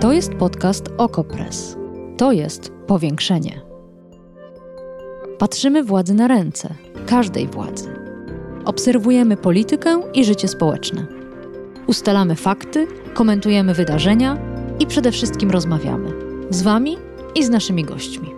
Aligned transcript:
To 0.00 0.12
jest 0.12 0.34
podcast 0.34 0.84
Okopres. 0.98 1.76
To 2.16 2.32
jest 2.32 2.72
powiększenie. 2.86 3.60
Patrzymy 5.38 5.84
władzy 5.84 6.14
na 6.14 6.28
ręce, 6.28 6.68
każdej 7.06 7.46
władzy. 7.46 7.88
Obserwujemy 8.64 9.36
politykę 9.36 10.02
i 10.14 10.24
życie 10.24 10.48
społeczne. 10.48 11.06
Ustalamy 11.86 12.34
fakty, 12.34 12.86
komentujemy 13.14 13.74
wydarzenia 13.74 14.38
i 14.78 14.86
przede 14.86 15.12
wszystkim 15.12 15.50
rozmawiamy 15.50 16.10
z 16.50 16.62
Wami 16.62 16.96
i 17.34 17.44
z 17.44 17.50
naszymi 17.50 17.84
gośćmi. 17.84 18.34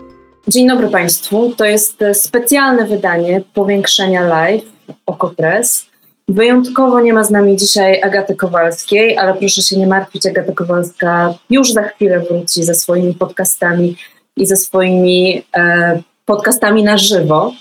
Dzień 0.48 0.68
dobry 0.68 0.88
Państwu. 0.88 1.52
To 1.56 1.64
jest 1.64 2.04
specjalne 2.12 2.86
wydanie 2.86 3.43
powiększenia 3.54 4.22
live 4.22 4.64
Okopres. 5.06 5.88
Wyjątkowo 6.29 7.00
nie 7.00 7.12
ma 7.12 7.24
z 7.24 7.30
nami 7.30 7.56
dzisiaj 7.56 8.02
Agaty 8.02 8.36
Kowalskiej, 8.36 9.18
ale 9.18 9.34
proszę 9.34 9.62
się 9.62 9.76
nie 9.76 9.86
martwić, 9.86 10.26
Agata 10.26 10.53
Kowalska 10.53 11.34
już 11.50 11.72
za 11.72 11.82
chwilę 11.82 12.20
wróci 12.20 12.64
ze 12.64 12.75
swoimi 12.75 13.14
podcastami 13.14 13.96
i 14.36 14.46
ze 14.46 14.56
swoimi 14.56 15.43
e, 15.56 16.03
podcastami 16.25 16.82
na 16.82 16.98
żywo. 16.98 17.53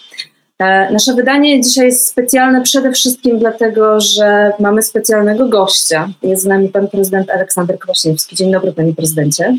E, 0.59 0.91
nasze 0.91 1.13
wydanie 1.13 1.61
dzisiaj 1.61 1.85
jest 1.85 2.07
specjalne 2.07 2.61
przede 2.61 2.91
wszystkim 2.91 3.39
dlatego, 3.39 4.01
że 4.01 4.51
mamy 4.59 4.81
specjalnego 4.81 5.47
gościa. 5.47 6.09
Jest 6.23 6.43
z 6.43 6.45
nami 6.45 6.69
pan 6.69 6.87
prezydent 6.87 7.29
Aleksander 7.29 7.79
Kwaśniewski. 7.79 8.35
Dzień 8.35 8.51
dobry, 8.51 8.71
panie 8.71 8.93
prezydencie. 8.93 9.57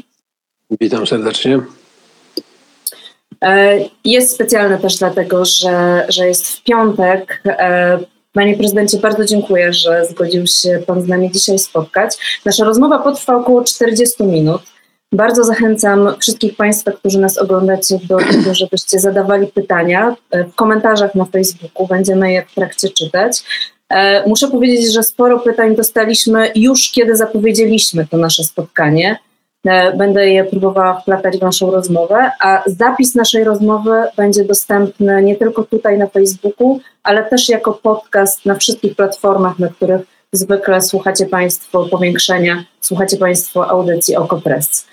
Witam 0.81 1.07
serdecznie. 1.07 1.61
E, 3.45 3.79
jest 4.05 4.35
specjalne 4.35 4.79
też 4.79 4.97
dlatego, 4.97 5.45
że, 5.45 6.07
że 6.09 6.27
jest 6.27 6.49
w 6.49 6.63
piątek. 6.63 7.43
Panie 8.39 8.57
prezydencie, 8.57 8.99
bardzo 8.99 9.25
dziękuję, 9.25 9.73
że 9.73 10.07
zgodził 10.07 10.47
się 10.47 10.83
Pan 10.87 11.03
z 11.03 11.09
nami 11.09 11.31
dzisiaj 11.31 11.59
spotkać. 11.59 12.41
Nasza 12.45 12.65
rozmowa 12.65 12.99
potrwa 12.99 13.37
około 13.37 13.65
40 13.65 14.25
minut. 14.25 14.63
Bardzo 15.13 15.45
zachęcam 15.45 16.15
wszystkich 16.21 16.57
Państwa, 16.57 16.93
którzy 16.93 17.19
nas 17.19 17.39
oglądacie, 17.39 17.99
do 18.09 18.17
tego, 18.17 18.55
żebyście 18.55 18.99
zadawali 18.99 19.47
pytania 19.47 20.17
w 20.33 20.55
komentarzach 20.55 21.15
na 21.15 21.25
Facebooku. 21.25 21.87
Będziemy 21.87 22.33
je 22.33 22.43
w 22.43 22.55
trakcie 22.55 22.89
czytać. 22.89 23.43
E, 23.89 24.29
muszę 24.29 24.49
powiedzieć, 24.49 24.93
że 24.93 25.03
sporo 25.03 25.39
pytań 25.39 25.77
dostaliśmy 25.77 26.53
już 26.55 26.91
kiedy 26.91 27.17
zapowiedzieliśmy 27.17 28.07
to 28.07 28.17
nasze 28.17 28.45
spotkanie. 28.45 29.19
E, 29.67 29.97
będę 29.97 30.29
je 30.29 30.45
próbowała 30.45 31.01
wplatać 31.01 31.39
w 31.39 31.43
naszą 31.43 31.71
rozmowę, 31.71 32.31
a 32.41 32.63
zapis 32.67 33.15
naszej 33.15 33.45
rozmowy 33.45 34.03
będzie 34.17 34.45
dostępny 34.45 35.23
nie 35.23 35.37
tylko 35.37 35.65
tutaj 35.65 35.99
na 35.99 36.07
Facebooku, 36.07 36.81
ale 37.03 37.25
też 37.25 37.49
jako 37.49 37.73
podcast 37.73 38.47
na 38.47 38.55
wszystkich 38.55 38.97
platformach, 38.97 39.59
na 39.59 39.69
których 39.69 40.01
zwykle 40.33 40.81
słuchacie 40.81 41.27
Państwo 41.27 41.89
powiększenia, 41.89 42.65
słuchacie 42.81 43.17
Państwo 43.17 43.71
audycji 43.71 44.17
Okopres. 44.17 44.87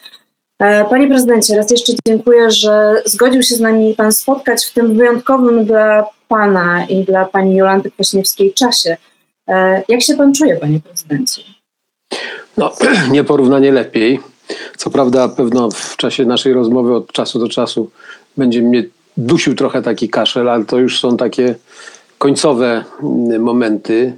E, 0.60 0.86
panie 0.86 1.08
prezydencie, 1.08 1.58
raz 1.58 1.72
jeszcze 1.72 1.94
dziękuję, 2.08 2.52
że 2.52 3.02
zgodził 3.06 3.44
się 3.44 3.56
z 3.56 3.60
nami 3.60 3.96
Pan 3.96 4.12
spotkać 4.12 4.66
w 4.66 4.74
tym 4.74 4.98
wyjątkowym 4.98 5.66
dla 5.66 6.06
Pana 6.28 6.86
i 6.86 7.04
dla 7.04 7.26
Pani 7.26 7.56
Jolanty 7.56 7.92
Kwaśniewskiej 7.92 8.54
czasie. 8.54 8.98
E, 9.50 9.84
jak 9.88 10.02
się 10.02 10.18
Pan 10.18 10.34
czuje, 10.34 10.56
Panie 10.56 10.80
prezydencie? 10.80 11.42
No, 12.58 12.74
nieporównanie 13.12 13.72
lepiej. 13.72 14.20
Co 14.78 14.90
prawda, 14.90 15.28
pewno 15.28 15.70
w 15.72 15.98
czasie 15.98 16.26
naszej 16.26 16.54
rozmowy 16.54 16.96
od 16.96 17.12
czasu 17.12 17.40
do 17.40 17.50
czasu 17.50 17.90
będzie 18.38 18.62
mnie 18.62 18.84
dusił 19.18 19.56
trochę 19.56 19.82
taki 19.82 20.10
kaszel, 20.10 20.50
ale 20.50 20.66
to 20.66 20.78
już 20.78 21.00
są 21.00 21.18
takie 21.18 21.56
końcowe 22.18 22.84
mm, 23.04 23.42
momenty. 23.42 24.14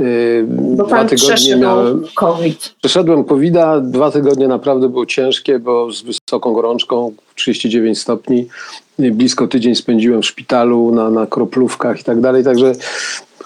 Y, 0.00 0.44
bo 0.48 0.84
dwa 0.84 1.04
tygodnie 1.04 1.56
miałem. 1.56 2.04
COVID. 2.14 2.74
Przeszedłem 2.80 3.24
covid 3.24 3.54
dwa 3.82 4.10
tygodnie 4.10 4.48
naprawdę 4.48 4.88
było 4.88 5.06
ciężkie, 5.06 5.58
bo 5.58 5.92
z 5.92 6.02
wysoką 6.02 6.52
gorączką 6.52 7.12
39 7.34 7.98
stopni. 7.98 8.48
Blisko 8.98 9.48
tydzień 9.48 9.74
spędziłem 9.74 10.22
w 10.22 10.26
szpitalu 10.26 10.94
na, 10.94 11.10
na 11.10 11.26
kroplówkach 11.26 12.00
i 12.00 12.04
tak 12.04 12.20
dalej. 12.20 12.44
Także 12.44 12.72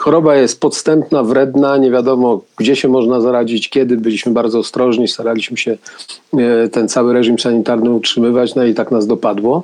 Choroba 0.04 0.36
jest 0.36 0.60
podstępna, 0.60 1.22
wredna, 1.22 1.76
nie 1.76 1.90
wiadomo 1.90 2.40
gdzie 2.56 2.76
się 2.76 2.88
można 2.88 3.20
zaradzić, 3.20 3.68
kiedy. 3.68 3.96
Byliśmy 3.96 4.32
bardzo 4.32 4.58
ostrożni, 4.58 5.08
staraliśmy 5.08 5.56
się 5.56 5.76
e, 6.38 6.68
ten 6.68 6.88
cały 6.88 7.12
reżim 7.12 7.38
sanitarny 7.38 7.90
utrzymywać, 7.90 8.54
no 8.54 8.64
i 8.64 8.74
tak 8.74 8.90
nas 8.90 9.06
dopadło. 9.06 9.62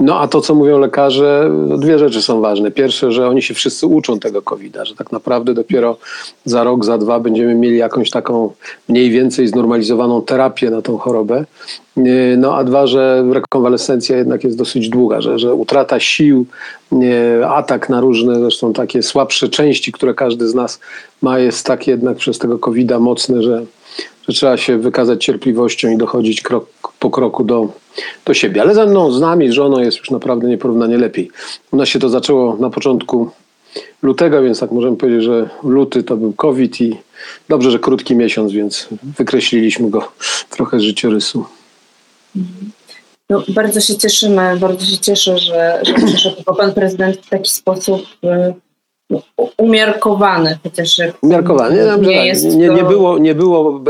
No 0.00 0.20
a 0.20 0.28
to, 0.28 0.40
co 0.40 0.54
mówią 0.54 0.78
lekarze, 0.78 1.50
no, 1.66 1.78
dwie 1.78 1.98
rzeczy 1.98 2.22
są 2.22 2.40
ważne. 2.40 2.70
Pierwsze, 2.70 3.12
że 3.12 3.28
oni 3.28 3.42
się 3.42 3.54
wszyscy 3.54 3.86
uczą 3.86 4.18
tego 4.18 4.42
COVID-a, 4.42 4.84
że 4.84 4.94
tak 4.94 5.12
naprawdę 5.12 5.54
dopiero 5.54 5.96
za 6.44 6.64
rok, 6.64 6.84
za 6.84 6.98
dwa 6.98 7.20
będziemy 7.20 7.54
mieli 7.54 7.76
jakąś 7.76 8.10
taką 8.10 8.52
mniej 8.88 9.10
więcej 9.10 9.48
znormalizowaną 9.48 10.22
terapię 10.22 10.70
na 10.70 10.82
tą 10.82 10.98
chorobę. 10.98 11.44
E, 11.96 12.02
no 12.36 12.56
a 12.56 12.64
dwa, 12.64 12.86
że 12.86 13.24
rekonwalescencja 13.32 14.16
jednak 14.16 14.44
jest 14.44 14.58
dosyć 14.58 14.88
długa, 14.88 15.20
że, 15.20 15.38
że 15.38 15.54
utrata 15.54 16.00
sił, 16.00 16.46
atak 17.48 17.88
na 17.88 18.00
różne, 18.00 18.40
zresztą 18.40 18.72
takie 18.72 19.02
słabsze 19.02 19.48
części, 19.48 19.92
które 19.92 20.14
każdy 20.14 20.48
z 20.48 20.54
nas 20.54 20.80
ma, 21.22 21.38
jest 21.38 21.66
tak 21.66 21.86
jednak 21.86 22.16
przez 22.16 22.38
tego 22.38 22.58
COVID-a 22.58 22.98
mocny, 22.98 23.42
że, 23.42 23.64
że 24.28 24.34
trzeba 24.34 24.56
się 24.56 24.78
wykazać 24.78 25.24
cierpliwością 25.24 25.90
i 25.90 25.96
dochodzić 25.96 26.42
krok 26.42 26.66
po 26.98 27.10
kroku 27.10 27.44
do, 27.44 27.68
do 28.24 28.34
siebie. 28.34 28.62
Ale 28.62 28.74
ze 28.74 28.86
mną, 28.86 29.12
z 29.12 29.20
nami, 29.20 29.48
z 29.48 29.52
żoną 29.52 29.78
jest 29.78 29.98
już 29.98 30.10
naprawdę 30.10 30.48
nieporównanie 30.48 30.98
lepiej. 30.98 31.30
U 31.72 31.76
nas 31.76 31.88
się 31.88 31.98
to 31.98 32.08
zaczęło 32.08 32.56
na 32.56 32.70
początku 32.70 33.30
lutego, 34.02 34.42
więc 34.42 34.60
tak 34.60 34.72
możemy 34.72 34.96
powiedzieć, 34.96 35.22
że 35.22 35.48
luty 35.62 36.02
to 36.02 36.16
był 36.16 36.32
COVID 36.32 36.80
i 36.80 36.96
dobrze, 37.48 37.70
że 37.70 37.78
krótki 37.78 38.16
miesiąc, 38.16 38.52
więc 38.52 38.88
wykreśliliśmy 39.18 39.90
go 39.90 40.12
trochę 40.56 40.78
z 40.78 40.82
życiorysu. 40.82 41.44
No, 43.30 43.42
bardzo 43.48 43.80
się 43.80 43.96
cieszymy, 43.96 44.56
bardzo 44.56 44.86
się 44.86 44.98
cieszę, 44.98 45.38
że, 45.38 45.80
że 45.82 45.94
przyszedł 45.94 46.42
pan 46.56 46.72
prezydent 46.72 47.16
w 47.16 47.28
taki 47.28 47.50
sposób 47.50 48.02
y, 48.24 48.54
umiarkowany, 49.56 50.58
chociaż 50.62 50.96
umiarkowany. 51.22 51.98
Nie, 52.00 52.08
nie, 52.08 52.26
jest 52.26 52.44
nie, 52.44 52.68
nie, 52.68 52.84
było, 52.84 53.18
nie 53.18 53.34
było 53.34 53.80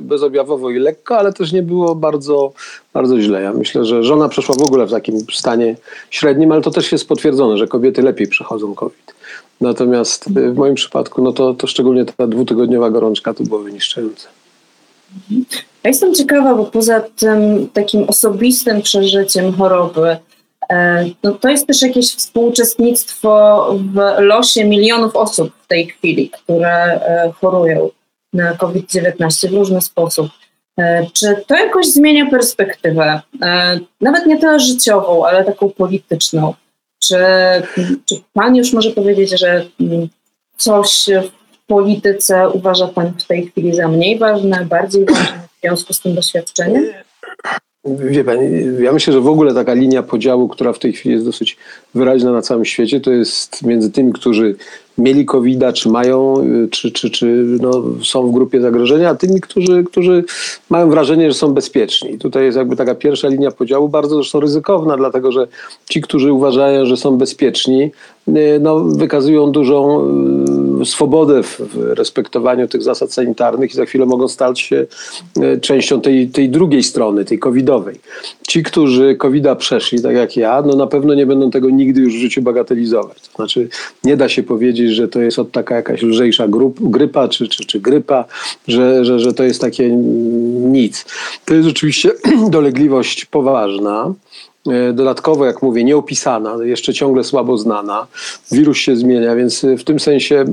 bezobjawowo 0.00 0.70
i 0.70 0.78
lekko, 0.78 1.18
ale 1.18 1.32
też 1.32 1.52
nie 1.52 1.62
było 1.62 1.94
bardzo, 1.94 2.52
bardzo 2.92 3.20
źle. 3.20 3.42
Ja 3.42 3.52
myślę, 3.52 3.84
że 3.84 4.04
żona 4.04 4.28
przeszła 4.28 4.54
w 4.54 4.62
ogóle 4.62 4.86
w 4.86 4.90
takim 4.90 5.20
stanie 5.32 5.76
średnim, 6.10 6.52
ale 6.52 6.62
to 6.62 6.70
też 6.70 6.92
jest 6.92 7.08
potwierdzone, 7.08 7.56
że 7.56 7.66
kobiety 7.66 8.02
lepiej 8.02 8.28
przechodzą 8.28 8.74
COVID. 8.74 9.14
Natomiast 9.60 10.26
y, 10.26 10.52
w 10.52 10.56
moim 10.56 10.74
przypadku, 10.74 11.22
no 11.22 11.32
to, 11.32 11.54
to 11.54 11.66
szczególnie 11.66 12.04
ta 12.04 12.26
dwutygodniowa 12.26 12.90
gorączka 12.90 13.34
to 13.34 13.44
było 13.44 13.60
wyniszczające. 13.60 14.28
Ja 15.84 15.90
jestem 15.90 16.14
ciekawa, 16.14 16.54
bo 16.54 16.64
poza 16.64 17.00
tym 17.00 17.68
takim 17.72 18.04
osobistym 18.08 18.82
przeżyciem 18.82 19.52
choroby, 19.52 20.16
E, 20.68 21.04
no 21.22 21.32
to 21.32 21.48
jest 21.48 21.66
też 21.66 21.82
jakieś 21.82 22.14
współuczestnictwo 22.14 23.66
w 23.94 23.94
losie 24.18 24.64
milionów 24.64 25.16
osób 25.16 25.52
w 25.62 25.66
tej 25.66 25.86
chwili, 25.86 26.30
które 26.30 26.68
e, 26.68 27.32
chorują 27.40 27.90
na 28.32 28.54
COVID-19 28.54 29.48
w 29.50 29.54
różny 29.54 29.82
sposób. 29.82 30.28
E, 30.78 31.06
czy 31.12 31.44
to 31.46 31.54
jakoś 31.54 31.86
zmienia 31.86 32.30
perspektywę, 32.30 33.20
nawet 34.00 34.26
nie 34.26 34.38
tyle 34.38 34.60
życiową, 34.60 35.26
ale 35.26 35.44
taką 35.44 35.70
polityczną? 35.70 36.54
Czy, 36.98 37.16
czy 38.06 38.16
pan 38.32 38.56
już 38.56 38.72
może 38.72 38.90
powiedzieć, 38.90 39.40
że 39.40 39.66
coś 40.56 41.06
w 41.22 41.66
polityce 41.66 42.48
uważa 42.48 42.88
pan 42.88 43.12
w 43.18 43.24
tej 43.24 43.46
chwili 43.46 43.74
za 43.74 43.88
mniej 43.88 44.18
ważne, 44.18 44.64
bardziej 44.64 45.04
ważne 45.04 45.45
w 45.56 45.60
związku 45.60 45.94
z 45.94 46.00
tym 46.00 46.14
doświadczeniem? 46.14 46.84
Wie 47.86 48.24
pan, 48.24 48.38
ja 48.82 48.92
myślę, 48.92 49.12
że 49.12 49.20
w 49.20 49.28
ogóle 49.28 49.54
taka 49.54 49.74
linia 49.74 50.02
podziału, 50.02 50.48
która 50.48 50.72
w 50.72 50.78
tej 50.78 50.92
chwili 50.92 51.12
jest 51.12 51.26
dosyć 51.26 51.56
wyraźna 51.94 52.32
na 52.32 52.42
całym 52.42 52.64
świecie, 52.64 53.00
to 53.00 53.12
jest 53.12 53.62
między 53.62 53.90
tymi, 53.90 54.12
którzy 54.12 54.56
mieli 54.98 55.24
covid 55.24 55.62
czy 55.74 55.88
mają, 55.88 56.46
czy, 56.70 56.92
czy, 56.92 57.10
czy 57.10 57.26
no, 57.60 57.82
są 58.02 58.28
w 58.28 58.32
grupie 58.32 58.60
zagrożenia, 58.60 59.10
a 59.10 59.14
tymi, 59.14 59.40
którzy, 59.40 59.84
którzy 59.84 60.24
mają 60.70 60.90
wrażenie, 60.90 61.30
że 61.30 61.38
są 61.38 61.54
bezpieczni. 61.54 62.18
Tutaj 62.18 62.44
jest 62.44 62.58
jakby 62.58 62.76
taka 62.76 62.94
pierwsza 62.94 63.28
linia 63.28 63.50
podziału, 63.50 63.88
bardzo 63.88 64.14
zresztą 64.14 64.40
ryzykowna, 64.40 64.96
dlatego 64.96 65.32
że 65.32 65.46
ci, 65.88 66.00
którzy 66.00 66.32
uważają, 66.32 66.86
że 66.86 66.96
są 66.96 67.18
bezpieczni, 67.18 67.82
y, 67.84 67.90
no, 68.60 68.80
wykazują 68.80 69.50
dużą 69.52 70.00
y, 70.82 70.84
swobodę 70.84 71.42
w, 71.42 71.60
respektowaniu 71.74 72.68
tych 72.68 72.82
zasad 72.82 73.12
sanitarnych 73.12 73.70
i 73.70 73.74
za 73.74 73.84
chwilę 73.84 74.06
mogą 74.06 74.28
stać 74.28 74.60
się 74.60 74.86
y, 75.38 75.60
częścią 75.60 76.00
tej, 76.00 76.28
tej 76.28 76.50
drugiej 76.50 76.82
strony, 76.82 77.24
tej 77.24 77.38
covidowej. 77.38 78.00
Ci, 78.48 78.62
którzy 78.62 79.16
covida 79.16 79.56
przeszli, 79.56 80.02
tak 80.02 80.16
jak 80.16 80.36
ja, 80.36 80.62
no 80.66 80.76
na 80.76 80.86
pewno 80.86 81.14
nie 81.14 81.26
będą 81.26 81.50
tego 81.50 81.70
nigdy 81.70 82.00
już 82.00 82.14
w 82.14 82.20
życiu 82.20 82.42
bagatelizować. 82.42 83.20
To 83.20 83.36
znaczy, 83.36 83.68
nie 84.04 84.16
da 84.16 84.28
się 84.28 84.42
powiedzieć, 84.42 84.90
że 84.90 85.08
to 85.08 85.20
jest 85.20 85.38
od 85.38 85.52
taka 85.52 85.76
jakaś 85.76 86.02
lżejsza 86.02 86.48
grup, 86.48 86.76
grypa 86.80 87.28
czy, 87.28 87.48
czy, 87.48 87.64
czy 87.64 87.80
grypa, 87.80 88.24
że, 88.68 89.04
że, 89.04 89.18
że 89.18 89.32
to 89.34 89.44
jest 89.44 89.60
takie 89.60 89.90
nic. 90.60 91.04
To 91.44 91.54
jest 91.54 91.68
oczywiście 91.68 92.10
dolegliwość 92.50 93.24
poważna. 93.24 94.14
E, 94.68 94.92
dodatkowo, 94.92 95.46
jak 95.46 95.62
mówię, 95.62 95.84
nieopisana, 95.84 96.56
jeszcze 96.64 96.94
ciągle 96.94 97.24
słabo 97.24 97.58
znana. 97.58 98.06
Wirus 98.52 98.76
się 98.76 98.96
zmienia, 98.96 99.34
więc 99.34 99.66
w 99.78 99.84
tym 99.84 100.00
sensie 100.00 100.36
e, 100.36 100.44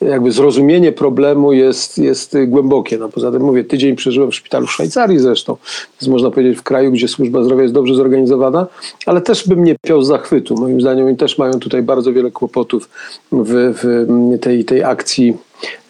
jakby 0.00 0.32
zrozumienie 0.32 0.92
problemu 0.92 1.52
jest, 1.52 1.98
jest 1.98 2.36
głębokie. 2.46 2.98
No 2.98 3.08
poza 3.08 3.32
tym 3.32 3.42
mówię, 3.42 3.64
tydzień 3.64 3.96
przeżyłem 3.96 4.30
w 4.30 4.34
szpitalu 4.34 4.66
w 4.66 4.72
Szwajcarii 4.72 5.18
zresztą, 5.18 5.56
więc 6.00 6.08
można 6.08 6.30
powiedzieć 6.30 6.58
w 6.58 6.62
kraju, 6.62 6.92
gdzie 6.92 7.08
służba 7.08 7.44
zdrowia 7.44 7.62
jest 7.62 7.74
dobrze 7.74 7.94
zorganizowana, 7.94 8.66
ale 9.06 9.20
też 9.20 9.48
bym 9.48 9.64
nie 9.64 9.76
piął 9.82 10.02
zachwytu. 10.02 10.54
Moim 10.54 10.80
zdaniem 10.80 11.06
oni 11.06 11.16
też 11.16 11.38
mają 11.38 11.52
tutaj 11.52 11.82
bardzo 11.82 12.12
wiele 12.12 12.30
kłopotów 12.30 12.88
w, 13.32 13.74
w 13.82 14.38
tej, 14.40 14.64
tej 14.64 14.84
akcji 14.84 15.34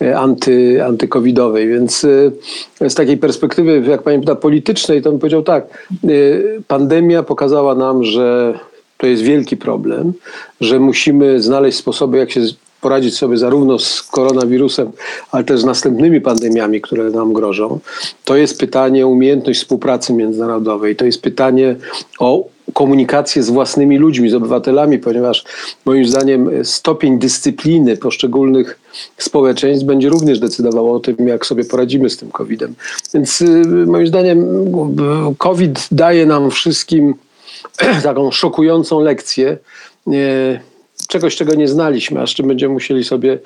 E, 0.03 0.19
anty, 0.19 0.85
antykowidowej. 0.85 1.69
Więc 1.69 2.07
e, 2.81 2.91
z 2.91 2.95
takiej 2.95 3.17
perspektywy, 3.17 3.83
jak 3.91 4.03
pani 4.03 4.21
pyta, 4.21 4.35
politycznej, 4.35 5.03
to 5.03 5.11
bym 5.11 5.19
powiedział 5.19 5.43
tak, 5.43 5.89
e, 5.91 6.09
pandemia 6.69 7.23
pokazała 7.23 7.75
nam, 7.75 8.05
że 8.05 8.59
to 8.97 9.07
jest 9.07 9.23
wielki 9.23 9.57
problem, 9.57 10.13
że 10.61 10.79
musimy 10.79 11.43
znaleźć 11.43 11.79
sposoby, 11.79 12.19
jak 12.19 12.31
się 12.31 12.41
poradzić 12.81 13.17
sobie 13.17 13.37
zarówno 13.37 13.79
z 13.79 14.03
koronawirusem, 14.03 14.91
ale 15.31 15.45
też 15.45 15.61
z 15.61 15.65
następnymi 15.65 16.21
pandemiami, 16.21 16.81
które 16.81 17.11
nam 17.11 17.33
grożą. 17.33 17.79
To 18.25 18.37
jest 18.37 18.59
pytanie 18.59 19.07
o 19.07 19.09
umiejętność 19.09 19.61
współpracy 19.61 20.13
międzynarodowej, 20.13 20.97
to 20.97 21.05
jest 21.05 21.23
pytanie 21.23 21.77
o 22.19 22.45
komunikację 22.73 23.43
z 23.43 23.51
własnymi 23.51 23.99
ludźmi, 23.99 24.31
z 24.31 24.35
obywatelami, 24.35 24.99
ponieważ 24.99 25.45
moim 25.85 26.07
zdaniem 26.07 26.51
stopień 26.65 27.19
dyscypliny 27.19 27.97
poszczególnych 27.97 28.81
społeczeństw 29.19 29.87
będzie 29.87 30.09
również 30.09 30.39
decydował 30.39 30.95
o 30.95 31.01
tym, 31.01 31.29
jak 31.29 31.47
sobie 31.47 31.65
poradzimy 31.65 32.11
z 32.11 32.17
tym 32.17 32.31
COVID-em. 32.31 32.75
Więc 33.15 33.41
y, 33.41 33.47
moim 33.87 34.07
zdaniem 34.07 34.47
COVID 35.39 35.89
daje 35.93 36.27
nam 36.27 36.51
wszystkim 36.51 37.15
taką 38.03 38.31
szokującą 38.31 39.01
lekcję 39.01 39.59
czegoś, 41.11 41.37
czego 41.37 41.55
nie 41.55 41.69
znaliśmy, 41.69 42.21
a 42.21 42.27
z 42.27 42.31
czym 42.31 42.49
będziemy 42.49 42.75
musieli 42.75 43.05
sobie 43.05 43.39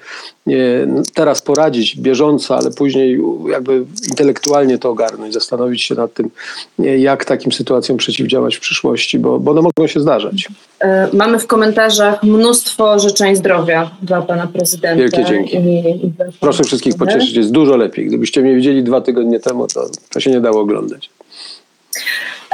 teraz 1.15 1.43
poradzić 1.43 1.97
bieżąco, 1.97 2.57
ale 2.57 2.71
później 2.71 3.21
jakby 3.51 3.85
intelektualnie 4.09 4.79
to 4.79 4.91
ogarnąć, 4.91 5.35
zastanowić 5.35 5.83
się 5.83 5.95
nad 5.95 6.15
tym, 6.15 6.31
jak 6.79 7.25
takim 7.25 7.53
sytuacjom 7.53 7.99
przeciwdziałać 7.99 8.57
w 8.57 8.61
przyszłości, 8.61 9.19
bo, 9.19 9.39
bo 9.41 9.51
one 9.51 9.63
mogą 9.63 9.87
się 9.87 10.01
zdarzać. 10.01 10.49
E, 10.81 11.09
mamy 11.13 11.39
w 11.39 11.47
komentarzach 11.47 12.23
mnóstwo 12.23 12.99
życzeń 12.99 13.37
zdrowia 13.37 13.91
dla 14.03 14.23
pana 14.23 14.47
prezydenta. 14.47 14.97
Wielkie 14.97 15.25
dzięki. 15.25 15.57
I, 15.57 16.07
i 16.07 16.13
Proszę 16.41 16.65
wszystkich 16.65 16.97
pocieszyć, 16.97 17.33
jest 17.33 17.51
dużo 17.51 17.77
lepiej. 17.77 18.07
Gdybyście 18.07 18.43
mnie 18.43 18.55
widzieli 18.55 18.85
dwa 18.85 19.01
tygodnie 19.01 19.41
temu, 19.41 19.67
to, 19.67 19.87
to 20.11 20.21
się 20.21 20.31
nie 20.31 20.41
dało 20.41 20.61
oglądać. 20.61 21.11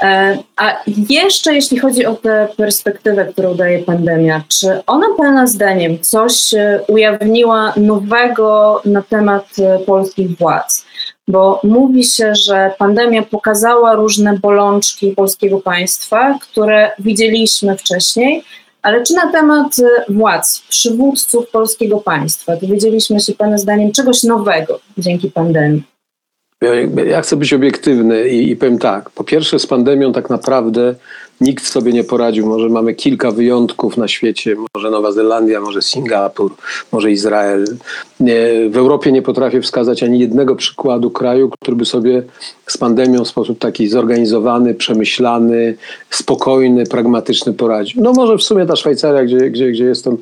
E, 0.03 0.39
a 0.57 0.83
jeszcze 1.09 1.55
jeśli 1.55 1.79
chodzi 1.79 2.07
o 2.07 2.15
tę 2.15 2.49
perspektywę, 2.57 3.25
którą 3.25 3.55
daje 3.55 3.79
pandemia, 3.79 4.43
czy 4.49 4.83
ona 4.87 5.07
Pana 5.17 5.47
zdaniem 5.47 5.99
coś 6.01 6.55
e, 6.55 6.81
ujawniła 6.89 7.73
nowego 7.77 8.81
na 8.85 9.03
temat 9.03 9.47
e, 9.59 9.79
polskich 9.79 10.39
władz? 10.39 10.85
Bo 11.29 11.61
mówi 11.65 12.05
się, 12.05 12.35
że 12.35 12.73
pandemia 12.79 13.23
pokazała 13.23 13.95
różne 13.95 14.39
bolączki 14.39 15.13
polskiego 15.13 15.61
państwa, 15.61 16.39
które 16.43 16.93
widzieliśmy 16.99 17.77
wcześniej, 17.77 18.45
ale 18.83 19.03
czy 19.03 19.15
na 19.15 19.33
temat 19.33 19.77
władz, 20.09 20.63
przywódców 20.69 21.51
polskiego 21.51 21.99
państwa 21.99 22.57
dowiedzieliśmy 22.57 23.21
się 23.21 23.33
Pana 23.33 23.59
zdaniem 23.59 23.93
czegoś 23.93 24.23
nowego 24.23 24.81
dzięki 24.99 25.31
pandemii? 25.31 25.90
Ja 27.07 27.23
chcę 27.23 27.37
być 27.37 27.53
obiektywny 27.53 28.29
i, 28.29 28.51
i 28.51 28.57
powiem 28.57 28.79
tak. 28.79 29.11
Po 29.11 29.25
pierwsze, 29.25 29.59
z 29.59 29.67
pandemią 29.67 30.13
tak 30.13 30.31
naprawdę 30.31 30.95
nikt 31.41 31.67
sobie 31.67 31.93
nie 31.93 32.05
poradził. 32.05 32.47
Może 32.47 32.69
mamy 32.69 32.95
kilka 32.95 33.31
wyjątków 33.31 33.97
na 33.97 34.09
świecie, 34.09 34.57
może 34.75 34.91
Nowa 34.91 35.13
Zelandia, 35.13 35.61
może 35.61 35.83
Singapur, 35.83 36.55
może 36.93 37.11
Izrael. 37.11 37.65
w 38.71 38.77
Europie 38.77 39.13
nie 39.13 39.23
potrafię 39.23 39.63
wskazać 39.63 40.03
ani 40.03 40.19
jednego 40.19 40.57
przykładu 40.57 41.11
kraju, 41.11 41.51
który 41.51 41.77
by 41.77 41.85
sobie 41.85 42.23
z 42.67 42.79
pandemią 42.79 43.25
w 43.25 43.29
sposób 43.29 43.59
taki 43.59 43.89
zorganizowany, 43.89 44.75
przemyślany, 44.75 45.75
spokojny, 46.11 46.87
pragmatyczny 46.87 47.53
poradził. 47.53 48.03
No 48.03 48.13
może 48.13 48.37
w 48.39 48.43
sumie 48.43 48.67
ta 48.67 48.77
Szwajcaria, 48.77 49.25
gdzie, 49.25 49.51
gdzie, 49.51 49.71
gdzie 49.71 49.85
jestem, 49.85 50.17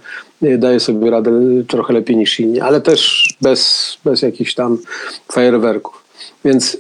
daje 0.59 0.81
sobie 0.81 1.11
radę 1.11 1.31
trochę 1.69 1.93
lepiej 1.93 2.17
niż 2.17 2.41
inni, 2.41 2.61
ale 2.61 2.81
też 2.81 3.29
bez, 3.43 3.97
bez 4.05 4.23
jakichś 4.23 4.55
tam 4.55 4.79
fajerwerków. 5.33 5.98
Więc 6.45 6.77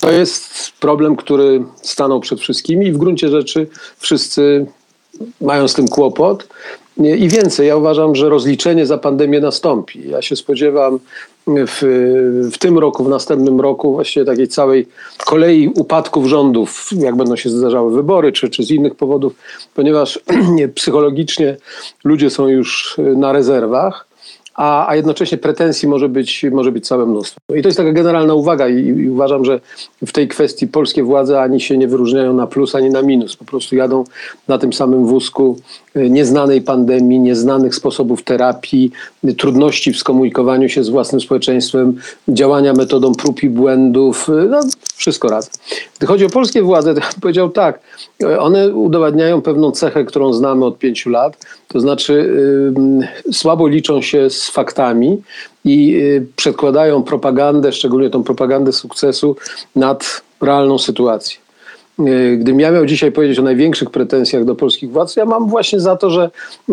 to 0.00 0.12
jest 0.12 0.72
problem, 0.80 1.16
który 1.16 1.64
stanął 1.82 2.20
przed 2.20 2.40
wszystkimi 2.40 2.86
i 2.86 2.92
w 2.92 2.98
gruncie 2.98 3.28
rzeczy 3.28 3.66
wszyscy 3.98 4.66
mają 5.40 5.68
z 5.68 5.74
tym 5.74 5.88
kłopot. 5.88 6.48
I 6.96 7.28
więcej, 7.28 7.68
ja 7.68 7.76
uważam, 7.76 8.14
że 8.14 8.28
rozliczenie 8.28 8.86
za 8.86 8.98
pandemię 8.98 9.40
nastąpi. 9.40 10.08
Ja 10.08 10.22
się 10.22 10.36
spodziewam 10.36 10.98
w, 11.46 11.78
w 12.52 12.58
tym 12.58 12.78
roku, 12.78 13.04
w 13.04 13.08
następnym 13.08 13.60
roku 13.60 13.92
właściwie 13.92 14.26
takiej 14.26 14.48
całej 14.48 14.88
kolei 15.26 15.68
upadków 15.68 16.26
rządów, 16.26 16.88
jak 16.98 17.16
będą 17.16 17.36
się 17.36 17.50
zdarzały 17.50 17.94
wybory, 17.94 18.32
czy, 18.32 18.50
czy 18.50 18.62
z 18.62 18.70
innych 18.70 18.94
powodów, 18.94 19.34
ponieważ 19.74 20.20
psychologicznie 20.74 21.56
ludzie 22.04 22.30
są 22.30 22.48
już 22.48 22.96
na 23.16 23.32
rezerwach 23.32 24.06
a, 24.54 24.88
a 24.88 24.96
jednocześnie 24.96 25.38
pretensji 25.38 25.88
może 25.88 26.08
być, 26.08 26.46
może 26.52 26.72
być 26.72 26.86
całe 26.86 27.06
mnóstwo. 27.06 27.40
I 27.54 27.62
to 27.62 27.68
jest 27.68 27.78
taka 27.78 27.92
generalna 27.92 28.34
uwaga 28.34 28.68
i, 28.68 28.86
i, 28.86 29.10
uważam, 29.10 29.44
że 29.44 29.60
w 30.06 30.12
tej 30.12 30.28
kwestii 30.28 30.68
polskie 30.68 31.02
władze 31.02 31.40
ani 31.40 31.60
się 31.60 31.78
nie 31.78 31.88
wyróżniają 31.88 32.32
na 32.32 32.46
plus, 32.46 32.74
ani 32.74 32.90
na 32.90 33.02
minus. 33.02 33.36
Po 33.36 33.44
prostu 33.44 33.76
jadą 33.76 34.04
na 34.48 34.58
tym 34.58 34.72
samym 34.72 35.06
wózku 35.06 35.56
nieznanej 35.94 36.62
pandemii, 36.62 37.20
nieznanych 37.20 37.74
sposobów 37.74 38.22
terapii, 38.22 38.90
trudności 39.38 39.92
w 39.92 39.98
skomunikowaniu 39.98 40.68
się 40.68 40.84
z 40.84 40.88
własnym 40.88 41.20
społeczeństwem, 41.20 41.96
działania 42.28 42.72
metodą 42.72 43.14
prób 43.14 43.42
i 43.42 43.50
błędów, 43.50 44.28
no, 44.50 44.60
wszystko 44.96 45.28
raz. 45.28 45.50
Gdy 45.98 46.06
chodzi 46.06 46.24
o 46.24 46.28
polskie 46.30 46.62
władze, 46.62 46.94
to 46.94 47.00
powiedział 47.20 47.50
tak, 47.50 47.80
e, 48.22 48.40
one 48.40 48.68
udowadniają 48.68 49.42
pewną 49.42 49.70
cechę, 49.70 50.04
którą 50.04 50.32
znamy 50.32 50.64
od 50.64 50.78
pięciu 50.78 51.10
lat, 51.10 51.46
to 51.68 51.80
znaczy 51.80 52.34
yy, 53.26 53.32
słabo 53.32 53.68
liczą 53.68 54.02
się 54.02 54.30
z 54.30 54.50
faktami 54.50 55.22
i 55.64 55.86
yy, 55.86 56.26
przedkładają 56.36 57.02
propagandę, 57.02 57.72
szczególnie 57.72 58.10
tą 58.10 58.24
propagandę 58.24 58.72
sukcesu, 58.72 59.36
nad 59.76 60.22
realną 60.40 60.78
sytuację. 60.78 61.43
E, 61.98 62.36
gdybym 62.36 62.60
ja 62.60 62.70
miał 62.70 62.86
dzisiaj 62.86 63.12
powiedzieć 63.12 63.38
o 63.38 63.42
największych 63.42 63.90
pretensjach 63.90 64.44
do 64.44 64.54
polskich 64.54 64.90
władz, 64.90 65.16
ja 65.16 65.24
mam 65.24 65.48
właśnie 65.48 65.80
za 65.80 65.96
to, 65.96 66.10
że 66.10 66.22
e, 66.22 66.72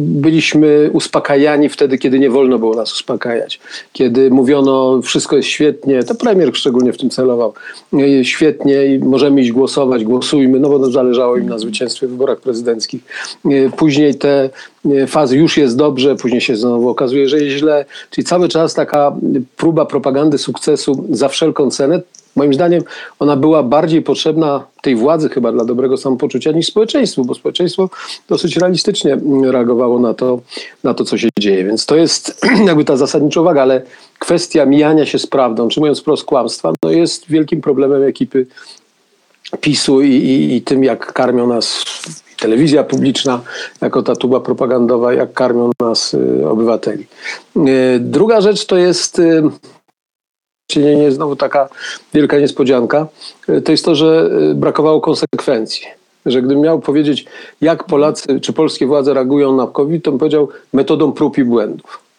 byliśmy 0.00 0.90
uspokajani 0.92 1.68
wtedy, 1.68 1.98
kiedy 1.98 2.18
nie 2.18 2.30
wolno 2.30 2.58
było 2.58 2.74
nas 2.74 2.92
uspokajać. 2.92 3.60
Kiedy 3.92 4.30
mówiono, 4.30 5.02
wszystko 5.02 5.36
jest 5.36 5.48
świetnie, 5.48 6.02
to 6.02 6.14
premier 6.14 6.56
szczególnie 6.56 6.92
w 6.92 6.98
tym 6.98 7.10
celował, 7.10 7.54
e, 7.92 8.24
świetnie 8.24 8.86
i 8.86 8.98
możemy 8.98 9.40
iść 9.40 9.52
głosować, 9.52 10.04
głosujmy, 10.04 10.60
no 10.60 10.68
bo 10.68 10.90
zależało 10.90 11.36
im 11.36 11.48
na 11.48 11.58
zwycięstwie 11.58 12.06
w 12.06 12.10
wyborach 12.10 12.40
prezydenckich. 12.40 13.02
Później 13.76 14.14
te 14.14 14.50
fazy 15.06 15.36
już 15.36 15.56
jest 15.56 15.76
dobrze, 15.76 16.16
później 16.16 16.40
się 16.40 16.56
znowu 16.56 16.88
okazuje, 16.88 17.28
że 17.28 17.40
jest 17.40 17.56
źle. 17.56 17.84
Czyli 18.10 18.24
cały 18.24 18.48
czas 18.48 18.74
taka 18.74 19.16
próba 19.56 19.86
propagandy 19.86 20.38
sukcesu 20.38 21.04
za 21.10 21.28
wszelką 21.28 21.70
cenę, 21.70 22.00
Moim 22.36 22.54
zdaniem 22.54 22.82
ona 23.18 23.36
była 23.36 23.62
bardziej 23.62 24.02
potrzebna 24.02 24.64
tej 24.82 24.96
władzy 24.96 25.28
chyba 25.28 25.52
dla 25.52 25.64
dobrego 25.64 25.96
samopoczucia 25.96 26.52
niż 26.52 26.66
społeczeństwu, 26.66 27.24
bo 27.24 27.34
społeczeństwo 27.34 27.90
dosyć 28.28 28.56
realistycznie 28.56 29.18
reagowało 29.44 29.98
na 29.98 30.14
to, 30.14 30.40
na 30.84 30.94
to 30.94 31.04
co 31.04 31.18
się 31.18 31.28
dzieje. 31.40 31.64
Więc 31.64 31.86
to 31.86 31.96
jest 31.96 32.46
jakby 32.66 32.84
ta 32.84 32.96
zasadnicza 32.96 33.40
uwaga, 33.40 33.62
ale 33.62 33.82
kwestia 34.18 34.66
mijania 34.66 35.06
się 35.06 35.18
z 35.18 35.26
prawdą, 35.26 35.68
czy 35.68 35.80
mówiąc 35.80 36.00
wprost 36.00 36.24
kłamstwa, 36.24 36.72
no 36.82 36.90
jest 36.90 37.26
wielkim 37.28 37.60
problemem 37.60 38.02
ekipy 38.02 38.46
PiSu 39.60 40.02
i, 40.02 40.10
i, 40.10 40.56
i 40.56 40.62
tym, 40.62 40.84
jak 40.84 41.12
karmią 41.12 41.46
nas 41.46 41.84
telewizja 42.40 42.84
publiczna, 42.84 43.40
jako 43.80 44.02
ta 44.02 44.16
tuba 44.16 44.40
propagandowa, 44.40 45.12
jak 45.12 45.32
karmią 45.32 45.70
nas 45.80 46.14
y, 46.14 46.48
obywateli. 46.48 47.06
Y, 47.56 48.00
druga 48.00 48.40
rzecz 48.40 48.66
to 48.66 48.76
jest 48.76 49.18
y, 49.18 49.42
nie, 50.76 50.96
nie 50.96 51.12
znowu 51.12 51.36
taka 51.36 51.68
wielka 52.14 52.38
niespodzianka, 52.38 53.06
e, 53.48 53.60
to 53.60 53.72
jest 53.72 53.84
to, 53.84 53.94
że 53.94 54.30
e, 54.50 54.54
brakowało 54.54 55.00
konsekwencji. 55.00 55.86
Że 56.26 56.42
gdybym 56.42 56.62
miał 56.62 56.80
powiedzieć, 56.80 57.24
jak 57.60 57.84
Polacy 57.84 58.40
czy 58.40 58.52
polskie 58.52 58.86
władze 58.86 59.14
reagują 59.14 59.56
na 59.56 59.66
COVID, 59.66 60.04
to 60.04 60.10
bym 60.10 60.18
powiedział 60.18 60.48
metodą 60.72 61.12
prób 61.12 61.38
i 61.38 61.44
błędów. 61.44 62.09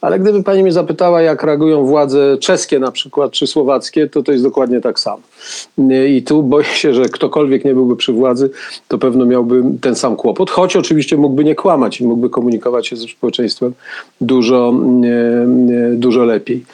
Ale 0.00 0.18
gdyby 0.18 0.42
pani 0.42 0.62
mnie 0.62 0.72
zapytała, 0.72 1.22
jak 1.22 1.42
reagują 1.42 1.84
władze 1.84 2.36
czeskie 2.40 2.78
na 2.78 2.92
przykład, 2.92 3.32
czy 3.32 3.46
słowackie, 3.46 4.08
to 4.08 4.22
to 4.22 4.32
jest 4.32 4.44
dokładnie 4.44 4.80
tak 4.80 5.00
samo. 5.00 5.20
I 6.08 6.22
tu 6.22 6.42
boję 6.42 6.64
się, 6.64 6.94
że 6.94 7.04
ktokolwiek 7.04 7.64
nie 7.64 7.74
byłby 7.74 7.96
przy 7.96 8.12
władzy, 8.12 8.50
to 8.88 8.98
pewno 8.98 9.26
miałby 9.26 9.62
ten 9.80 9.94
sam 9.94 10.16
kłopot, 10.16 10.50
choć 10.50 10.76
oczywiście 10.76 11.16
mógłby 11.16 11.44
nie 11.44 11.54
kłamać 11.54 12.00
i 12.00 12.06
mógłby 12.06 12.30
komunikować 12.30 12.86
się 12.86 12.96
ze 12.96 13.08
społeczeństwem 13.08 13.72
dużo, 14.20 14.74
dużo 15.92 16.24
lepiej. 16.24 16.64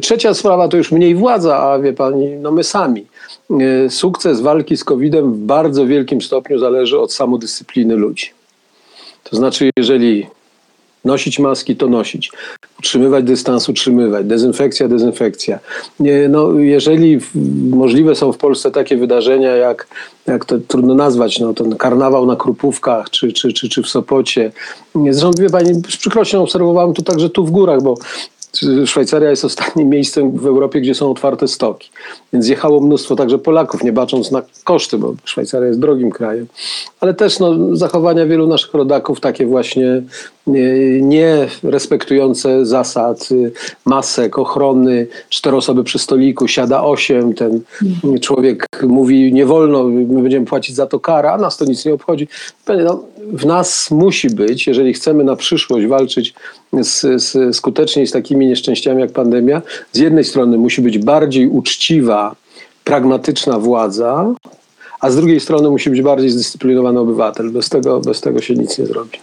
Trzecia 0.00 0.34
sprawa 0.34 0.68
to 0.68 0.76
już 0.76 0.92
mniej 0.92 1.14
władza, 1.14 1.58
a 1.58 1.78
wie 1.78 1.92
pani, 1.92 2.28
no 2.28 2.50
my 2.52 2.64
sami. 2.64 3.06
Sukces 3.88 4.40
walki 4.40 4.76
z 4.76 4.84
COVID-em 4.84 5.32
w 5.32 5.38
bardzo 5.38 5.86
wielkim 5.86 6.20
stopniu 6.20 6.58
zależy 6.58 6.98
od 6.98 7.12
samodyscypliny 7.12 7.96
ludzi. 7.96 8.30
To 9.24 9.36
znaczy, 9.36 9.70
jeżeli 9.76 10.26
nosić 11.04 11.38
maski, 11.38 11.76
to 11.76 11.88
nosić. 11.88 12.30
Utrzymywać 12.78 13.24
dystans, 13.24 13.68
utrzymywać. 13.68 14.26
Dezynfekcja, 14.26 14.88
dezynfekcja. 14.88 15.58
No, 16.28 16.52
jeżeli 16.52 17.18
możliwe 17.70 18.14
są 18.14 18.32
w 18.32 18.38
Polsce 18.38 18.70
takie 18.70 18.96
wydarzenia, 18.96 19.56
jak, 19.56 19.86
jak 20.26 20.44
to 20.44 20.58
trudno 20.68 20.94
nazwać, 20.94 21.40
no, 21.40 21.54
ten 21.54 21.76
karnawał 21.76 22.26
na 22.26 22.36
Krupówkach 22.36 23.10
czy, 23.10 23.32
czy, 23.32 23.52
czy, 23.52 23.68
czy 23.68 23.82
w 23.82 23.88
Sopocie. 23.88 24.52
Zresztą, 25.10 25.30
wie 25.38 25.50
pani, 25.50 25.74
z 25.74 25.96
przykrością 25.96 26.42
obserwowałem 26.42 26.94
to 26.94 27.02
także 27.02 27.30
tu 27.30 27.46
w 27.46 27.50
górach, 27.50 27.82
bo 27.82 27.94
Szwajcaria 28.86 29.30
jest 29.30 29.44
ostatnim 29.44 29.88
miejscem 29.88 30.38
w 30.38 30.46
Europie, 30.46 30.80
gdzie 30.80 30.94
są 30.94 31.10
otwarte 31.10 31.48
stoki. 31.48 31.90
Więc 32.32 32.48
jechało 32.48 32.80
mnóstwo 32.80 33.16
także 33.16 33.38
Polaków, 33.38 33.84
nie 33.84 33.92
bacząc 33.92 34.30
na 34.30 34.42
koszty, 34.64 34.98
bo 34.98 35.14
Szwajcaria 35.24 35.66
jest 35.66 35.80
drogim 35.80 36.10
krajem. 36.10 36.46
Ale 37.00 37.14
też 37.14 37.38
no, 37.38 37.76
zachowania 37.76 38.26
wielu 38.26 38.46
naszych 38.46 38.74
rodaków, 38.74 39.20
takie 39.20 39.46
właśnie 39.46 40.02
nie 40.46 41.48
respektujące 41.62 42.66
zasad 42.66 43.28
y, 43.32 43.52
masek, 43.84 44.38
ochrony, 44.38 45.06
cztery 45.28 45.56
osoby 45.56 45.84
przy 45.84 45.98
stoliku, 45.98 46.48
siada 46.48 46.82
osiem, 46.82 47.34
ten 47.34 47.60
człowiek 48.20 48.66
mówi 48.82 49.32
nie 49.32 49.46
wolno, 49.46 49.84
my 49.84 50.22
będziemy 50.22 50.46
płacić 50.46 50.76
za 50.76 50.86
to 50.86 51.00
karę, 51.00 51.32
a 51.32 51.38
nas 51.38 51.56
to 51.56 51.64
nic 51.64 51.84
nie 51.84 51.94
obchodzi. 51.94 52.28
No, 52.84 53.04
w 53.32 53.46
nas 53.46 53.90
musi 53.90 54.30
być, 54.30 54.66
jeżeli 54.66 54.92
chcemy 54.92 55.24
na 55.24 55.36
przyszłość 55.36 55.86
walczyć 55.86 56.34
z, 56.80 57.22
z, 57.22 57.56
skutecznie 57.56 58.06
z 58.06 58.10
takimi 58.10 58.46
nieszczęściami 58.46 59.00
jak 59.00 59.12
pandemia, 59.12 59.62
z 59.92 59.98
jednej 59.98 60.24
strony 60.24 60.58
musi 60.58 60.82
być 60.82 60.98
bardziej 60.98 61.48
uczciwa, 61.48 62.36
pragmatyczna 62.84 63.58
władza, 63.58 64.34
a 65.00 65.10
z 65.10 65.16
drugiej 65.16 65.40
strony 65.40 65.70
musi 65.70 65.90
być 65.90 66.02
bardziej 66.02 66.30
zdyscyplinowany 66.30 67.00
obywatel. 67.00 67.50
Bez 67.50 67.68
tego, 67.68 68.00
bez 68.00 68.20
tego 68.20 68.40
się 68.40 68.54
nic 68.54 68.78
nie 68.78 68.86
zrobi. 68.86 69.18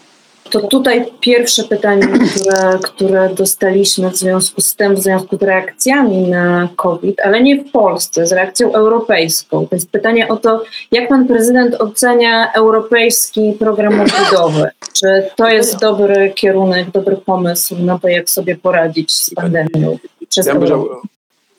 To 0.52 0.68
tutaj 0.68 1.06
pierwsze 1.20 1.64
pytanie, 1.64 2.08
które, 2.08 2.80
które 2.84 3.30
dostaliśmy 3.30 4.10
w 4.10 4.16
związku 4.16 4.62
z 4.62 4.76
tym, 4.76 4.96
w 4.96 5.00
związku 5.00 5.38
z 5.38 5.42
reakcjami 5.42 6.18
na 6.18 6.70
COVID, 6.76 7.20
ale 7.20 7.44
nie 7.44 7.64
w 7.64 7.72
Polsce, 7.72 8.28
z 8.28 8.32
reakcją 8.32 8.74
europejską. 8.74 9.68
To 9.68 9.76
jest 9.76 9.92
pytanie 9.92 10.28
o 10.28 10.38
to, 10.38 10.64
jak 10.92 11.10
pan 11.10 11.28
prezydent 11.28 11.82
ocenia 11.82 12.52
europejski 12.54 13.54
program 13.60 14.00
odbudowy? 14.00 14.70
Czy 14.94 15.28
to 15.36 15.50
jest 15.50 15.80
dobry 15.80 16.32
kierunek, 16.36 16.92
dobry 16.92 17.18
pomysł 17.18 17.76
na 17.80 18.00
to, 18.00 18.08
jak 18.08 18.30
sobie 18.30 18.56
poradzić 18.56 19.12
z 19.12 19.34
pandemią 19.34 19.98
przez 20.30 20.48
ja 20.48 20.54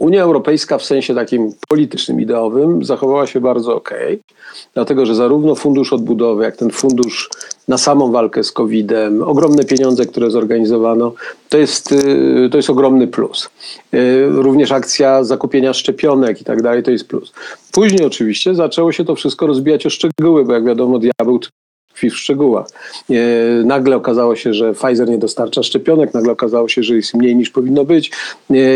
Unia 0.02 0.23
Europejska 0.23 0.78
w 0.78 0.85
sensie 0.85 1.14
takim 1.14 1.52
politycznym, 1.68 2.21
ideowym 2.21 2.85
zachowała 2.85 3.26
się 3.26 3.40
bardzo 3.40 3.76
ok, 3.76 3.90
dlatego 4.75 5.06
że 5.06 5.14
zarówno 5.14 5.54
fundusz 5.54 5.92
odbudowy, 5.92 6.44
jak 6.44 6.56
ten 6.56 6.71
fundusz 6.71 7.30
na 7.68 7.78
samą 7.78 8.12
walkę 8.12 8.44
z 8.44 8.52
COVID-em, 8.52 9.23
ogromne 9.23 9.64
pieniądze, 9.64 10.06
które 10.06 10.30
zorganizowano, 10.30 11.12
to 11.49 11.59
jest, 11.59 11.92
y, 11.92 12.49
to 12.50 12.56
jest 12.56 12.71
ogromny 12.71 13.06
plus. 13.06 13.50
Y, 13.94 14.26
również 14.28 14.73
akcja 14.73 15.25
zakupienia 15.25 15.73
szczepionek 15.73 16.40
i 16.40 16.44
tak 16.44 16.62
dalej, 16.62 16.82
to 16.82 16.90
jest 16.90 17.09
plus. 17.09 17.32
Później 17.73 18.06
oczywiście 18.06 18.54
zaczęło 18.54 18.92
się 18.92 19.04
to 19.04 19.14
wszystko 19.14 19.47
rozbijać 19.47 19.87
o 19.87 19.90
szczegóły, 19.90 20.44
bo 20.44 20.52
jak 20.52 20.64
wiadomo, 20.64 20.99
diabeł 20.99 21.38
tkwi 22.02 22.11
w 22.11 22.18
szczegółach. 22.18 22.66
Y, 23.11 23.62
nagle 23.64 23.97
okazało 23.97 24.37
się, 24.37 24.54
że 24.54 24.73
Pfizer 24.75 25.09
nie 25.09 25.18
dostarcza 25.18 25.62
szczepionek, 25.62 26.14
nagle 26.14 26.32
okazało 26.32 26.68
się, 26.68 26.82
że 26.82 26.97
jest 26.97 27.14
mniej 27.14 27.37
niż 27.37 27.50
powinno 27.50 27.85
być 27.85 28.11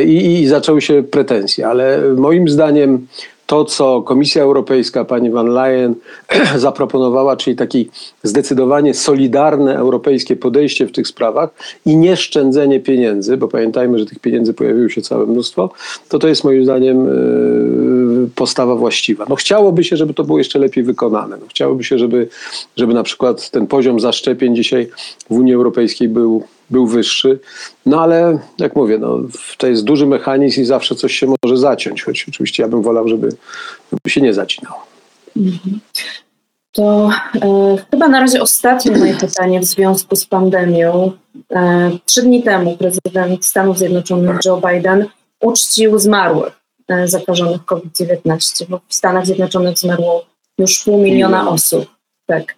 i, 0.07 0.41
i 0.43 0.47
zaczęły 0.47 0.83
się 0.83 1.03
pretensje, 1.03 1.67
ale 1.67 2.01
moim 2.17 2.49
zdaniem 2.49 3.07
to, 3.47 3.65
co 3.65 4.03
Komisja 4.03 4.43
Europejska, 4.43 5.05
pani 5.05 5.31
van 5.31 5.47
Leyen 5.47 5.95
zaproponowała, 6.57 7.37
czyli 7.37 7.57
takie 7.57 7.85
zdecydowanie 8.23 8.95
solidarne 8.95 9.77
europejskie 9.77 10.37
podejście 10.37 10.87
w 10.87 10.93
tych 10.93 11.09
sprawach 11.09 11.51
i 11.87 11.97
nie 11.97 12.17
szczędzenie 12.17 12.81
pieniędzy, 12.81 13.37
bo 13.37 13.49
pamiętajmy, 13.49 13.99
że 13.99 14.07
tych 14.07 14.19
pieniędzy 14.19 14.55
pojawiło 14.55 14.89
się 14.89 15.03
całe 15.03 15.27
mnóstwo, 15.27 15.71
to 16.09 16.19
to 16.19 16.29
jest 16.29 16.45
moim 16.45 16.65
zdaniem 16.65 17.09
e, 17.09 17.13
postawa 18.35 18.77
właściwa. 18.77 19.27
No 19.29 19.37
chciałoby 19.37 19.85
się, 19.85 19.97
żeby 19.97 20.15
to 20.15 20.25
było 20.25 20.39
jeszcze 20.39 20.59
lepiej 20.59 20.85
wykonane. 20.85 21.37
No 21.41 21.47
chciałoby 21.49 21.85
się, 21.85 21.99
żeby, 21.99 22.29
żeby 22.77 22.95
na 22.95 23.03
przykład 23.03 23.51
ten 23.51 23.67
poziom 23.67 24.01
zaszczepień 24.01 24.57
dzisiaj 24.57 24.89
w 25.31 25.33
Unii 25.33 25.55
Europejskiej 25.55 26.09
był 26.09 26.43
był 26.71 26.87
wyższy. 26.87 27.41
No 27.87 28.01
ale 28.01 28.39
jak 28.59 28.77
mówię, 28.77 28.99
no, 28.99 29.19
to 29.59 29.67
jest 29.67 29.85
duży 29.85 30.07
mechanizm 30.07 30.61
i 30.61 30.65
zawsze 30.65 30.95
coś 30.95 31.19
się 31.19 31.27
może 31.43 31.57
zaciąć, 31.57 32.03
choć 32.03 32.27
oczywiście 32.29 32.63
ja 32.63 32.69
bym 32.69 32.83
wolał, 32.83 33.09
żeby, 33.09 33.29
żeby 33.93 34.11
się 34.11 34.21
nie 34.21 34.35
zacinało. 34.35 34.87
Mhm. 35.37 35.81
To 36.73 37.11
e, 37.43 37.77
chyba 37.91 38.09
na 38.09 38.21
razie 38.21 38.43
ostatnie 38.43 38.99
moje 38.99 39.15
pytanie 39.27 39.61
w 39.61 39.65
związku 39.65 40.17
z 40.17 40.27
pandemią. 40.27 41.13
E, 41.53 41.91
trzy 42.05 42.23
dni 42.23 42.43
temu 42.43 42.77
prezydent 42.77 43.47
Stanów 43.47 43.79
Zjednoczonych 43.79 44.39
Joe 44.45 44.61
Biden 44.69 45.07
uczcił 45.41 45.99
zmarłych 45.99 46.61
e, 46.89 47.09
zakażonych 47.09 47.65
COVID-19, 47.65 48.67
bo 48.69 48.81
w 48.89 48.95
Stanach 48.95 49.27
Zjednoczonych 49.27 49.79
zmarło 49.79 50.25
już 50.59 50.85
pół 50.85 50.99
miliona 50.99 51.49
osób. 51.49 51.87
Tak. 52.27 52.55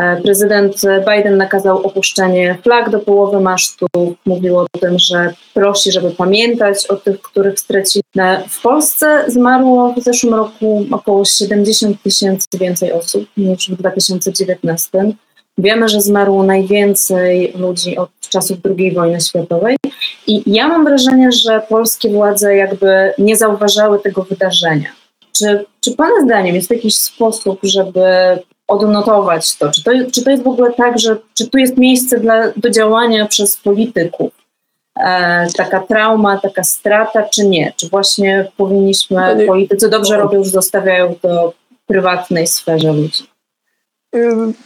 E, 0.00 0.16
prezydent 0.22 0.82
Biden 1.08 1.36
nakazał 1.36 1.86
opuszczenie 1.86 2.58
flag 2.62 2.90
do 2.90 2.98
połowy 2.98 3.40
masztu. 3.40 3.86
Mówił 4.26 4.58
o 4.58 4.66
tym, 4.80 4.98
że 4.98 5.34
prosi, 5.54 5.92
żeby 5.92 6.10
pamiętać 6.10 6.86
o 6.86 6.96
tych, 6.96 7.22
których 7.22 7.60
stracili. 7.60 8.02
W 8.48 8.62
Polsce 8.62 9.24
zmarło 9.28 9.94
w 9.96 10.02
zeszłym 10.02 10.34
roku 10.34 10.86
około 10.90 11.24
70 11.24 12.02
tysięcy 12.02 12.46
więcej 12.60 12.92
osób 12.92 13.24
niż 13.36 13.70
w 13.70 13.76
2019. 13.76 15.12
Wiemy, 15.58 15.88
że 15.88 16.00
zmarło 16.00 16.42
najwięcej 16.42 17.52
ludzi 17.56 17.96
od 17.96 18.10
czasów 18.30 18.58
II 18.78 18.94
wojny 18.94 19.20
światowej. 19.20 19.76
I 20.26 20.42
ja 20.46 20.68
mam 20.68 20.84
wrażenie, 20.84 21.32
że 21.32 21.62
polskie 21.68 22.08
władze 22.08 22.56
jakby 22.56 23.12
nie 23.18 23.36
zauważały 23.36 23.98
tego 23.98 24.22
wydarzenia. 24.22 24.88
Czy, 25.32 25.64
czy 25.80 25.96
Pana 25.96 26.24
zdaniem 26.24 26.54
jest 26.54 26.70
jakiś 26.70 26.96
sposób, 26.96 27.58
żeby 27.62 28.02
odnotować 28.70 29.56
to? 29.56 29.70
Czy 29.70 29.84
to, 29.84 29.90
czy 30.12 30.24
to 30.24 30.30
jest 30.30 30.42
w 30.42 30.48
ogóle 30.48 30.72
tak, 30.72 30.98
że 30.98 31.16
czy 31.34 31.50
tu 31.50 31.58
jest 31.58 31.76
miejsce 31.76 32.20
dla, 32.20 32.52
do 32.56 32.70
działania 32.70 33.26
przez 33.26 33.56
polityków? 33.56 34.32
E, 35.00 35.46
taka 35.56 35.80
trauma, 35.80 36.38
taka 36.38 36.64
strata, 36.64 37.22
czy 37.22 37.46
nie? 37.46 37.72
Czy 37.76 37.88
właśnie 37.88 38.50
powinniśmy, 38.56 39.36
nie, 39.36 39.46
politycy 39.46 39.88
dobrze 39.88 40.16
robią, 40.16 40.44
że 40.44 40.50
zostawiają 40.50 41.14
to 41.22 41.52
prywatnej 41.86 42.46
sferze 42.46 42.92
ludzi? 42.92 43.30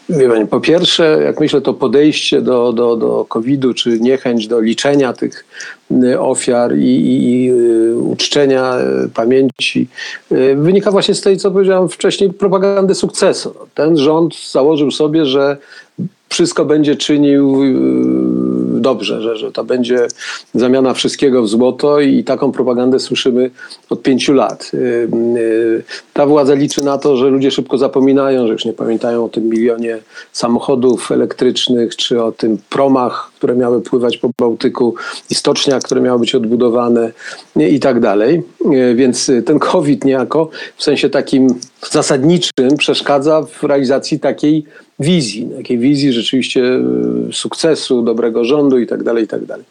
Wie 0.08 0.28
pani, 0.28 0.46
po 0.46 0.60
pierwsze, 0.60 1.20
jak 1.24 1.40
myślę, 1.40 1.60
to 1.60 1.74
podejście 1.74 2.42
do, 2.42 2.72
do, 2.72 2.96
do 2.96 3.24
COVID-u, 3.24 3.74
czy 3.74 4.00
niechęć 4.00 4.48
do 4.48 4.60
liczenia 4.60 5.12
tych 5.12 5.44
ofiar 6.18 6.78
i, 6.78 6.82
i, 6.82 7.44
i 7.44 7.50
y, 7.50 7.98
uczczenia 7.98 8.78
y, 9.04 9.08
pamięci, 9.08 9.88
wynika 10.56 10.90
właśnie 10.90 11.14
z 11.14 11.20
tej, 11.20 11.36
co 11.36 11.50
powiedziałem 11.50 11.88
wcześniej, 11.88 12.32
propagandy 12.32 12.94
sukcesu. 12.94 13.54
Ten 13.74 13.96
rząd 13.96 14.50
założył 14.50 14.90
sobie, 14.90 15.26
że 15.26 15.56
wszystko 16.28 16.64
będzie 16.64 16.96
czynił 16.96 17.62
dobrze, 18.80 19.22
że, 19.22 19.36
że 19.36 19.52
to 19.52 19.64
będzie 19.64 20.06
zamiana 20.54 20.94
wszystkiego 20.94 21.42
w 21.42 21.48
złoto 21.48 22.00
i 22.00 22.24
taką 22.24 22.52
propagandę 22.52 23.00
słyszymy 23.00 23.50
od 23.90 24.02
pięciu 24.02 24.32
lat. 24.32 24.70
Y, 24.74 25.08
y, 25.36 25.82
ta 26.12 26.26
władza 26.26 26.54
liczy 26.54 26.84
na 26.84 26.98
to, 26.98 27.16
że 27.16 27.28
ludzie 27.28 27.50
szybko 27.50 27.78
zapominają, 27.78 28.46
że 28.46 28.52
już 28.52 28.64
nie 28.64 28.72
pamiętają 28.72 29.24
o 29.24 29.28
tym 29.28 29.48
milionie 29.48 29.98
samochodów 30.32 31.12
elektrycznych, 31.12 31.96
czy 31.96 32.22
o 32.22 32.32
tym 32.32 32.58
promach, 32.70 33.30
które 33.36 33.56
miały 33.56 33.80
pływać 33.80 34.18
po 34.18 34.30
Bałtyku 34.38 34.94
i 35.30 35.34
stoczniach, 35.34 35.82
które 35.82 36.00
miały 36.00 36.18
być 36.18 36.34
odbudowane 36.34 37.12
i 37.56 37.80
tak 37.80 38.00
dalej. 38.00 38.42
Y, 38.72 38.94
więc 38.94 39.30
ten 39.46 39.58
COVID 39.58 40.04
niejako 40.04 40.50
w 40.76 40.82
sensie 40.82 41.10
takim 41.10 41.48
zasadniczym 41.90 42.76
przeszkadza 42.78 43.42
w 43.42 43.62
realizacji 43.62 44.20
takiej 44.20 44.64
wizji, 44.98 45.48
takiej 45.56 45.78
wizji 45.78 46.12
rzeczywiście 46.12 46.62
sukcesu, 47.32 48.02
dobrego 48.02 48.44
rządu 48.44 48.78
i 48.78 48.86
tak 48.86 49.02
dalej, 49.02 49.24
i 49.24 49.26
tak 49.26 49.44
dalej. 49.44 49.64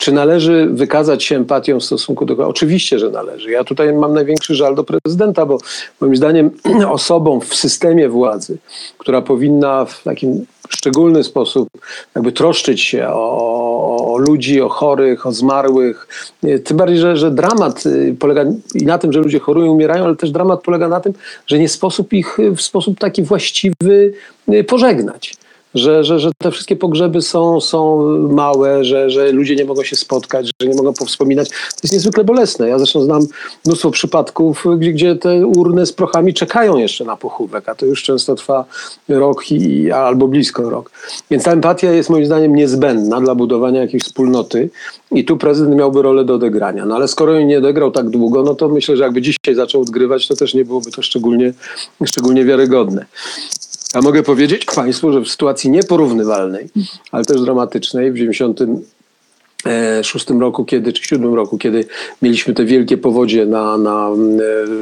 Czy 0.00 0.12
należy 0.12 0.68
wykazać 0.72 1.24
się 1.24 1.36
empatią 1.36 1.80
w 1.80 1.84
stosunku 1.84 2.26
do... 2.26 2.48
Oczywiście, 2.48 2.98
że 2.98 3.10
należy. 3.10 3.50
Ja 3.50 3.64
tutaj 3.64 3.92
mam 3.92 4.14
największy 4.14 4.54
żal 4.54 4.74
do 4.74 4.84
prezydenta, 4.84 5.46
bo 5.46 5.58
moim 6.00 6.16
zdaniem 6.16 6.50
osobą 6.88 7.40
w 7.40 7.54
systemie 7.54 8.08
władzy, 8.08 8.58
która 8.98 9.22
powinna 9.22 9.84
w 9.84 10.02
takim 10.02 10.46
szczególny 10.68 11.24
sposób 11.24 11.68
jakby 12.14 12.32
troszczyć 12.32 12.80
się 12.80 13.08
o, 13.08 14.01
o, 14.12 14.18
ludzi, 14.18 14.60
o 14.60 14.68
chorych, 14.68 15.26
o 15.26 15.32
zmarłych. 15.32 16.08
Tym 16.64 16.76
bardziej, 16.76 16.98
że, 16.98 17.16
że 17.16 17.30
dramat 17.30 17.86
y, 17.86 18.16
polega 18.18 18.44
i 18.74 18.86
na 18.86 18.98
tym, 18.98 19.12
że 19.12 19.20
ludzie 19.20 19.38
chorują, 19.38 19.72
umierają, 19.72 20.04
ale 20.04 20.16
też 20.16 20.30
dramat 20.30 20.62
polega 20.62 20.88
na 20.88 21.00
tym, 21.00 21.12
że 21.46 21.58
nie 21.58 21.68
sposób 21.68 22.12
ich 22.12 22.38
w 22.56 22.60
sposób 22.60 22.98
taki 22.98 23.22
właściwy 23.22 24.12
y, 24.52 24.64
pożegnać 24.64 25.34
że, 25.74 26.04
że, 26.04 26.18
że 26.18 26.30
te 26.38 26.50
wszystkie 26.50 26.76
pogrzeby 26.76 27.22
są, 27.22 27.60
są 27.60 28.02
małe, 28.28 28.84
że, 28.84 29.10
że 29.10 29.32
ludzie 29.32 29.56
nie 29.56 29.64
mogą 29.64 29.82
się 29.82 29.96
spotkać, 29.96 30.50
że 30.60 30.68
nie 30.68 30.74
mogą 30.74 30.92
powspominać. 30.92 31.48
To 31.48 31.80
jest 31.82 31.92
niezwykle 31.92 32.24
bolesne. 32.24 32.68
Ja 32.68 32.78
zresztą 32.78 33.02
znam 33.02 33.26
mnóstwo 33.66 33.90
przypadków, 33.90 34.64
gdzie, 34.78 34.92
gdzie 34.92 35.16
te 35.16 35.46
urny 35.46 35.86
z 35.86 35.92
prochami 35.92 36.34
czekają 36.34 36.76
jeszcze 36.76 37.04
na 37.04 37.16
pochówek, 37.16 37.68
a 37.68 37.74
to 37.74 37.86
już 37.86 38.02
często 38.02 38.34
trwa 38.34 38.64
rok 39.08 39.50
i, 39.50 39.90
albo 39.90 40.28
blisko 40.28 40.70
rok. 40.70 40.90
Więc 41.30 41.44
ta 41.44 41.52
empatia 41.52 41.92
jest 41.92 42.10
moim 42.10 42.26
zdaniem 42.26 42.56
niezbędna 42.56 43.20
dla 43.20 43.34
budowania 43.34 43.80
jakiejś 43.80 44.02
wspólnoty 44.02 44.70
i 45.10 45.24
tu 45.24 45.36
prezydent 45.36 45.76
miałby 45.76 46.02
rolę 46.02 46.24
do 46.24 46.34
odegrania. 46.34 46.86
No 46.86 46.94
ale 46.94 47.08
skoro 47.08 47.34
jej 47.34 47.46
nie 47.46 47.58
odegrał 47.58 47.90
tak 47.90 48.10
długo, 48.10 48.42
no 48.42 48.54
to 48.54 48.68
myślę, 48.68 48.96
że 48.96 49.04
jakby 49.04 49.22
dzisiaj 49.22 49.54
zaczął 49.54 49.80
odgrywać, 49.80 50.28
to 50.28 50.36
też 50.36 50.54
nie 50.54 50.64
byłoby 50.64 50.90
to 50.90 51.02
szczególnie, 51.02 51.52
szczególnie 52.04 52.44
wiarygodne. 52.44 53.06
Ja 53.94 54.00
mogę 54.00 54.22
powiedzieć 54.22 54.64
Państwu, 54.64 55.12
że 55.12 55.20
w 55.20 55.28
sytuacji 55.28 55.70
nieporównywalnej, 55.70 56.68
ale 57.10 57.24
też 57.24 57.40
dramatycznej 57.40 58.12
w 58.12 58.14
90 58.14 58.60
e, 59.66 60.38
roku, 60.40 60.64
kiedy, 60.64 60.92
czy 60.92 61.04
siódmym 61.04 61.34
roku, 61.34 61.58
kiedy 61.58 61.84
mieliśmy 62.22 62.54
te 62.54 62.64
wielkie 62.64 62.98
powodzie 62.98 63.46
na, 63.46 63.78
na 63.78 64.08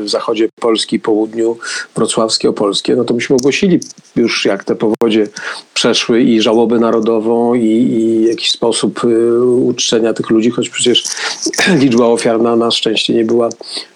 e, 0.05 0.09
zachodzie 0.09 0.49
Polski, 0.61 1.01
południu 1.01 1.59
wrocławskie, 1.97 2.49
opolskie, 2.49 2.97
no 2.97 3.05
to 3.05 3.15
myśmy 3.15 3.37
ogłosili 3.37 3.81
już 4.17 4.45
jak 4.45 4.65
te 4.65 4.75
powodzie 4.75 5.27
przeszły 5.75 6.23
i 6.23 6.41
żałobę 6.41 6.79
narodową 6.79 7.55
i, 7.55 7.67
i 7.67 8.25
jakiś 8.25 8.51
sposób 8.51 9.01
e, 9.05 9.45
uczczenia 9.45 10.13
tych 10.13 10.31
ludzi, 10.31 10.51
choć 10.51 10.71
przecież 10.71 11.05
liczba 11.83 12.07
ofiar 12.07 12.41
na, 12.41 12.57
na 12.57 12.71
szczęście 12.71 13.15
nie 13.15 13.25
była 13.25 13.49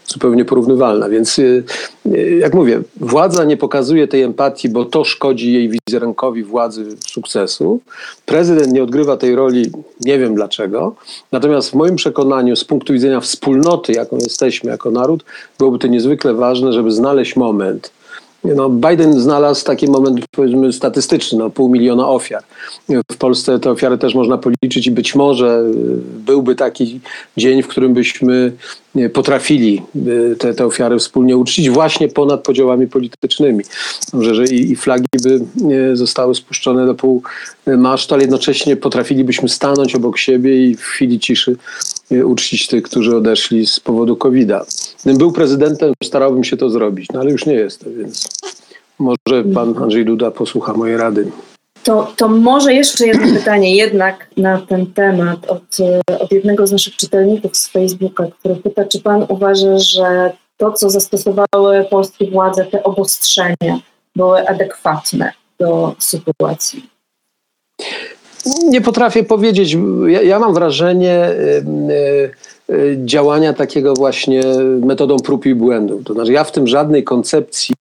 zupełnie 0.07 0.45
porównywalna. 0.45 1.09
Więc 1.09 1.39
y, 1.39 1.65
y, 2.07 2.39
jak 2.41 2.55
mówię, 2.55 2.83
władza 3.01 3.45
nie 3.45 3.57
pokazuje 3.57 4.09
tej 4.09 4.23
empatii, 4.23 4.69
bo 4.69 4.85
to 4.85 5.05
szkodzi 5.05 5.53
jej 5.53 5.71
wizerunkowi 5.87 6.45
władzy 6.45 6.97
sukcesu. 7.07 7.81
Prezydent 8.27 8.73
nie 8.73 8.83
odgrywa 8.83 9.17
tej 9.17 9.35
roli, 9.35 9.71
nie 10.01 10.19
wiem 10.19 10.35
dlaczego. 10.35 10.95
Natomiast 11.33 11.71
w 11.71 11.75
moim 11.75 11.97
przekonaniu, 11.97 12.57
z 12.57 12.65
punktu 12.65 12.93
widzenia 12.93 13.21
wspólnoty, 13.21 13.93
jaką 13.93 14.17
jesteśmy 14.17 14.71
jako 14.71 14.91
naród, 14.91 15.25
byłoby 15.59 15.79
to 15.79 15.87
niezwykle 15.87 16.35
ważne, 16.35 16.73
żeby 16.73 16.91
znaleźć 16.91 17.37
moment, 17.37 17.91
no, 18.45 18.71
Biden 18.71 19.21
znalazł 19.21 19.65
taki 19.65 19.87
moment, 19.87 20.21
powiedzmy, 20.31 20.73
statystyczny, 20.73 21.39
no, 21.39 21.51
pół 21.51 21.69
miliona 21.69 22.09
ofiar. 22.09 22.43
W 23.13 23.17
Polsce 23.17 23.59
te 23.59 23.71
ofiary 23.71 23.99
też 23.99 24.15
można 24.15 24.39
policzyć 24.39 24.87
i 24.87 24.91
być 24.91 25.15
może 25.15 25.65
byłby 26.27 26.55
taki 26.55 27.01
dzień, 27.37 27.63
w 27.63 27.69
którym 27.69 27.95
byśmy 27.95 28.53
potrafili 29.13 29.83
te, 30.39 30.55
te 30.55 30.67
ofiary 30.67 30.99
wspólnie 30.99 31.37
uczcić 31.37 31.71
właśnie 31.71 32.09
ponad 32.09 32.43
podziałami 32.43 32.87
politycznymi. 32.87 33.65
Że, 34.21 34.35
że 34.35 34.45
i, 34.45 34.73
i 34.73 34.77
flagi 34.77 35.07
by 35.23 35.41
zostały 35.97 36.35
spuszczone 36.35 36.87
do 36.87 36.95
pół 36.95 37.23
masztu, 37.67 38.15
ale 38.15 38.23
jednocześnie 38.23 38.77
potrafilibyśmy 38.77 39.49
stanąć 39.49 39.95
obok 39.95 40.19
siebie 40.19 40.67
i 40.67 40.77
w 40.77 40.83
chwili 40.83 41.21
ciszy 41.21 41.57
uczcić 42.25 42.67
tych, 42.67 42.83
którzy 42.83 43.17
odeszli 43.17 43.67
z 43.67 43.81
powodu 43.81 44.17
COVID-a. 44.17 44.65
Gdybym 45.01 45.19
był 45.19 45.33
prezydentem, 45.33 45.93
starałbym 46.05 46.45
się 46.45 46.57
to 46.57 46.71
zrobić, 46.71 47.09
no 47.15 47.21
ale 47.21 47.31
już 47.31 47.47
nie 47.47 47.55
jestem, 47.55 47.95
więc 47.99 48.29
może 48.99 49.45
pan 49.55 49.79
Andrzej 49.83 50.05
Duda 50.05 50.31
posłucha 50.31 50.73
mojej 50.73 50.97
rady. 50.97 51.31
To, 51.85 52.13
to 52.17 52.29
może 52.29 52.75
jeszcze 52.75 53.07
jedno 53.07 53.27
pytanie 53.39 53.77
jednak 53.77 54.27
na 54.37 54.61
ten 54.61 54.87
temat 54.87 55.47
od, 55.51 55.63
od 56.21 56.33
jednego 56.33 56.67
z 56.67 56.73
naszych 56.73 56.97
czytelników 56.97 57.57
z 57.57 57.69
Facebooka, 57.69 58.25
który 58.39 58.57
pyta, 58.57 58.85
czy 58.85 59.01
pan 59.01 59.27
uważa, 59.29 59.79
że 59.79 60.33
to, 60.57 60.73
co 60.73 60.91
zastosowały 60.91 61.85
polskie 61.91 62.31
władze, 62.31 62.65
te 62.65 62.83
obostrzenia, 62.83 63.81
były 64.17 64.49
adekwatne 64.49 65.33
do 65.59 65.95
sytuacji? 65.99 66.91
Nie 68.65 68.81
potrafię 68.81 69.25
powiedzieć. 69.25 69.77
Ja, 70.07 70.23
ja 70.23 70.39
mam 70.39 70.55
wrażenie 70.55 71.29
y, 71.31 72.75
y, 72.75 72.99
działania 73.05 73.53
takiego 73.53 73.95
właśnie 73.95 74.43
metodą 74.81 75.17
prób 75.17 75.47
i 75.47 75.55
błędów. 75.55 76.05
To 76.05 76.15
znaczy, 76.15 76.33
ja 76.33 76.45
w 76.45 76.53
tym 76.53 76.67
żadnej 76.67 77.05
koncepcji 77.05 77.75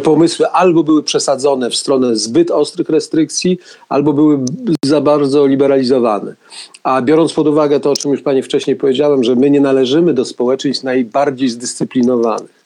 pomysły 0.00 0.48
albo 0.48 0.84
były 0.84 1.02
przesadzone 1.02 1.70
w 1.70 1.76
stronę 1.76 2.16
zbyt 2.16 2.50
ostrych 2.50 2.88
restrykcji, 2.88 3.58
albo 3.88 4.12
były 4.12 4.38
za 4.84 5.00
bardzo 5.00 5.46
liberalizowane. 5.46 6.34
A 6.82 7.02
biorąc 7.02 7.32
pod 7.32 7.46
uwagę 7.46 7.80
to, 7.80 7.90
o 7.90 7.96
czym 7.96 8.10
już 8.10 8.22
Pani 8.22 8.42
wcześniej 8.42 8.76
powiedziałem, 8.76 9.24
że 9.24 9.36
my 9.36 9.50
nie 9.50 9.60
należymy 9.60 10.14
do 10.14 10.24
społeczeństw 10.24 10.84
najbardziej 10.84 11.48
zdyscyplinowanych 11.48 12.59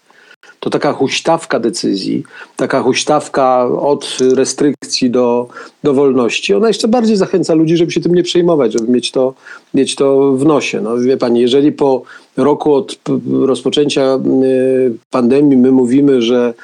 to 0.60 0.70
taka 0.70 0.92
huśtawka 0.92 1.60
decyzji, 1.60 2.22
taka 2.56 2.82
huśtawka 2.82 3.66
od 3.66 4.18
restrykcji 4.34 5.10
do, 5.10 5.48
do 5.82 5.94
wolności, 5.94 6.54
ona 6.54 6.68
jeszcze 6.68 6.88
bardziej 6.88 7.16
zachęca 7.16 7.54
ludzi, 7.54 7.76
żeby 7.76 7.92
się 7.92 8.00
tym 8.00 8.14
nie 8.14 8.22
przejmować, 8.22 8.72
żeby 8.72 8.92
mieć 8.92 9.10
to, 9.10 9.34
mieć 9.74 9.94
to 9.94 10.32
w 10.32 10.44
nosie. 10.44 10.80
No, 10.80 10.96
wie 10.96 11.16
pani, 11.16 11.40
jeżeli 11.40 11.72
po 11.72 12.02
roku 12.36 12.74
od 12.74 12.96
rozpoczęcia 13.42 14.18
y, 14.44 14.94
pandemii 15.10 15.56
my 15.56 15.72
mówimy, 15.72 16.22
że 16.22 16.54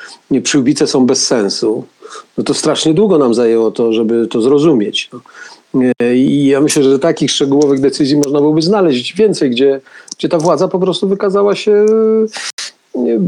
przyłbice 0.42 0.86
są 0.86 1.06
bez 1.06 1.26
sensu, 1.26 1.84
no 2.38 2.44
to 2.44 2.54
strasznie 2.54 2.94
długo 2.94 3.18
nam 3.18 3.34
zajęło 3.34 3.70
to, 3.70 3.92
żeby 3.92 4.26
to 4.26 4.40
zrozumieć. 4.42 5.10
No. 5.12 5.20
Y, 6.02 6.16
I 6.16 6.46
ja 6.46 6.60
myślę, 6.60 6.82
że 6.82 6.98
takich 6.98 7.30
szczegółowych 7.30 7.80
decyzji 7.80 8.16
można 8.16 8.38
byłoby 8.40 8.62
znaleźć 8.62 9.16
więcej, 9.16 9.50
gdzie, 9.50 9.80
gdzie 10.18 10.28
ta 10.28 10.38
władza 10.38 10.68
po 10.68 10.78
prostu 10.78 11.08
wykazała 11.08 11.54
się 11.54 11.86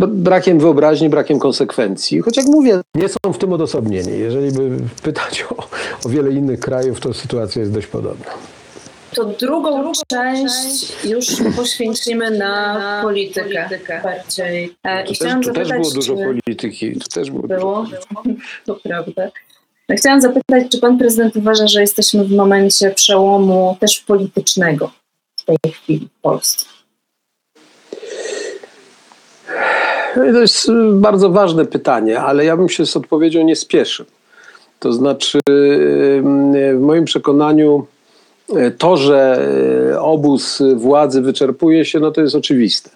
brakiem 0.09 0.59
wyobraźni, 0.59 1.09
brakiem 1.09 1.38
konsekwencji. 1.38 2.20
Choć 2.20 2.37
jak 2.37 2.46
mówię, 2.46 2.81
nie 2.94 3.09
są 3.09 3.33
w 3.33 3.38
tym 3.38 3.53
odosobnieni. 3.53 4.18
Jeżeli 4.18 4.53
by 4.53 4.70
pytać 5.03 5.44
o, 5.51 5.68
o 6.05 6.09
wiele 6.09 6.31
innych 6.31 6.61
krajów, 6.61 7.01
to 7.01 7.14
sytuacja 7.14 7.61
jest 7.61 7.72
dość 7.72 7.87
podobna. 7.87 8.31
To 9.14 9.25
drugą 9.25 9.92
część 10.07 11.05
już 11.05 11.27
poświęcimy 11.57 12.31
na 12.31 13.01
politykę 13.03 13.68
bardziej. 14.03 14.77
E, 14.85 15.07
I 15.07 15.14
chciałam 15.14 15.44
zapytać, 15.44 15.68
też 15.68 15.79
było 15.79 15.90
dużo 15.90 16.14
polityki. 16.16 16.98
To 16.98 17.09
też 17.09 17.31
było, 17.31 17.48
było? 17.48 17.87
To 18.66 18.75
prawda. 18.75 19.31
Chciałam 19.90 20.20
zapytać, 20.20 20.68
czy 20.70 20.79
pan 20.79 20.98
prezydent 20.98 21.37
uważa, 21.37 21.66
że 21.66 21.81
jesteśmy 21.81 22.25
w 22.25 22.33
momencie 22.33 22.90
przełomu 22.90 23.77
też 23.81 24.01
politycznego 24.01 24.90
w 25.37 25.44
tej 25.44 25.72
chwili 25.72 26.09
w 26.18 26.20
Polsce? 26.20 26.66
To 30.14 30.40
jest 30.40 30.68
y, 30.68 30.72
bardzo 30.92 31.31
ważne 31.31 31.64
pytanie, 31.64 32.20
ale 32.20 32.44
ja 32.44 32.57
bym 32.57 32.68
się 32.68 32.87
z 32.87 32.96
odpowiedzią 32.96 33.44
nie 33.44 33.57
spieszył. 33.57 34.07
To 34.79 34.92
znaczy, 34.92 35.38
y, 35.38 36.22
w 36.77 36.81
moim 36.81 37.05
przekonaniu, 37.05 37.87
y, 38.51 38.70
to, 38.79 38.96
że 38.96 39.48
obóz 40.01 40.62
władzy 40.77 41.22
wyczerpuje 41.22 41.85
się, 41.85 42.01
no 42.01 42.11
to 42.11 42.20
jest 42.20 42.35
oczywiste. 42.35 42.90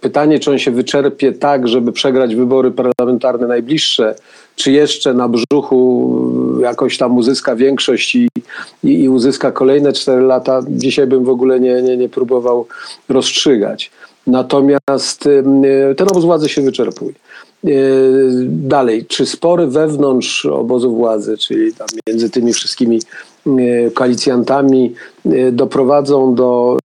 Pytanie, 0.00 0.40
czy 0.40 0.50
on 0.50 0.58
się 0.58 0.70
wyczerpie 0.70 1.32
tak, 1.32 1.68
żeby 1.68 1.92
przegrać 1.92 2.34
wybory 2.36 2.70
parlamentarne 2.70 3.46
najbliższe, 3.46 4.14
czy 4.56 4.72
jeszcze 4.72 5.14
na 5.14 5.28
brzuchu 5.28 6.58
jakoś 6.62 6.98
tam 6.98 7.16
uzyska 7.16 7.56
większość 7.56 8.14
i, 8.14 8.28
i, 8.84 9.02
i 9.02 9.08
uzyska 9.08 9.52
kolejne 9.52 9.92
cztery 9.92 10.22
lata, 10.22 10.60
dzisiaj 10.68 11.06
bym 11.06 11.24
w 11.24 11.28
ogóle 11.28 11.60
nie, 11.60 11.82
nie, 11.82 11.96
nie 11.96 12.08
próbował 12.08 12.66
rozstrzygać. 13.08 13.90
Natomiast 14.26 15.28
ten 15.96 16.08
obóz 16.10 16.24
władzy 16.24 16.48
się 16.48 16.62
wyczerpuje. 16.62 17.12
Dalej, 18.46 19.06
czy 19.06 19.26
spory 19.26 19.66
wewnątrz 19.66 20.46
obozu 20.46 20.94
władzy, 20.94 21.38
czyli 21.38 21.74
tam 21.74 21.88
między 22.06 22.30
tymi 22.30 22.52
wszystkimi 22.52 23.00
koalicjantami 23.94 24.94
doprowadzą 25.52 26.34
do 26.34 26.78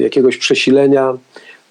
jakiegoś 0.00 0.36
przesilenia 0.36 1.14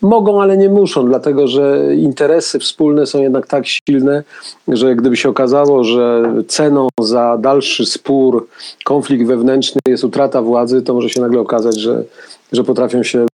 Mogą, 0.01 0.41
ale 0.41 0.57
nie 0.57 0.69
muszą, 0.69 1.05
dlatego 1.05 1.47
że 1.47 1.95
interesy 1.95 2.59
wspólne 2.59 3.05
są 3.05 3.21
jednak 3.21 3.47
tak 3.47 3.63
silne, 3.67 4.23
że 4.67 4.95
gdyby 4.95 5.17
się 5.17 5.29
okazało, 5.29 5.83
że 5.83 6.33
ceną 6.47 6.87
za 7.01 7.37
dalszy 7.37 7.85
spór, 7.85 8.47
konflikt 8.83 9.25
wewnętrzny 9.25 9.81
jest 9.87 10.03
utrata 10.03 10.41
władzy, 10.41 10.81
to 10.81 10.93
może 10.93 11.09
się 11.09 11.21
nagle 11.21 11.39
okazać, 11.39 11.79
że, 11.79 12.03
że 12.51 12.63
potrafią 12.63 13.03
się 13.03 13.25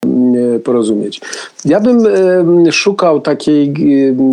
porozumieć. 0.63 1.21
Ja 1.65 1.79
bym 1.79 2.07
szukał 2.71 3.21
takiej 3.21 3.73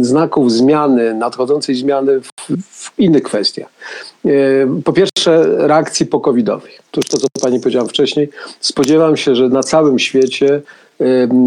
znaków 0.00 0.52
zmiany, 0.52 1.14
nadchodzącej 1.14 1.74
zmiany 1.74 2.20
w, 2.20 2.30
w 2.70 2.98
innych 2.98 3.22
kwestiach. 3.22 3.68
Po 4.84 4.92
pierwsze, 4.92 5.44
reakcji 5.66 6.06
pokowidowej. 6.06 6.72
Otóż 6.92 7.04
to, 7.04 7.18
co 7.18 7.26
pani 7.42 7.60
powiedziałam 7.60 7.88
wcześniej, 7.88 8.28
spodziewam 8.60 9.16
się, 9.16 9.34
że 9.34 9.48
na 9.48 9.62
całym 9.62 9.98
świecie 9.98 10.62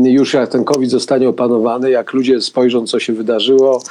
już 0.04 0.34
jak 0.34 0.50
ten 0.50 0.64
COVID 0.64 0.90
zostanie 0.90 1.30
opanowany, 1.30 1.92
jak 1.92 2.14
ludzie 2.14 2.42
spojrzą, 2.42 2.88
co 2.88 3.00
się 3.00 3.14
wydarzyło, 3.14 3.82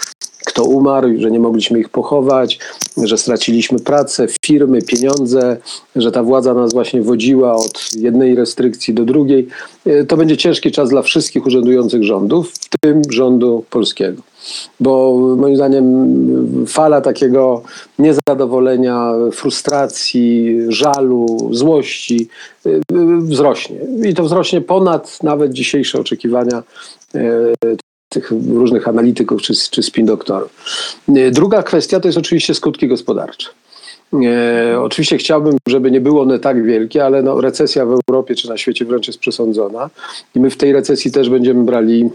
kto 0.47 0.65
umarł, 0.65 1.09
że 1.19 1.31
nie 1.31 1.41
mogliśmy 1.41 1.81
ich 1.81 1.89
pochować, 1.89 2.59
że 3.05 3.19
straciliśmy 3.19 3.79
pracę, 3.79 4.27
firmy, 4.47 4.83
pieniądze, 4.83 5.57
że 5.97 6.13
ta 6.13 6.23
władza 6.23 6.55
nas 6.55 6.73
właśnie 6.73 7.03
wodziła 7.03 7.55
od 7.55 7.91
jednej 7.97 8.35
restrykcji 8.35 8.95
do 8.95 9.05
drugiej. 9.05 9.49
E, 9.87 10.05
to 10.05 10.17
będzie 10.17 10.37
ciężki 10.37 10.71
czas 10.71 10.91
dla 10.91 11.03
wszystkich 11.03 11.47
urzędujących 11.47 12.05
rządów, 12.05 12.53
w 12.53 12.79
tym 12.81 13.03
rządu 13.11 13.65
polskiego. 13.71 14.23
Bo 14.81 15.17
moim 15.37 15.57
zdaniem 15.57 15.87
fala 16.67 17.01
takiego 17.01 17.63
niezadowolenia, 17.99 19.13
frustracji, 19.33 20.57
żalu, 20.69 21.49
złości 21.53 22.29
e, 22.67 22.71
wzrośnie. 23.19 23.77
I 24.05 24.15
to 24.15 24.23
wzrośnie 24.23 24.61
ponad 24.61 25.23
nawet 25.23 25.53
dzisiejsze 25.53 26.01
oczekiwania 26.01 26.63
e, 27.15 27.21
tych 28.09 28.31
różnych 28.31 28.89
analityków 28.89 29.43
czy, 29.43 29.55
czy 29.71 29.83
spin 29.83 30.07
doktorów. 30.07 30.51
E, 31.09 31.31
druga 31.31 31.63
kwestia 31.63 32.01
to 32.01 32.09
jest 32.09 32.19
oczywiście 32.19 32.55
skutki 32.55 32.89
gospodarcze. 32.89 33.49
E, 34.25 34.81
oczywiście 34.81 35.19
chciałbym, 35.19 35.57
żeby 35.69 35.91
nie 35.91 36.01
było 36.01 36.23
one 36.23 36.39
tak 36.39 36.65
wielkie, 36.65 37.05
ale 37.05 37.23
no, 37.23 37.41
recesja 37.41 37.87
w 37.87 37.99
Europie 38.09 38.35
czy 38.35 38.49
na 38.49 38.57
świecie 38.57 38.85
wręcz 38.85 39.07
jest 39.07 39.19
przesądzona 39.19 39.91
i 40.35 40.41
my 40.41 40.51
w 40.51 40.57
tej 40.57 40.73
recesji 40.73 41.13
też 41.13 41.31
będziemy 41.31 41.65
brali 41.65 42.11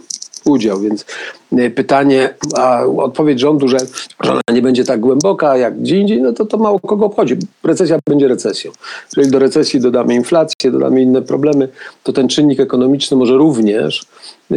udział. 0.45 0.79
Więc 0.79 1.05
e, 1.51 1.69
pytanie, 1.69 2.33
a 2.55 2.83
odpowiedź 2.85 3.39
rządu, 3.39 3.67
że, 3.67 3.77
ona 4.19 4.41
nie 4.53 4.61
będzie 4.61 4.85
tak 4.85 4.99
głęboka 4.99 5.57
jak 5.57 5.79
gdzie 5.79 5.97
indziej, 5.97 6.21
no 6.21 6.33
to 6.33 6.45
to 6.45 6.57
mało 6.57 6.79
kogo 6.79 7.05
obchodzi. 7.05 7.35
Recesja 7.63 7.99
będzie 8.09 8.27
recesją. 8.27 8.71
Jeżeli 9.17 9.31
do 9.31 9.39
recesji 9.39 9.79
dodamy 9.79 10.15
inflację, 10.15 10.71
dodamy 10.71 11.01
inne 11.01 11.21
problemy, 11.21 11.69
to 12.03 12.13
ten 12.13 12.27
czynnik 12.27 12.59
ekonomiczny 12.59 13.17
może 13.17 13.37
również 13.37 14.05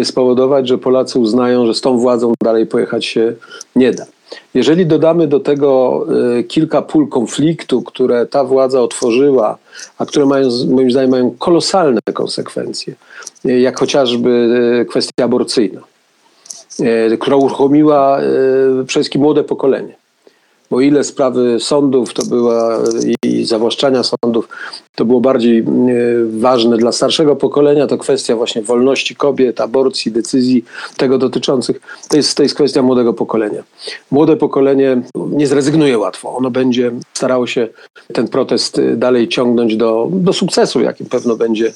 spowodować, 0.04 0.68
że 0.68 0.78
Polacy 0.78 1.18
uznają, 1.18 1.66
że 1.66 1.74
z 1.74 1.80
tą 1.80 1.98
władzą 1.98 2.32
dalej 2.44 2.66
pojechać 2.66 3.04
się 3.04 3.32
nie 3.76 3.92
da. 3.92 4.06
Jeżeli 4.54 4.86
dodamy 4.86 5.26
do 5.26 5.40
tego 5.40 6.00
e, 6.38 6.42
kilka 6.42 6.82
pól 6.82 7.08
konfliktu, 7.08 7.82
które 7.82 8.26
ta 8.26 8.44
władza 8.44 8.80
otworzyła, 8.80 9.58
a 9.98 10.06
które 10.06 10.26
mają, 10.26 10.48
moim 10.70 10.90
zdaniem 10.90 11.10
mają 11.10 11.34
kolosalne 11.38 12.00
konsekwencje, 12.12 12.94
e, 13.44 13.60
jak 13.60 13.78
chociażby 13.78 14.30
e, 14.80 14.84
kwestia 14.84 15.24
aborcyjna, 15.24 15.80
która 17.20 17.36
uruchomiła 17.36 18.20
przede 18.74 18.86
wszystkim 18.86 19.22
młode 19.22 19.44
pokolenie 19.44 19.94
o 20.74 20.80
ile 20.80 21.04
sprawy 21.04 21.60
sądów 21.60 22.14
to 22.14 22.26
była 22.26 22.78
i 23.22 23.44
zawłaszczania 23.44 24.02
sądów 24.02 24.48
to 24.94 25.04
było 25.04 25.20
bardziej 25.20 25.58
e, 25.58 25.64
ważne 26.38 26.76
dla 26.76 26.92
starszego 26.92 27.36
pokolenia, 27.36 27.86
to 27.86 27.98
kwestia 27.98 28.36
właśnie 28.36 28.62
wolności 28.62 29.16
kobiet, 29.16 29.60
aborcji, 29.60 30.12
decyzji 30.12 30.64
tego 30.96 31.18
dotyczących, 31.18 31.80
to 32.08 32.16
jest, 32.16 32.36
to 32.36 32.42
jest 32.42 32.54
kwestia 32.54 32.82
młodego 32.82 33.12
pokolenia. 33.12 33.62
Młode 34.10 34.36
pokolenie 34.36 35.02
nie 35.14 35.46
zrezygnuje 35.46 35.98
łatwo. 35.98 36.36
Ono 36.36 36.50
będzie 36.50 36.92
starało 37.14 37.46
się 37.46 37.68
ten 38.12 38.28
protest 38.28 38.78
e, 38.78 38.96
dalej 38.96 39.28
ciągnąć 39.28 39.76
do, 39.76 40.08
do 40.10 40.32
sukcesu, 40.32 40.80
jakim 40.80 41.06
pewno 41.06 41.36
będzie, 41.36 41.72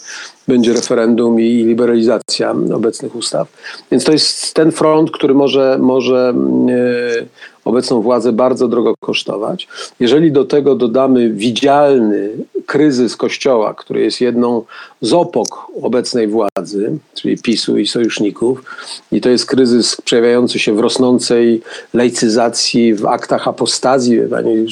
będzie 0.49 0.73
referendum 0.73 1.41
i 1.41 1.65
liberalizacja 1.65 2.55
obecnych 2.75 3.17
ustaw. 3.17 3.49
Więc 3.91 4.05
to 4.05 4.13
jest 4.13 4.55
ten 4.55 4.73
front, 4.73 5.11
który 5.11 5.35
może, 5.35 5.79
może 5.81 6.35
yy, 6.67 7.29
obecną 7.69 8.03
władzę 8.03 8.33
bardzo 8.33 8.69
drogo 8.69 8.95
kosztować. 9.01 9.69
Jeżeli 10.01 10.33
do 10.33 10.45
tego 10.45 10.75
dodamy 10.75 11.31
widzialny 11.31 12.31
kryzys 12.67 13.17
Kościoła, 13.17 13.75
który 13.75 14.01
jest 14.01 14.21
jedną 14.21 14.63
z 15.01 15.13
opok 15.13 15.67
obecnej 15.83 16.29
władzy, 16.29 16.99
czyli 17.15 17.39
PiSu 17.39 17.79
i 17.79 17.87
sojuszników, 17.87 18.65
i 19.13 19.21
to 19.21 19.29
jest 19.29 19.47
kryzys 19.47 19.97
przejawiający 19.97 20.59
się 20.59 20.75
w 20.75 20.81
rosnącej 20.81 21.63
laicyzacji, 21.95 22.95
w 22.95 23.07
aktach 23.07 23.49
apostazji 23.49 24.21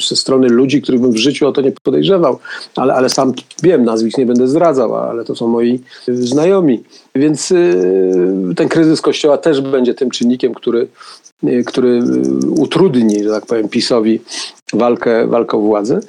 ze 0.09 0.15
strony 0.15 0.47
ludzi, 0.47 0.81
których 0.81 1.01
bym 1.01 1.11
w 1.11 1.17
życiu 1.17 1.47
o 1.47 1.51
to 1.51 1.61
nie 1.61 1.71
podejrzewał, 1.71 2.39
ale, 2.75 2.93
ale 2.93 3.09
sam 3.09 3.33
wiem, 3.63 3.85
nazwisk 3.85 4.17
nie 4.17 4.25
będę 4.25 4.47
zdradzał, 4.47 4.95
ale 4.95 5.25
to 5.25 5.35
są 5.35 5.47
moi 5.47 5.79
znajomi. 6.07 6.83
Więc 7.15 7.51
y, 7.51 8.53
ten 8.55 8.69
kryzys 8.69 9.01
Kościoła 9.01 9.37
też 9.37 9.61
będzie 9.61 9.93
tym 9.93 10.09
czynnikiem, 10.09 10.53
który 10.53 10.87
który 11.65 11.89
y, 11.89 12.49
utrudni, 12.49 13.23
że 13.23 13.29
tak 13.29 13.45
powiem, 13.45 13.69
PiSowi 13.69 14.21
walkę, 14.73 15.27
walkę 15.27 15.57
o 15.57 15.59
władzę. 15.59 15.99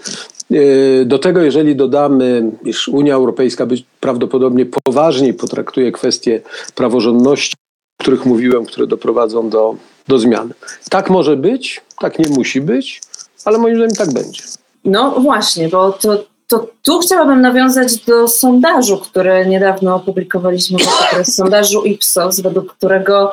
Y, 0.53 1.05
do 1.07 1.19
tego, 1.19 1.41
jeżeli 1.41 1.77
dodamy, 1.77 2.51
iż 2.65 2.89
Unia 2.89 3.15
Europejska 3.15 3.67
być 3.67 3.85
prawdopodobnie 4.01 4.67
poważniej 4.85 5.35
potraktuje 5.35 5.93
kwestie 5.93 6.41
praworządności, 6.75 7.57
o 8.01 8.03
których 8.03 8.27
mówiłem, 8.27 8.67
które 8.67 8.87
doprowadzą 8.87 9.49
do, 9.49 9.75
do 10.09 10.19
zmian. 10.19 10.55
Tak 10.91 11.11
może 11.11 11.37
być, 11.37 11.81
tak 12.01 12.19
nie 12.19 12.29
musi 12.29 12.61
być, 12.61 13.01
ale 13.45 13.59
moim 13.59 13.77
zdaniem 13.77 13.97
tak 13.97 14.13
będzie. 14.13 14.43
No 14.85 15.11
właśnie, 15.11 15.69
bo 15.69 15.93
to, 15.93 16.25
to 16.47 16.67
tu 16.83 16.99
chciałabym 16.99 17.41
nawiązać 17.41 17.97
do 17.97 18.29
sondażu, 18.29 18.99
który 18.99 19.47
niedawno 19.47 19.95
opublikowaliśmy, 19.97 20.79
sondażu 21.25 21.85
Ipsos, 21.85 22.41
według 22.41 22.73
którego 22.73 23.33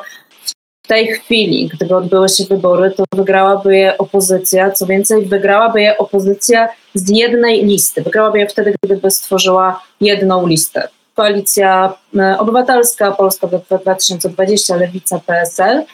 w 0.86 0.88
tej 0.88 1.06
chwili, 1.06 1.70
gdyby 1.74 1.96
odbyły 1.96 2.28
się 2.28 2.44
wybory, 2.44 2.90
to 2.90 3.04
wygrałaby 3.12 3.76
je 3.76 3.98
opozycja. 3.98 4.70
Co 4.70 4.86
więcej, 4.86 5.26
wygrałaby 5.26 5.82
je 5.82 5.98
opozycja 5.98 6.68
z 6.94 7.10
jednej 7.10 7.64
listy. 7.64 8.02
Wygrałaby 8.02 8.38
je 8.38 8.46
wtedy, 8.46 8.74
gdyby 8.82 9.10
stworzyła 9.10 9.80
jedną 10.00 10.46
listę. 10.46 10.88
Koalicja 11.14 11.94
e, 12.18 12.38
Obywatelska, 12.38 13.12
Polska 13.12 13.46
2020, 13.46 14.76
Lewica, 14.76 15.20
PSL. 15.26 15.84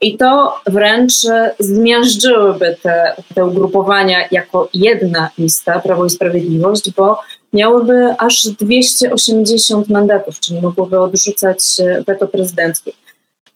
I 0.00 0.16
to 0.16 0.54
wręcz 0.66 1.12
zmiażdżyłyby 1.58 2.76
te, 2.82 3.14
te 3.34 3.46
ugrupowania 3.46 4.18
jako 4.30 4.68
jedna 4.74 5.30
lista, 5.38 5.80
Prawo 5.80 6.04
i 6.04 6.10
Sprawiedliwość, 6.10 6.90
bo 6.90 7.20
miałyby 7.52 8.14
aż 8.18 8.46
280 8.46 9.88
mandatów, 9.88 10.40
czyli 10.40 10.60
mogłyby 10.60 11.00
odrzucać 11.00 11.58
weto 12.06 12.28
prezydenckie. 12.28 12.92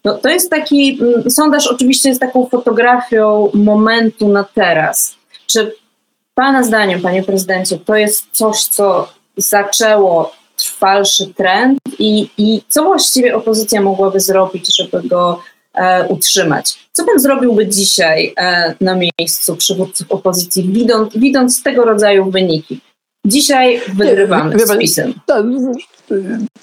No, 0.05 0.19
to 0.19 0.29
jest 0.29 0.51
taki, 0.51 0.99
mm, 1.01 1.31
sondaż 1.31 1.67
oczywiście 1.67 2.09
jest 2.09 2.21
taką 2.21 2.47
fotografią 2.47 3.51
momentu 3.55 4.29
na 4.29 4.45
teraz. 4.45 5.17
Czy 5.47 5.75
Pana 6.35 6.62
zdaniem, 6.62 7.01
Panie 7.01 7.23
Prezydencie, 7.23 7.79
to 7.79 7.97
jest 7.97 8.27
coś, 8.33 8.65
co 8.65 9.09
zaczęło 9.37 10.33
trwalszy 10.57 11.35
trend 11.35 11.79
i, 11.99 12.29
i 12.38 12.62
co 12.69 12.85
właściwie 12.85 13.37
opozycja 13.37 13.81
mogłaby 13.81 14.21
zrobić, 14.21 14.77
żeby 14.77 15.09
go 15.09 15.41
e, 15.75 16.09
utrzymać? 16.09 16.79
Co 16.93 17.05
Pan 17.05 17.19
zrobiłby 17.19 17.67
dzisiaj 17.67 18.35
e, 18.37 18.75
na 18.81 18.99
miejscu 19.19 19.57
przywódców 19.57 20.11
opozycji, 20.11 20.73
widząc, 20.73 21.17
widząc 21.17 21.62
tego 21.62 21.85
rodzaju 21.85 22.31
wyniki? 22.31 22.81
Dzisiaj 23.27 23.81
wygrywamy 23.95 24.59
z 24.59 24.79
PiSem. 24.79 25.15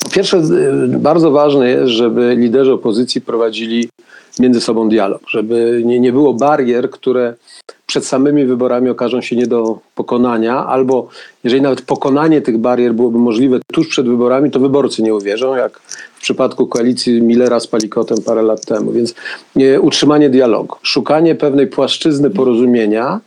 Po 0.03 0.09
pierwsze, 0.09 0.41
bardzo 0.87 1.31
ważne 1.31 1.69
jest, 1.69 1.91
żeby 1.91 2.35
liderzy 2.35 2.73
opozycji 2.73 3.21
prowadzili 3.21 3.89
między 4.39 4.61
sobą 4.61 4.89
dialog, 4.89 5.21
żeby 5.29 5.81
nie, 5.85 5.99
nie 5.99 6.11
było 6.11 6.33
barier, 6.33 6.89
które 6.89 7.33
przed 7.85 8.05
samymi 8.05 8.45
wyborami 8.45 8.89
okażą 8.89 9.21
się 9.21 9.35
nie 9.35 9.47
do 9.47 9.79
pokonania, 9.95 10.65
albo 10.65 11.07
jeżeli 11.43 11.61
nawet 11.61 11.81
pokonanie 11.81 12.41
tych 12.41 12.57
barier 12.57 12.93
byłoby 12.93 13.19
możliwe 13.19 13.59
tuż 13.73 13.87
przed 13.87 14.07
wyborami, 14.07 14.51
to 14.51 14.59
wyborcy 14.59 15.03
nie 15.03 15.15
uwierzą, 15.15 15.55
jak 15.55 15.79
w 16.15 16.21
przypadku 16.21 16.67
koalicji 16.67 17.21
Millera 17.21 17.59
z 17.59 17.67
Palikotem 17.67 18.17
parę 18.25 18.41
lat 18.41 18.65
temu. 18.65 18.91
Więc 18.91 19.13
nie, 19.55 19.81
utrzymanie 19.81 20.29
dialogu, 20.29 20.75
szukanie 20.81 21.35
pewnej 21.35 21.67
płaszczyzny 21.67 22.29
porozumienia, 22.29 23.19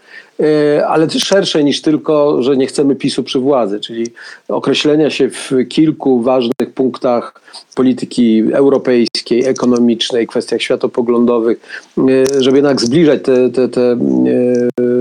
ale 0.89 1.11
szersze 1.11 1.65
niż 1.65 1.83
tylko, 1.83 2.43
że 2.43 2.57
nie 2.57 2.67
chcemy 2.67 2.97
PiSu 2.97 3.23
przy 3.23 3.39
władzy, 3.39 3.81
czyli 3.81 4.07
określenia 4.49 5.11
się 5.11 5.31
w 5.31 5.51
kilku 5.69 6.23
ważnych 6.23 6.73
punktach 6.75 7.43
polityki 7.75 8.43
europejskiej, 8.53 9.45
ekonomicznej, 9.45 10.27
kwestiach 10.27 10.63
światopoglądowych, 10.63 11.61
e, 11.99 12.43
żeby 12.43 12.57
jednak 12.57 12.81
zbliżać 12.81 13.23
te, 13.23 13.51
te, 13.51 13.69
te 13.69 13.97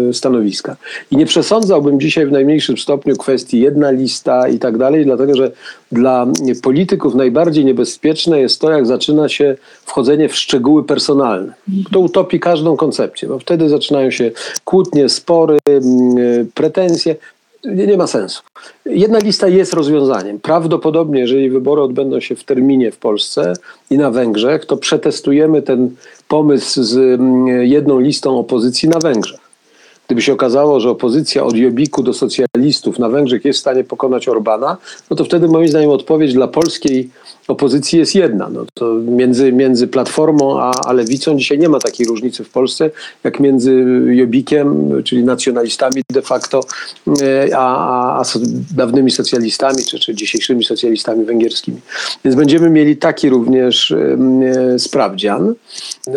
e, 0.09 0.13
stanowiska. 0.13 0.75
I 1.11 1.17
nie 1.17 1.25
przesądzałbym 1.25 1.99
dzisiaj 1.99 2.25
w 2.25 2.31
najmniejszym 2.31 2.77
stopniu 2.77 3.15
kwestii 3.15 3.59
jedna 3.59 3.91
lista 3.91 4.47
i 4.47 4.59
tak 4.59 4.77
dalej, 4.77 5.05
dlatego 5.05 5.35
że 5.35 5.51
dla 5.91 6.27
polityków 6.63 7.15
najbardziej 7.15 7.65
niebezpieczne 7.65 8.39
jest 8.39 8.61
to, 8.61 8.71
jak 8.71 8.85
zaczyna 8.85 9.29
się 9.29 9.55
wchodzenie 9.85 10.29
w 10.29 10.35
szczegóły 10.35 10.83
personalne. 10.83 11.53
To 11.91 11.99
utopi 11.99 12.39
każdą 12.39 12.77
koncepcję, 12.77 13.27
bo 13.27 13.39
wtedy 13.39 13.69
zaczynają 13.69 14.11
się 14.11 14.31
kłótnie, 14.65 15.09
spory, 15.09 15.30
pretensje 16.53 17.15
nie, 17.65 17.87
nie 17.87 17.97
ma 17.97 18.07
sensu. 18.07 18.41
Jedna 18.85 19.19
lista 19.19 19.47
jest 19.47 19.73
rozwiązaniem. 19.73 20.39
Prawdopodobnie, 20.39 21.19
jeżeli 21.19 21.49
wybory 21.49 21.81
odbędą 21.81 22.19
się 22.19 22.35
w 22.35 22.43
terminie 22.43 22.91
w 22.91 22.97
Polsce 22.97 23.53
i 23.89 23.97
na 23.97 24.11
Węgrzech, 24.11 24.65
to 24.65 24.77
przetestujemy 24.77 25.61
ten 25.61 25.95
pomysł 26.27 26.83
z 26.83 26.97
mm, 26.97 27.47
jedną 27.63 27.99
listą 27.99 28.39
opozycji 28.39 28.89
na 28.89 28.99
Węgrzech. 28.99 29.39
gdyby 30.07 30.21
się 30.21 30.33
okazało, 30.33 30.79
że 30.79 30.89
opozycja 30.89 31.43
od 31.43 31.55
Jobiku 31.55 32.03
do 32.03 32.13
socjalistów 32.13 32.99
na 32.99 33.09
Węgrzech 33.09 33.45
jest 33.45 33.59
w 33.59 33.61
stanie 33.61 33.83
pokonać 33.83 34.27
Orbana, 34.27 34.77
no 35.09 35.15
to 35.15 35.23
wtedy 35.23 35.47
moim 35.47 35.67
zdaniem 35.67 35.89
odpowiedź 35.89 36.33
dla 36.33 36.47
polskiej 36.47 37.09
opozycji 37.51 37.99
jest 37.99 38.15
jedna. 38.15 38.49
No 38.49 38.65
to 38.73 38.93
między, 38.93 39.51
między 39.51 39.87
Platformą 39.87 40.59
a, 40.59 40.71
a 40.85 40.93
Lewicą 40.93 41.37
dzisiaj 41.37 41.59
nie 41.59 41.69
ma 41.69 41.79
takiej 41.79 42.07
różnicy 42.07 42.43
w 42.43 42.49
Polsce, 42.49 42.89
jak 43.23 43.39
między 43.39 43.85
Jobikiem, 44.05 44.91
czyli 45.03 45.23
nacjonalistami 45.23 46.01
de 46.09 46.21
facto, 46.21 46.61
e, 47.21 47.57
a, 47.57 47.77
a, 47.77 48.21
a 48.21 48.23
dawnymi 48.75 49.11
socjalistami, 49.11 49.85
czy, 49.89 49.99
czy 49.99 50.15
dzisiejszymi 50.15 50.63
socjalistami 50.63 51.25
węgierskimi. 51.25 51.77
Więc 52.25 52.35
będziemy 52.35 52.69
mieli 52.69 52.97
taki 52.97 53.29
również 53.29 53.91
e, 53.91 54.79
sprawdzian. 54.79 55.55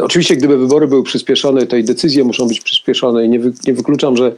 Oczywiście, 0.00 0.36
gdyby 0.36 0.58
wybory 0.58 0.88
były 0.88 1.02
przyspieszone, 1.02 1.66
to 1.66 1.76
i 1.76 1.84
decyzje 1.84 2.24
muszą 2.24 2.48
być 2.48 2.60
przyspieszone 2.60 3.24
i 3.24 3.28
nie, 3.28 3.40
wy, 3.40 3.52
nie 3.66 3.74
wykluczam, 3.74 4.16
że 4.16 4.32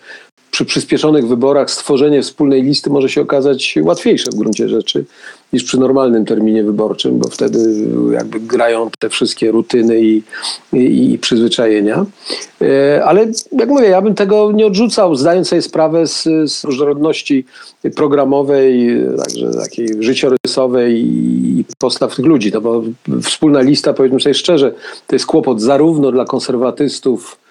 przy 0.50 0.64
przyspieszonych 0.64 1.28
wyborach 1.28 1.70
stworzenie 1.70 2.22
wspólnej 2.22 2.62
listy 2.62 2.90
może 2.90 3.08
się 3.08 3.20
okazać 3.20 3.74
łatwiejsze 3.82 4.30
w 4.30 4.34
gruncie 4.34 4.68
rzeczy 4.68 5.04
niż 5.52 5.64
przy 5.64 5.80
normalnym 5.80 6.24
terminie 6.24 6.64
wyborczym, 6.64 7.18
bo 7.18 7.28
wtedy 7.28 7.58
jakby 8.12 8.40
grają 8.40 8.90
te 8.98 9.08
wszystkie 9.08 9.50
rutyny 9.50 10.00
i, 10.00 10.22
i, 10.72 11.12
i 11.12 11.18
przyzwyczajenia. 11.18 12.06
E, 12.62 13.04
ale 13.04 13.26
jak 13.52 13.68
mówię, 13.68 13.88
ja 13.88 14.02
bym 14.02 14.14
tego 14.14 14.52
nie 14.52 14.66
odrzucał, 14.66 15.16
zdając 15.16 15.48
sobie 15.48 15.62
sprawę 15.62 16.06
z, 16.06 16.22
z 16.52 16.64
różnorodności 16.64 17.44
programowej, 17.96 19.00
także 19.24 19.50
takiej 19.50 19.88
życiorysowej 20.00 21.04
i 21.58 21.64
postaw 21.78 22.16
tych 22.16 22.26
ludzi. 22.26 22.50
No 22.54 22.60
bo 22.60 22.82
wspólna 23.22 23.60
lista, 23.60 23.92
powiedzmy 23.92 24.20
sobie 24.20 24.34
szczerze, 24.34 24.74
to 25.06 25.16
jest 25.16 25.26
kłopot 25.26 25.60
zarówno 25.60 26.12
dla 26.12 26.24
konserwatystów, 26.24 27.45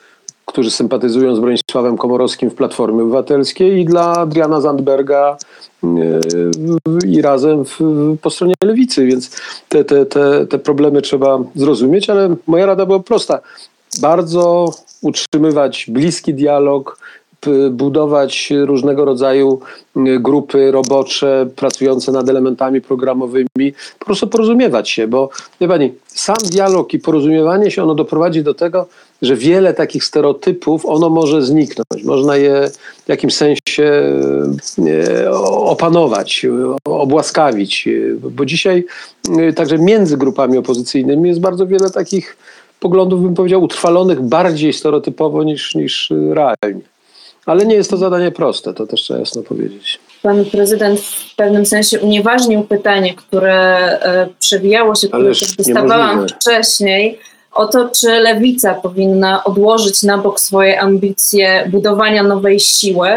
którzy 0.45 0.71
sympatyzują 0.71 1.35
z 1.35 1.39
Bronisławem 1.39 1.97
Komorowskim 1.97 2.49
w 2.49 2.55
Platformie 2.55 3.03
Obywatelskiej 3.03 3.79
i 3.79 3.85
dla 3.85 4.13
Adriana 4.13 4.61
Zandberga 4.61 5.37
e, 5.83 5.87
i 7.07 7.21
razem 7.21 7.65
w, 7.65 7.79
po 8.21 8.29
stronie 8.29 8.53
lewicy, 8.63 9.05
więc 9.05 9.41
te, 9.69 9.85
te, 9.85 10.05
te, 10.05 10.47
te 10.47 10.59
problemy 10.59 11.01
trzeba 11.01 11.39
zrozumieć, 11.55 12.09
ale 12.09 12.35
moja 12.47 12.65
rada 12.65 12.85
była 12.85 12.99
prosta. 12.99 13.39
Bardzo 14.01 14.73
utrzymywać 15.01 15.85
bliski 15.89 16.33
dialog, 16.33 16.99
budować 17.71 18.53
różnego 18.65 19.05
rodzaju 19.05 19.59
grupy 20.19 20.71
robocze 20.71 21.47
pracujące 21.55 22.11
nad 22.11 22.29
elementami 22.29 22.81
programowymi, 22.81 23.73
po 23.99 24.05
prostu 24.05 24.27
porozumiewać 24.27 24.89
się, 24.89 25.07
bo 25.07 25.29
wie 25.61 25.67
pani, 25.67 25.93
sam 26.07 26.35
dialog 26.51 26.93
i 26.93 26.99
porozumiewanie 26.99 27.71
się, 27.71 27.83
ono 27.83 27.95
doprowadzi 27.95 28.43
do 28.43 28.53
tego, 28.53 28.87
że 29.21 29.35
wiele 29.35 29.73
takich 29.73 30.03
stereotypów, 30.03 30.85
ono 30.85 31.09
może 31.09 31.41
zniknąć. 31.41 32.03
Można 32.03 32.37
je 32.37 32.69
w 33.05 33.09
jakimś 33.09 33.35
sensie 33.35 33.83
e, 34.87 35.31
opanować, 35.51 36.45
obłaskawić, 36.85 37.89
bo 38.19 38.45
dzisiaj 38.45 38.85
także 39.55 39.77
między 39.77 40.17
grupami 40.17 40.57
opozycyjnymi 40.57 41.29
jest 41.29 41.41
bardzo 41.41 41.67
wiele 41.67 41.89
takich 41.89 42.37
poglądów, 42.79 43.21
bym 43.21 43.33
powiedział, 43.33 43.63
utrwalonych 43.63 44.21
bardziej 44.21 44.73
stereotypowo 44.73 45.43
niż, 45.43 45.75
niż 45.75 46.13
realnie. 46.29 46.94
Ale 47.45 47.65
nie 47.65 47.75
jest 47.75 47.89
to 47.89 47.97
zadanie 47.97 48.31
proste, 48.31 48.73
to 48.73 48.87
też 48.87 49.01
trzeba 49.01 49.19
jasno 49.19 49.43
powiedzieć. 49.43 49.99
Pan 50.21 50.45
prezydent 50.45 50.99
w 50.99 51.35
pewnym 51.35 51.65
sensie 51.65 51.99
unieważnił 51.99 52.63
pytanie, 52.63 53.13
które 53.13 53.55
e, 53.99 54.27
przewijało 54.39 54.95
się, 54.95 55.07
które 55.07 55.31
dostawałam 55.57 56.27
wcześniej, 56.27 57.19
o 57.51 57.67
to, 57.67 57.89
czy 57.89 58.07
lewica 58.07 58.73
powinna 58.73 59.43
odłożyć 59.43 60.03
na 60.03 60.17
bok 60.17 60.39
swoje 60.39 60.81
ambicje 60.81 61.67
budowania 61.71 62.23
nowej 62.23 62.59
siły, 62.59 63.09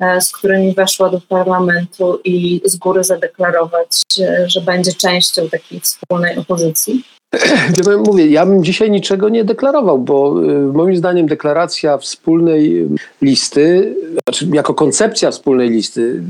e, 0.00 0.20
z 0.20 0.32
którymi 0.32 0.74
weszła 0.74 1.10
do 1.10 1.20
parlamentu 1.28 2.20
i 2.24 2.60
z 2.64 2.76
góry 2.76 3.04
zadeklarować, 3.04 4.02
e, 4.20 4.44
że 4.48 4.60
będzie 4.60 4.92
częścią 4.92 5.48
takiej 5.48 5.80
wspólnej 5.80 6.36
opozycji? 6.38 7.02
Mówię, 8.06 8.26
ja 8.26 8.46
bym 8.46 8.64
dzisiaj 8.64 8.90
niczego 8.90 9.28
nie 9.28 9.44
deklarował, 9.44 9.98
bo 9.98 10.42
y, 10.42 10.72
moim 10.72 10.96
zdaniem 10.96 11.26
deklaracja 11.26 11.98
wspólnej 11.98 12.88
listy, 13.22 13.96
znaczy 14.24 14.48
jako 14.52 14.74
koncepcja 14.74 15.30
wspólnej 15.30 15.70
listy, 15.70 16.22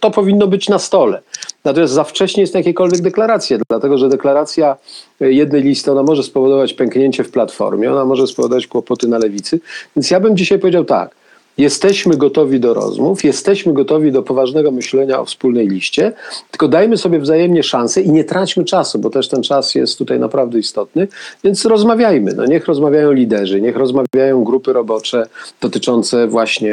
to 0.00 0.10
powinno 0.10 0.46
być 0.46 0.68
na 0.68 0.78
stole. 0.78 1.22
Natomiast 1.64 1.92
za 1.92 2.04
wcześnie 2.04 2.40
jest 2.40 2.54
jakiekolwiek 2.54 3.00
deklaracje, 3.00 3.58
dlatego 3.68 3.98
że 3.98 4.08
deklaracja 4.08 4.76
jednej 5.20 5.62
listy, 5.62 5.92
ona 5.92 6.02
może 6.02 6.22
spowodować 6.22 6.74
pęknięcie 6.74 7.24
w 7.24 7.30
platformie, 7.30 7.92
ona 7.92 8.04
może 8.04 8.26
spowodować 8.26 8.66
kłopoty 8.66 9.08
na 9.08 9.18
lewicy. 9.18 9.60
Więc 9.96 10.10
ja 10.10 10.20
bym 10.20 10.36
dzisiaj 10.36 10.58
powiedział 10.58 10.84
tak, 10.84 11.14
Jesteśmy 11.58 12.16
gotowi 12.16 12.60
do 12.60 12.74
rozmów, 12.74 13.24
jesteśmy 13.24 13.72
gotowi 13.72 14.12
do 14.12 14.22
poważnego 14.22 14.70
myślenia 14.70 15.20
o 15.20 15.24
wspólnej 15.24 15.68
liście, 15.68 16.12
tylko 16.50 16.68
dajmy 16.68 16.96
sobie 16.96 17.18
wzajemnie 17.18 17.62
szansę 17.62 18.00
i 18.00 18.10
nie 18.10 18.24
traćmy 18.24 18.64
czasu, 18.64 18.98
bo 18.98 19.10
też 19.10 19.28
ten 19.28 19.42
czas 19.42 19.74
jest 19.74 19.98
tutaj 19.98 20.20
naprawdę 20.20 20.58
istotny, 20.58 21.08
więc 21.44 21.64
rozmawiajmy. 21.64 22.34
No 22.34 22.46
niech 22.46 22.66
rozmawiają 22.66 23.12
liderzy, 23.12 23.60
niech 23.60 23.76
rozmawiają 23.76 24.44
grupy 24.44 24.72
robocze 24.72 25.26
dotyczące 25.60 26.28
właśnie 26.28 26.72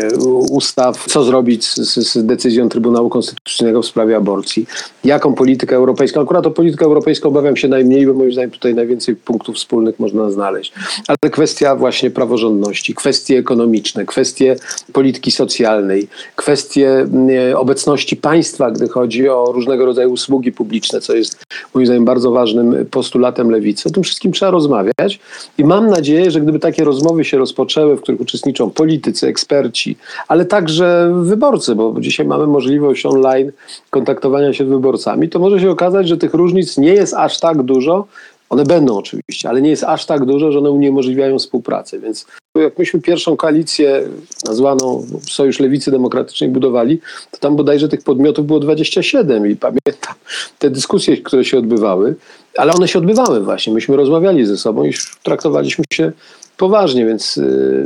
ustaw, 0.49 1.05
co 1.05 1.23
zrobić 1.23 1.65
z, 1.65 2.13
z 2.13 2.25
decyzją 2.25 2.69
Trybunału 2.69 3.09
Konstytucyjnego 3.09 3.81
w 3.81 3.85
sprawie 3.85 4.17
aborcji, 4.17 4.65
jaką 5.03 5.33
politykę 5.33 5.75
europejską. 5.75 6.21
Akurat 6.21 6.45
o 6.47 6.51
politykę 6.51 6.85
europejską 6.85 7.29
obawiam 7.29 7.55
się 7.55 7.67
najmniej, 7.67 8.07
bo 8.07 8.13
moim 8.13 8.31
zdaniem 8.31 8.51
tutaj 8.51 8.75
najwięcej 8.75 9.15
punktów 9.15 9.55
wspólnych 9.55 9.99
można 9.99 10.31
znaleźć. 10.31 10.73
Ale 11.07 11.31
kwestia 11.31 11.75
właśnie 11.75 12.11
praworządności, 12.11 12.95
kwestie 12.95 13.37
ekonomiczne, 13.37 14.05
kwestie 14.05 14.55
polityki 14.93 15.31
socjalnej, 15.31 16.07
kwestie 16.35 17.05
e, 17.49 17.57
obecności 17.57 18.15
państwa, 18.15 18.71
gdy 18.71 18.87
chodzi 18.87 19.29
o 19.29 19.51
różnego 19.51 19.85
rodzaju 19.85 20.11
usługi 20.11 20.51
publiczne, 20.51 21.01
co 21.01 21.15
jest 21.15 21.43
moim 21.73 21.85
zdaniem 21.85 22.05
bardzo 22.05 22.31
ważnym 22.31 22.85
postulatem 22.91 23.49
lewicy. 23.51 23.89
O 23.89 23.91
tym 23.91 24.03
wszystkim 24.03 24.31
trzeba 24.31 24.51
rozmawiać 24.51 25.19
i 25.57 25.65
mam 25.65 25.89
nadzieję, 25.89 26.31
że 26.31 26.41
gdyby 26.41 26.59
takie 26.59 26.83
rozmowy 26.83 27.25
się 27.25 27.37
rozpoczęły, 27.37 27.95
w 27.95 28.01
których 28.01 28.21
uczestniczą 28.21 28.69
politycy, 28.69 29.27
eksperci, 29.27 29.97
ale 30.27 30.45
także 30.45 31.13
wyborcy, 31.23 31.75
bo 31.75 31.95
dzisiaj 31.99 32.25
mamy 32.25 32.47
możliwość 32.47 33.05
online 33.05 33.51
kontaktowania 33.89 34.53
się 34.53 34.65
z 34.65 34.69
wyborcami, 34.69 35.29
to 35.29 35.39
może 35.39 35.59
się 35.59 35.71
okazać, 35.71 36.07
że 36.07 36.17
tych 36.17 36.33
różnic 36.33 36.77
nie 36.77 36.93
jest 36.93 37.13
aż 37.13 37.39
tak 37.39 37.63
dużo, 37.63 38.07
one 38.49 38.63
będą 38.63 38.97
oczywiście, 38.97 39.49
ale 39.49 39.61
nie 39.61 39.69
jest 39.69 39.83
aż 39.83 40.05
tak 40.05 40.25
dużo, 40.25 40.51
że 40.51 40.59
one 40.59 40.71
uniemożliwiają 40.71 41.39
współpracę. 41.39 41.99
Więc 41.99 42.25
jak 42.61 42.79
myśmy 42.79 43.01
pierwszą 43.01 43.37
koalicję 43.37 44.03
nazwaną 44.45 45.07
Sojusz 45.29 45.59
Lewicy 45.59 45.91
Demokratycznej 45.91 46.49
budowali, 46.49 47.01
to 47.31 47.37
tam 47.37 47.55
bodajże 47.55 47.89
tych 47.89 48.03
podmiotów 48.03 48.47
było 48.47 48.59
27 48.59 49.47
i 49.51 49.55
pamiętam 49.55 50.13
te 50.59 50.69
dyskusje, 50.69 51.17
które 51.17 51.45
się 51.45 51.57
odbywały, 51.57 52.15
ale 52.57 52.73
one 52.73 52.87
się 52.87 52.99
odbywały 52.99 53.43
właśnie. 53.43 53.73
Myśmy 53.73 53.95
rozmawiali 53.95 54.45
ze 54.45 54.57
sobą 54.57 54.85
i 54.85 54.93
traktowaliśmy 55.23 55.83
się 55.93 56.11
poważnie, 56.57 57.05
więc 57.05 57.35
yy, 57.35 57.85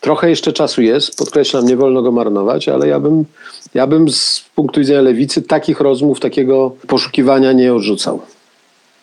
trochę 0.00 0.30
jeszcze 0.30 0.52
czasu 0.52 0.82
jest. 0.82 1.16
Podkreślam, 1.16 1.66
nie 1.66 1.76
wolno 1.76 2.02
go 2.02 2.12
marnować, 2.12 2.68
ale 2.68 2.88
ja 2.88 3.00
bym, 3.00 3.24
ja 3.74 3.86
bym 3.86 4.10
z 4.10 4.44
punktu 4.54 4.80
widzenia 4.80 5.00
lewicy 5.00 5.42
takich 5.42 5.80
rozmów, 5.80 6.20
takiego 6.20 6.72
poszukiwania 6.86 7.52
nie 7.52 7.74
odrzucał. 7.74 8.20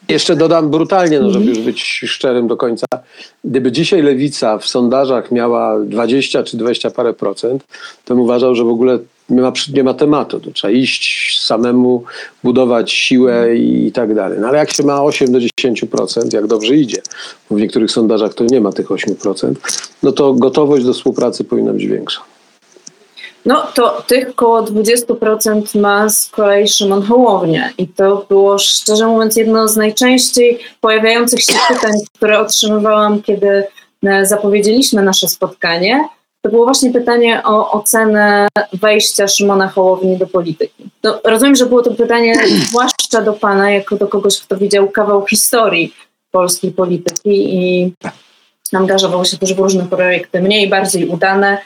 Jeszcze 0.10 0.36
dodam 0.36 0.70
brutalnie, 0.70 1.20
no, 1.20 1.32
żeby 1.32 1.46
mhm. 1.46 1.56
już 1.58 1.65
być 1.65 1.82
szczerym 1.84 2.48
do 2.48 2.58
końca. 2.58 2.86
Gdyby 3.43 3.72
dzisiaj 3.72 4.02
lewica 4.02 4.58
w 4.58 4.67
sondażach 4.67 5.32
miała 5.32 5.80
20 5.80 6.43
czy 6.43 6.58
20 6.58 6.91
parę 6.91 7.13
procent, 7.13 7.63
to 8.06 8.15
bym 8.15 8.24
uważał, 8.24 8.56
że 8.56 8.63
w 8.63 8.67
ogóle 8.70 9.00
nie 9.30 9.41
ma, 9.41 9.54
nie 9.74 9.84
ma 9.84 9.93
tematu. 9.93 10.39
To 10.39 10.52
trzeba 10.52 10.72
iść 10.72 11.39
samemu, 11.41 12.04
budować 12.43 12.91
siłę 12.91 13.56
i, 13.58 13.88
i 13.88 13.91
tak 13.91 14.15
dalej. 14.15 14.39
No 14.41 14.48
ale 14.48 14.58
jak 14.58 14.72
się 14.72 14.84
ma 14.84 15.04
8 15.04 15.32
do 15.32 15.39
10%, 15.39 16.34
jak 16.34 16.48
dobrze 16.48 16.76
idzie, 16.76 17.02
bo 17.50 17.56
w 17.56 17.60
niektórych 17.60 17.91
sondażach 17.91 18.34
to 18.34 18.43
nie 18.43 18.62
ma 18.62 18.72
tych 18.72 18.88
8%, 18.88 19.54
no 20.04 20.12
to 20.12 20.34
gotowość 20.34 20.86
do 20.86 20.93
współpracy 20.93 21.43
powinna 21.43 21.74
być 21.74 21.88
większa. 21.88 22.22
No 23.47 23.67
to 23.73 24.03
tych 24.07 24.29
około 24.29 24.63
20% 24.63 25.79
ma 25.79 26.10
z 26.10 26.29
kolei 26.29 26.67
Szymon 26.67 27.03
Hołownia 27.03 27.69
i 27.77 27.88
to 27.88 28.25
było 28.29 28.57
szczerze 28.57 29.07
mówiąc 29.07 29.36
jedno 29.36 29.67
z 29.67 29.75
najczęściej 29.75 30.60
pojawiających 30.81 31.41
się 31.41 31.53
pytań, 31.67 31.91
które 32.15 32.39
otrzymywałam, 32.39 33.21
kiedy 33.21 33.63
e, 34.03 34.25
zapowiedzieliśmy 34.25 35.03
nasze 35.03 35.27
spotkanie. 35.27 36.07
To 36.41 36.49
było 36.49 36.65
właśnie 36.65 36.91
pytanie 36.91 37.41
o 37.45 37.71
ocenę 37.71 38.47
wejścia 38.73 39.27
Szymona 39.27 39.67
Hołowni 39.67 40.17
do 40.17 40.27
polityki. 40.27 40.89
No, 41.03 41.19
rozumiem, 41.23 41.55
że 41.55 41.65
było 41.65 41.81
to 41.81 41.91
pytanie 41.91 42.36
zwłaszcza 42.69 43.21
do 43.21 43.33
Pana, 43.33 43.71
jako 43.71 43.95
do 43.95 44.07
kogoś, 44.07 44.39
kto 44.39 44.57
widział 44.57 44.89
kawał 44.89 45.25
historii 45.25 45.93
polskiej 46.31 46.71
polityki 46.71 47.55
i 47.55 47.93
angażował 48.73 49.25
się 49.25 49.38
też 49.38 49.53
w 49.53 49.60
różne 49.60 49.86
projekty, 49.86 50.41
mniej, 50.41 50.69
bardziej 50.69 51.07
udane, 51.07 51.57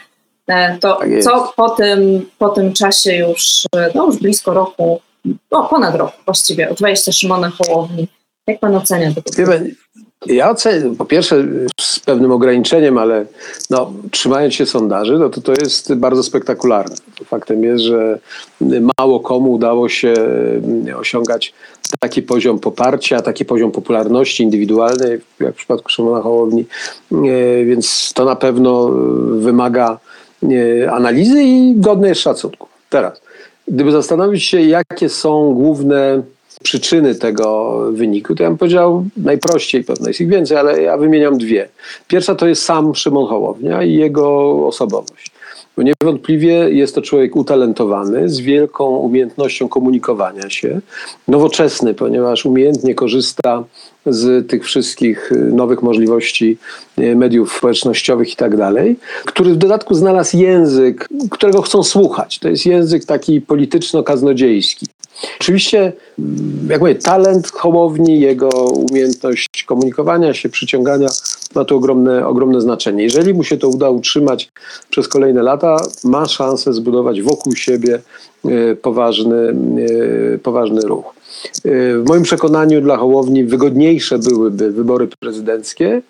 to 0.82 0.96
tak 0.96 1.10
co 1.24 1.54
po 1.56 1.70
tym, 1.70 2.26
po 2.38 2.50
tym 2.50 2.74
czasie 2.74 3.16
już, 3.16 3.64
no 3.96 4.06
już 4.06 4.18
blisko 4.18 4.54
roku, 4.54 5.02
no 5.52 5.68
ponad 5.70 5.96
rok 5.96 6.12
właściwie, 6.26 6.70
od 6.70 6.82
wejścia 6.82 7.12
Szymona 7.12 7.50
Hołowni, 7.50 8.08
jak 8.48 8.60
pan 8.60 8.76
ocenia 8.76 9.12
to? 9.14 9.22
Ja 10.26 10.50
ocenię, 10.50 10.96
po 10.96 11.06
pierwsze 11.06 11.44
z 11.82 12.00
pewnym 12.00 12.32
ograniczeniem, 12.32 12.98
ale 12.98 13.26
no, 13.70 13.94
trzymając 14.12 14.54
się 14.54 14.66
sondaży, 14.66 15.20
no 15.20 15.30
to 15.30 15.42
to 15.42 15.54
jest 15.62 15.94
bardzo 15.94 16.24
spektakularne. 16.24 16.96
Faktem 17.26 17.64
jest, 17.64 17.84
że 17.84 18.20
mało 19.00 19.20
komu 19.20 19.52
udało 19.52 19.90
się 19.90 20.14
osiągać 20.98 21.54
taki 22.00 22.22
poziom 22.22 22.60
poparcia, 22.60 23.22
taki 23.22 23.46
poziom 23.46 23.72
popularności 23.72 24.44
indywidualnej, 24.44 25.20
jak 25.40 25.54
w 25.54 25.58
przypadku 25.58 25.90
Szymona 25.90 26.22
Hołowni, 26.22 26.66
e, 27.12 27.66
więc 27.66 28.14
to 28.14 28.26
na 28.26 28.36
pewno 28.36 28.90
wymaga 29.32 29.92
e, 29.94 29.98
analizy 30.92 31.44
i 31.44 31.74
godne 31.76 32.10
jest 32.10 32.22
szacunku. 32.22 32.68
Teraz, 32.90 33.22
gdyby 33.68 33.92
zastanowić 33.92 34.44
się, 34.44 34.62
jakie 34.62 35.10
są 35.10 35.54
główne 35.54 36.22
przyczyny 36.64 37.16
tego 37.16 37.78
wyniku, 37.92 38.36
to 38.36 38.44
ja 38.44 38.50
bym 38.50 38.58
powiedział 38.58 39.06
najprościej, 39.18 39.84
pewno 39.84 40.08
jest 40.08 40.22
ich 40.22 40.30
więcej, 40.30 40.58
ale 40.58 40.82
ja 40.82 40.98
wymieniam 40.98 41.38
dwie. 41.38 41.70
Pierwsza 42.08 42.36
to 42.36 42.48
jest 42.48 42.64
sam 42.64 42.96
Szymon 42.96 43.28
Hołownia 43.28 43.84
i 43.84 43.94
jego 43.94 44.28
osobowość. 44.68 45.31
Bo 45.78 45.84
niewątpliwie 45.84 46.54
jest 46.54 46.96
to 46.96 47.02
człowiek 47.02 47.36
utalentowany, 47.36 48.30
z 48.30 48.40
wielką 48.40 48.86
umiejętnością 48.86 49.70
komunikowania 49.70 50.50
się, 50.50 50.82
nowoczesny, 51.28 51.94
ponieważ 51.94 52.46
umiejętnie 52.46 52.96
korzysta 52.96 53.64
z 54.06 54.50
tych 54.50 54.66
wszystkich 54.66 55.32
nowych 55.52 55.82
możliwości 55.82 56.58
e, 56.98 57.16
mediów 57.16 57.54
społecznościowych 57.58 58.34
i 58.34 58.36
tak 58.36 58.58
dalej, 58.58 58.96
który 59.26 59.54
w 59.54 59.58
dodatku 59.58 59.96
znalazł 59.96 60.38
język, 60.38 61.10
którego 61.32 61.62
chcą 61.62 61.84
słuchać. 61.84 62.40
To 62.40 62.50
jest 62.50 62.66
język 62.66 63.06
taki 63.06 63.42
polityczno-kaznodziejski. 63.42 64.88
Oczywiście, 65.40 65.94
jak 66.70 66.82
mówię, 66.82 66.96
talent 66.96 67.52
Hołowni, 67.52 68.20
jego 68.20 68.50
umiejętność 68.64 69.64
komunikowania 69.68 70.34
się, 70.34 70.50
przyciągania 70.50 71.08
ma 71.56 71.66
tu 71.66 71.78
ogromne, 71.78 72.28
ogromne 72.28 72.62
znaczenie. 72.62 73.04
Jeżeli 73.04 73.34
mu 73.34 73.44
się 73.44 73.58
to 73.58 73.68
uda 73.68 73.90
utrzymać 73.90 74.52
przez 74.90 75.08
kolejne 75.08 75.44
lata, 75.44 75.78
ma 76.04 76.26
szansę 76.26 76.74
zbudować 76.74 77.22
wokół 77.22 77.56
siebie 77.56 78.00
e, 78.46 78.76
poważny, 78.76 79.56
e, 80.34 80.38
poważny 80.38 80.82
ruch. 80.82 81.14
E, 81.66 81.70
w 81.98 82.04
moim 82.08 82.24
przekonaniu 82.24 82.82
dla 82.82 82.98
Hołowni 82.98 83.44
wygodniejsze 83.44 84.20
byłyby 84.20 84.72
wybory 84.72 85.08
prezydenckie, 85.20 86.02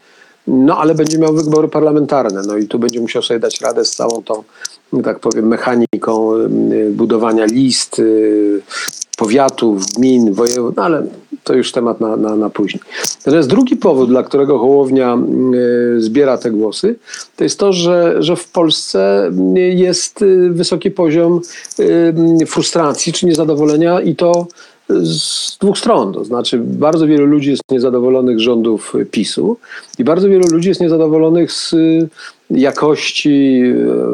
no 0.48 0.78
ale 0.78 0.96
będzie 0.96 1.18
miał 1.18 1.34
wybory 1.34 1.68
parlamentarne, 1.68 2.42
no 2.48 2.58
i 2.58 2.68
tu 2.68 2.80
będzie 2.80 3.02
musiał 3.02 3.22
sobie 3.22 3.40
dać 3.40 3.62
radę 3.62 3.86
z 3.86 3.92
całą 3.92 4.24
tą, 4.24 4.44
tak 5.04 5.20
powiem, 5.20 5.48
mechaniką 5.48 6.32
budowania 6.92 7.46
list, 7.46 8.02
powiatów, 9.22 9.86
gmin, 9.86 10.34
województw, 10.34 10.78
no 10.78 10.84
ale 10.84 11.04
to 11.44 11.54
już 11.54 11.72
temat 11.72 12.02
na, 12.02 12.18
na, 12.18 12.36
na 12.36 12.50
później. 12.50 12.82
Natomiast 13.26 13.50
drugi 13.50 13.76
powód, 13.76 14.10
dla 14.10 14.24
którego 14.24 14.60
Hołownia 14.60 15.18
y, 15.98 16.02
zbiera 16.02 16.38
te 16.38 16.52
głosy, 16.52 16.96
to 17.36 17.44
jest 17.44 17.60
to, 17.60 17.74
że, 17.74 18.16
że 18.20 18.36
w 18.36 18.50
Polsce 18.50 19.32
jest 19.56 20.22
y, 20.22 20.50
wysoki 20.50 20.92
poziom 20.92 21.42
y, 21.80 22.46
frustracji 22.46 23.14
czy 23.14 23.26
niezadowolenia 23.26 24.02
i 24.02 24.16
to 24.16 24.48
z 24.90 25.58
dwóch 25.58 25.78
stron. 25.78 26.14
To 26.14 26.26
znaczy, 26.26 26.60
bardzo 26.60 27.08
wielu 27.08 27.26
ludzi 27.26 27.50
jest 27.50 27.64
niezadowolonych 27.72 28.40
z 28.40 28.42
rządów 28.42 28.94
PiSu 29.12 29.58
i 30.00 30.04
bardzo 30.04 30.30
wielu 30.30 30.48
ludzi 30.52 30.70
jest 30.70 30.82
niezadowolonych 30.82 31.52
z 31.52 31.76
jakości, 32.50 33.64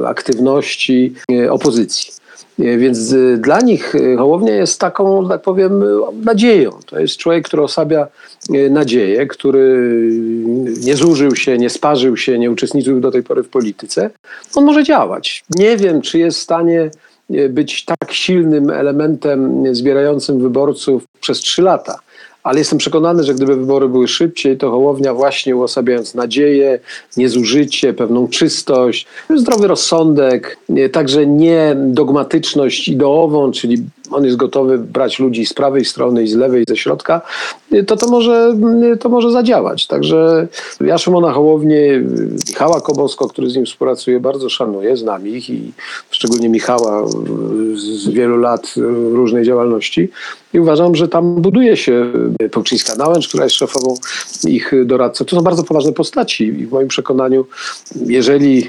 aktywności 0.05 1.13
opozycji. 1.49 2.16
Więc 2.59 3.11
y, 3.11 3.37
dla 3.37 3.61
nich 3.61 3.95
y, 3.95 4.17
Hołownia 4.17 4.55
jest 4.55 4.79
taką, 4.79 5.29
tak 5.29 5.41
powiem, 5.41 5.83
nadzieją. 6.25 6.71
To 6.85 6.99
jest 6.99 7.17
człowiek, 7.17 7.45
który 7.45 7.63
osabia 7.63 8.07
nadzieję, 8.69 9.27
który 9.27 9.91
nie 10.83 10.95
zużył 10.95 11.35
się, 11.35 11.57
nie 11.57 11.69
sparzył 11.69 12.17
się, 12.17 12.39
nie 12.39 12.51
uczestniczył 12.51 12.99
do 12.99 13.11
tej 13.11 13.23
pory 13.23 13.43
w 13.43 13.49
polityce. 13.49 14.09
On 14.55 14.65
może 14.65 14.83
działać. 14.83 15.43
Nie 15.55 15.77
wiem, 15.77 16.01
czy 16.01 16.19
jest 16.19 16.37
w 16.37 16.41
stanie 16.41 16.89
być 17.49 17.85
tak 17.85 18.11
silnym 18.11 18.69
elementem 18.69 19.63
zbierającym 19.75 20.39
wyborców 20.41 21.03
przez 21.21 21.39
trzy 21.39 21.61
lata 21.61 21.99
ale 22.47 22.59
jestem 22.59 22.79
przekonany, 22.79 23.23
że 23.23 23.33
gdyby 23.33 23.55
wybory 23.55 23.89
były 23.89 24.07
szybciej, 24.07 24.57
to 24.57 24.71
Hołownia 24.71 25.13
właśnie 25.13 25.55
uosabiając 25.55 26.15
nadzieję, 26.15 26.79
niezużycie, 27.17 27.93
pewną 27.93 28.27
czystość, 28.27 29.07
zdrowy 29.35 29.67
rozsądek, 29.67 30.57
także 30.91 31.25
nie 31.27 31.75
dogmatyczność 31.77 32.87
ideową, 32.87 33.51
czyli 33.51 33.77
on 34.11 34.25
jest 34.25 34.37
gotowy 34.37 34.77
brać 34.77 35.19
ludzi 35.19 35.45
z 35.45 35.53
prawej 35.53 35.85
strony 35.85 36.23
i 36.23 36.27
z 36.27 36.35
lewej, 36.35 36.63
ze 36.69 36.77
środka, 36.77 37.21
to 37.87 37.97
to 37.97 38.07
może, 38.07 38.53
to 38.99 39.09
może 39.09 39.31
zadziałać. 39.31 39.87
Także 39.87 40.47
ja 40.81 40.97
Szymona 40.97 41.31
Hołownię, 41.31 42.03
Michała 42.49 42.81
Kobosko, 42.81 43.27
który 43.27 43.49
z 43.49 43.55
nim 43.55 43.65
współpracuje, 43.65 44.19
bardzo 44.19 44.49
szanuję, 44.49 44.97
znam 44.97 45.27
ich 45.27 45.49
i 45.49 45.71
szczególnie 46.09 46.49
Michała 46.49 47.07
z 47.75 48.09
wielu 48.09 48.37
lat 48.37 48.73
różnej 49.11 49.45
działalności 49.45 50.09
i 50.53 50.59
uważam, 50.59 50.95
że 50.95 51.07
tam 51.07 51.35
buduje 51.35 51.77
się 51.77 52.13
Pełczyńska-Nałęcz, 52.51 53.27
która 53.27 53.43
jest 53.43 53.55
szefową 53.55 53.95
ich 54.47 54.71
doradców. 54.85 55.27
To 55.27 55.35
są 55.35 55.41
bardzo 55.41 55.63
poważne 55.63 55.93
postaci 55.93 56.43
i 56.43 56.65
w 56.65 56.71
moim 56.71 56.87
przekonaniu, 56.87 57.45
jeżeli 58.05 58.67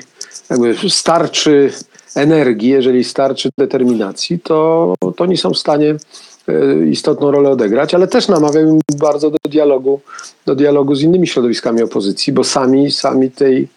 starczy 0.88 1.70
energii, 2.14 2.71
jeżeli 2.71 3.05
starczy 3.05 3.49
determinacji, 3.59 4.40
to, 4.40 4.94
to 5.01 5.25
oni 5.25 5.37
są 5.37 5.51
w 5.51 5.59
stanie 5.59 5.94
e, 6.49 6.87
istotną 6.87 7.31
rolę 7.31 7.51
odegrać, 7.51 7.94
ale 7.94 8.07
też 8.09 8.29
namawiam 8.29 8.79
bardzo 8.97 9.31
do 9.31 9.38
dialogu, 9.49 10.01
do 10.47 10.55
dialogu 10.55 10.94
z 10.94 11.03
innymi 11.03 11.27
środowiskami 11.27 11.83
opozycji, 11.83 12.33
bo 12.33 12.44
sami, 12.44 12.92
sami 12.92 13.31
tej, 13.31 13.68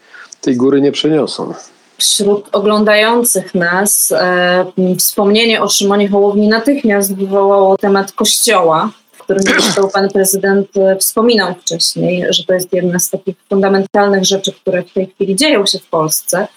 tej 0.41 0.55
góry 0.55 0.81
nie 0.81 0.91
przeniosą. 0.91 1.53
Wśród 1.97 2.49
oglądających 2.51 3.55
nas 3.55 4.11
e, 4.11 4.65
wspomnienie 4.97 5.61
o 5.61 5.69
Szymonie 5.69 6.09
Hołowni 6.09 6.47
natychmiast 6.47 7.15
wywołało 7.15 7.77
temat 7.77 8.11
kościoła, 8.11 8.91
w 9.11 9.23
którym 9.23 9.43
zresztą 9.61 9.89
pan 9.89 10.09
prezydent 10.09 10.77
e, 10.77 10.95
wspominał 10.95 11.53
wcześniej, 11.53 12.25
że 12.29 12.43
to 12.43 12.53
jest 12.53 12.73
jedna 12.73 12.99
z 12.99 13.09
takich 13.09 13.35
fundamentalnych 13.49 14.25
rzeczy, 14.25 14.51
które 14.51 14.83
w 14.83 14.93
tej 14.93 15.07
chwili 15.07 15.35
dzieją 15.35 15.65
się 15.65 15.79
w 15.79 15.89
Polsce. 15.89 16.47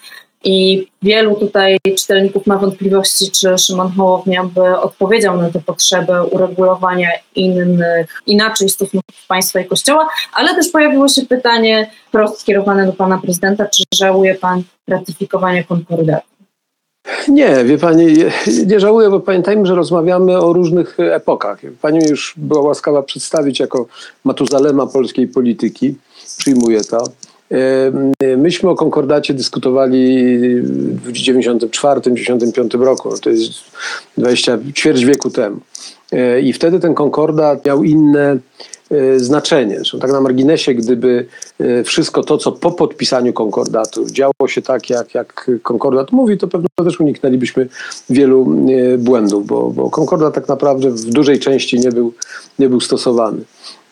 I 0.45 0.87
wielu 1.01 1.35
tutaj 1.35 1.77
czytelników 1.97 2.47
ma 2.47 2.57
wątpliwości, 2.57 3.31
czy 3.31 3.57
Szymon 3.57 3.91
Hołownia 3.91 4.43
by 4.43 4.79
odpowiedział 4.79 5.37
na 5.41 5.49
tę 5.49 5.61
potrzebę 5.65 6.23
uregulowania 6.23 7.09
innych, 7.35 8.21
inaczej 8.27 8.69
stosunków 8.69 9.25
państwa 9.27 9.59
i 9.59 9.65
kościoła, 9.65 10.07
ale 10.33 10.55
też 10.55 10.69
pojawiło 10.69 11.07
się 11.07 11.25
pytanie 11.25 11.91
prosto 12.11 12.39
skierowane 12.39 12.85
do 12.85 12.93
pana 12.93 13.17
prezydenta, 13.17 13.65
czy 13.65 13.83
żałuje 13.95 14.35
pan 14.35 14.63
ratyfikowania 14.87 15.63
konkordatu? 15.63 16.27
Nie, 17.27 17.63
wie 17.63 17.77
pani, 17.77 18.05
nie 18.65 18.79
żałuję, 18.79 19.09
bo 19.09 19.19
pamiętajmy, 19.19 19.65
że 19.65 19.75
rozmawiamy 19.75 20.37
o 20.37 20.53
różnych 20.53 20.99
epokach. 20.99 21.59
Pani 21.81 21.99
już 22.09 22.33
była 22.37 22.61
łaskawa 22.61 23.03
przedstawić 23.03 23.59
jako 23.59 23.85
Matuzalema 24.23 24.87
polskiej 24.87 25.27
polityki. 25.27 25.95
Przyjmuję 26.37 26.81
to. 26.81 27.03
Myśmy 28.37 28.69
o 28.69 28.75
konkordacie 28.75 29.33
dyskutowali 29.33 30.27
w 30.95 31.11
1994-1995 31.11 32.83
roku. 32.83 33.17
To 33.17 33.29
jest 33.29 33.51
20, 34.17 34.57
ćwierć 34.73 35.05
wieku 35.05 35.29
temu. 35.29 35.59
E, 36.11 36.41
I 36.41 36.53
wtedy 36.53 36.79
ten 36.79 36.93
konkordat 36.93 37.65
miał 37.65 37.83
inne 37.83 38.37
e, 38.91 39.19
znaczenie. 39.19 39.75
Zresztą 39.75 39.99
tak 39.99 40.11
na 40.11 40.21
marginesie, 40.21 40.73
gdyby 40.73 41.25
e, 41.59 41.83
wszystko 41.83 42.23
to, 42.23 42.37
co 42.37 42.51
po 42.51 42.71
podpisaniu 42.71 43.33
konkordatu 43.33 44.05
działo 44.05 44.47
się 44.47 44.61
tak, 44.61 44.89
jak, 44.89 45.13
jak 45.13 45.51
konkordat 45.63 46.11
mówi, 46.11 46.37
to 46.37 46.47
pewno 46.47 46.67
też 46.77 46.99
uniknęlibyśmy 46.99 47.67
wielu 48.09 48.55
błędów, 48.97 49.47
bo, 49.47 49.69
bo 49.69 49.89
konkordat 49.89 50.33
tak 50.35 50.47
naprawdę 50.47 50.91
w 50.91 51.05
dużej 51.05 51.39
części 51.39 51.79
nie 51.79 51.91
był, 51.91 52.13
nie 52.59 52.69
był 52.69 52.79
stosowany. 52.79 53.41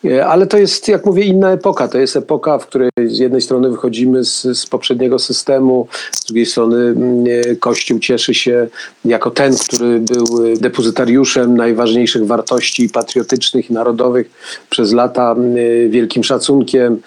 E, 0.04 0.26
ale 0.26 0.46
to 0.46 0.58
jest, 0.58 0.88
jak 0.88 1.06
mówię, 1.06 1.24
inna 1.24 1.52
epoka. 1.52 1.88
To 1.88 1.98
jest 1.98 2.16
epoka, 2.16 2.58
w 2.58 2.66
której 2.66 2.90
z 3.06 3.18
jednej 3.18 3.40
strony 3.40 3.70
wychodzimy 3.70 4.24
z, 4.24 4.42
z 4.42 4.66
poprzedniego 4.66 5.18
systemu, 5.18 5.86
z 6.12 6.24
drugiej 6.24 6.46
strony 6.46 6.76
mm, 6.76 7.24
e, 7.26 7.56
Kościół 7.56 7.98
cieszy 7.98 8.34
się 8.34 8.68
jako 9.04 9.30
ten, 9.30 9.56
który 9.56 10.00
był 10.00 10.56
depozytariuszem 10.56 11.56
najważniejszych 11.56 12.26
wartości 12.26 12.88
patriotycznych 12.88 13.70
i 13.70 13.72
narodowych 13.72 14.30
przez 14.70 14.92
lata 14.92 15.32
mm, 15.32 15.56
e, 15.56 15.88
wielkim 15.88 16.24
szacunkiem. 16.24 17.00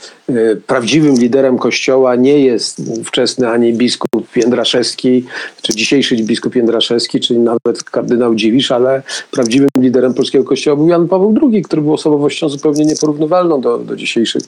Prawdziwym 0.68 1.16
liderem 1.16 1.58
Kościoła 1.58 2.16
nie 2.16 2.46
jest 2.46 2.80
ówczesny 3.00 3.50
ani 3.50 3.74
biskup 3.74 4.07
Jędraszewski, 4.36 5.26
czy 5.62 5.76
dzisiejszy 5.76 6.16
biskup 6.16 6.56
Jędraszewski, 6.56 7.20
czy 7.20 7.40
nawet 7.40 7.84
kardynał 7.84 8.36
Dziwisz, 8.36 8.72
ale 8.72 9.04
prawdziwym 9.32 9.70
liderem 9.78 10.14
polskiego 10.14 10.44
Kościoła 10.44 10.76
był 10.76 10.88
Jan 10.90 11.08
Paweł 11.08 11.36
II, 11.44 11.62
który 11.62 11.82
był 11.82 11.94
osobowością 11.94 12.50
zupełnie 12.50 12.86
nieporównywalną 12.86 13.62
do, 13.62 13.78
do 13.78 13.96
dzisiejszych 13.96 14.44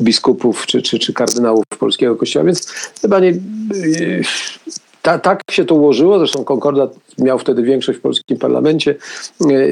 biskupów 0.00 0.66
czy, 0.66 0.82
czy, 0.82 0.98
czy 0.98 1.12
kardynałów 1.12 1.64
polskiego 1.78 2.16
kościoła. 2.16 2.44
Więc 2.44 2.72
chyba 3.02 3.20
nie, 3.20 3.32
ta, 5.04 5.18
tak 5.18 5.42
się 5.50 5.64
to 5.64 5.74
ułożyło, 5.74 6.18
zresztą 6.18 6.44
Konkordat 6.44 6.94
miał 7.18 7.38
wtedy 7.38 7.62
większość 7.62 7.98
w 7.98 8.02
polskim 8.02 8.38
parlamencie. 8.38 8.94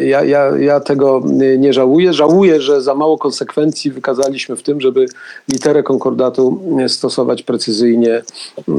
Ja, 0.04 0.24
ja, 0.24 0.58
ja 0.58 0.80
tego 0.80 1.22
nie 1.58 1.72
żałuję. 1.72 2.12
Żałuję, 2.12 2.60
że 2.60 2.82
za 2.82 2.94
mało 2.94 3.18
konsekwencji 3.18 3.90
wykazaliśmy 3.90 4.56
w 4.56 4.62
tym, 4.62 4.80
żeby 4.80 5.06
literę 5.52 5.82
konkordatu 5.82 6.60
stosować 6.88 7.42
precyzyjnie 7.42 8.22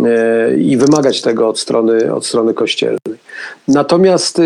e, 0.05 0.57
i 0.57 0.77
wymagać 0.77 1.21
tego 1.21 1.49
od 1.49 1.59
strony, 1.59 2.13
od 2.13 2.25
strony 2.25 2.53
kościelnej. 2.53 3.17
Natomiast 3.67 4.41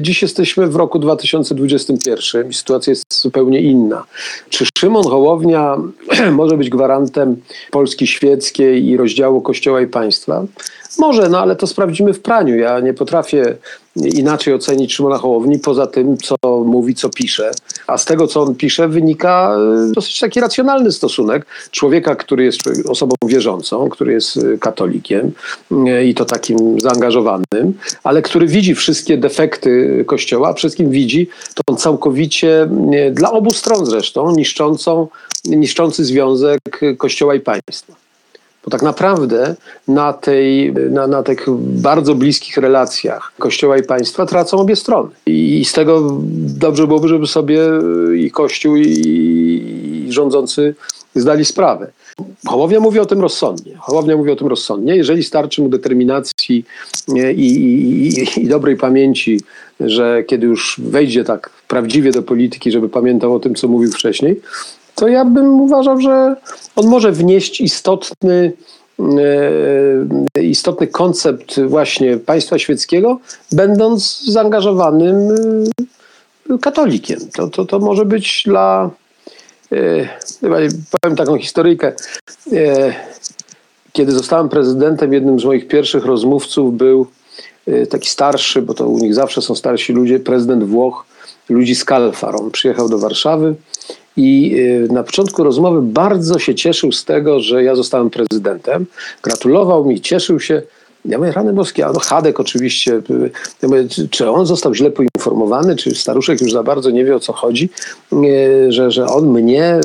dziś 0.00 0.22
jesteśmy 0.22 0.66
w 0.66 0.76
roku 0.76 0.98
2021 0.98 2.50
i 2.50 2.54
sytuacja 2.54 2.90
jest 2.90 3.20
zupełnie 3.20 3.60
inna. 3.60 4.04
Czy 4.48 4.64
Szymon 4.78 5.04
Hołownia 5.04 5.76
może 6.32 6.56
być 6.56 6.70
gwarantem 6.70 7.36
Polski 7.70 8.06
świeckiej 8.06 8.86
i 8.86 8.96
rozdziału 8.96 9.40
Kościoła 9.40 9.80
i 9.80 9.86
państwa? 9.86 10.44
Może, 10.98 11.28
no 11.28 11.40
ale 11.40 11.56
to 11.56 11.66
sprawdzimy 11.66 12.14
w 12.14 12.20
praniu. 12.20 12.56
Ja 12.56 12.80
nie 12.80 12.94
potrafię 12.94 13.56
inaczej 13.96 14.54
ocenić 14.54 14.94
Szymona 14.94 15.18
Hołowni 15.18 15.58
poza 15.58 15.86
tym, 15.86 16.16
co 16.18 16.36
mówi, 16.64 16.94
co 16.94 17.08
pisze. 17.08 17.50
A 17.86 17.98
z 17.98 18.04
tego, 18.04 18.26
co 18.26 18.42
on 18.42 18.54
pisze, 18.54 18.88
wynika 18.88 19.56
e, 19.88 19.92
dosyć 19.92 20.18
taki 20.18 20.40
racjonalny 20.40 20.92
stosunek 20.92 21.46
człowieka, 21.70 22.14
który 22.14 22.44
jest 22.44 22.58
osobą 22.88 23.14
wierzącą, 23.26 23.88
który 23.88 24.12
jest 24.12 24.36
e, 24.36 24.58
katolikiem 24.58 25.32
e, 25.70 26.04
i 26.04 26.14
to 26.14 26.24
takim 26.24 26.80
zaangażowanym, 26.80 27.74
ale 28.04 28.22
który 28.22 28.46
widzi 28.46 28.74
wszystkie 28.74 29.16
defekty 29.16 30.04
Kościoła, 30.06 30.48
a 30.48 30.52
wszystkim 30.52 30.90
widzi 30.90 31.28
tą 31.64 31.76
całkowicie, 31.76 32.68
dla 33.12 33.32
obu 33.32 33.52
stron 33.52 33.86
zresztą, 33.86 34.30
niszczącą, 34.30 35.08
niszczący 35.44 36.04
związek 36.04 36.60
Kościoła 36.98 37.34
i 37.34 37.40
państwa. 37.40 38.07
Bo 38.64 38.70
tak 38.70 38.82
naprawdę 38.82 39.54
na, 39.88 40.12
tej, 40.12 40.72
na, 40.90 41.06
na 41.06 41.22
tych 41.22 41.46
bardzo 41.60 42.14
bliskich 42.14 42.56
relacjach 42.56 43.32
Kościoła 43.38 43.78
i 43.78 43.82
państwa 43.82 44.26
tracą 44.26 44.58
obie 44.58 44.76
strony. 44.76 45.10
I 45.26 45.64
z 45.64 45.72
tego 45.72 46.18
dobrze 46.58 46.86
byłoby, 46.86 47.08
żeby 47.08 47.26
sobie 47.26 47.60
i 48.16 48.30
Kościół, 48.30 48.76
i, 48.76 48.84
i 50.08 50.12
rządzący 50.12 50.74
zdali 51.14 51.44
sprawę. 51.44 51.90
Hołownia 52.46 52.80
mówi 52.80 52.98
o 52.98 53.06
tym 53.06 53.20
rozsądnie. 53.20 53.76
Hołownia 53.80 54.16
mówi 54.16 54.30
o 54.30 54.36
tym 54.36 54.46
rozsądnie. 54.46 54.96
Jeżeli 54.96 55.24
starczy 55.24 55.62
mu 55.62 55.68
determinacji 55.68 56.64
i, 57.36 57.46
i, 57.46 58.40
i, 58.42 58.48
dobrej 58.48 58.76
pamięci, 58.76 59.40
że 59.80 60.24
kiedy 60.26 60.46
już 60.46 60.80
wejdzie 60.84 61.24
tak 61.24 61.50
prawdziwie 61.68 62.12
do 62.12 62.22
polityki, 62.22 62.70
żeby 62.70 62.88
pamiętał 62.88 63.34
o 63.34 63.40
tym, 63.40 63.54
co 63.54 63.68
mówił 63.68 63.92
wcześniej, 63.92 64.40
to 64.98 65.08
ja 65.08 65.24
bym 65.24 65.60
uważał, 65.60 66.00
że 66.00 66.36
on 66.76 66.86
może 66.86 67.12
wnieść 67.12 67.60
istotny, 67.60 68.52
e, 70.36 70.42
istotny 70.42 70.86
koncept 70.86 71.60
właśnie 71.60 72.16
państwa 72.16 72.58
świeckiego, 72.58 73.20
będąc 73.52 74.24
zaangażowanym 74.28 75.16
e, 76.50 76.58
katolikiem. 76.58 77.20
To, 77.36 77.48
to, 77.48 77.64
to 77.64 77.78
może 77.78 78.04
być 78.04 78.42
dla. 78.46 78.90
E, 79.72 80.08
powiem 81.00 81.16
taką 81.16 81.38
historyjkę. 81.38 81.92
Kiedy 83.92 84.12
zostałem 84.12 84.48
prezydentem, 84.48 85.12
jednym 85.12 85.40
z 85.40 85.44
moich 85.44 85.68
pierwszych 85.68 86.04
rozmówców 86.04 86.76
był 86.76 87.06
taki 87.90 88.10
starszy, 88.10 88.62
bo 88.62 88.74
to 88.74 88.88
u 88.88 88.98
nich 88.98 89.14
zawsze 89.14 89.42
są 89.42 89.54
starsi 89.54 89.92
ludzie, 89.92 90.20
prezydent 90.20 90.64
Włoch, 90.64 91.04
ludzi 91.48 91.74
z 91.74 91.84
Kalfar. 91.84 92.36
On 92.36 92.50
przyjechał 92.50 92.88
do 92.88 92.98
Warszawy 92.98 93.54
i 94.18 94.54
y, 94.58 94.92
na 94.92 95.02
początku 95.02 95.44
rozmowy 95.44 95.82
bardzo 95.82 96.38
się 96.38 96.54
cieszył 96.54 96.92
z 96.92 97.04
tego, 97.04 97.40
że 97.40 97.64
ja 97.64 97.74
zostałem 97.74 98.10
prezydentem. 98.10 98.86
Gratulował 99.22 99.84
mi, 99.84 100.00
cieszył 100.00 100.40
się. 100.40 100.62
Ja 101.04 101.18
mówię, 101.18 101.32
rany 101.32 101.52
boskie, 101.52 101.86
a 101.86 101.92
no 101.92 102.00
Hadek 102.00 102.40
oczywiście, 102.40 102.92
y, 103.10 103.30
ja 103.62 103.68
mówię, 103.68 103.86
czy 104.10 104.30
on 104.30 104.46
został 104.46 104.74
źle 104.74 104.90
poinformowany, 104.90 105.76
czy 105.76 105.94
staruszek 105.94 106.40
już 106.40 106.52
za 106.52 106.62
bardzo 106.62 106.90
nie 106.90 107.04
wie 107.04 107.16
o 107.16 107.20
co 107.20 107.32
chodzi, 107.32 107.70
y, 108.12 108.72
że, 108.72 108.90
że 108.90 109.06
on 109.06 109.26
mnie 109.26 109.80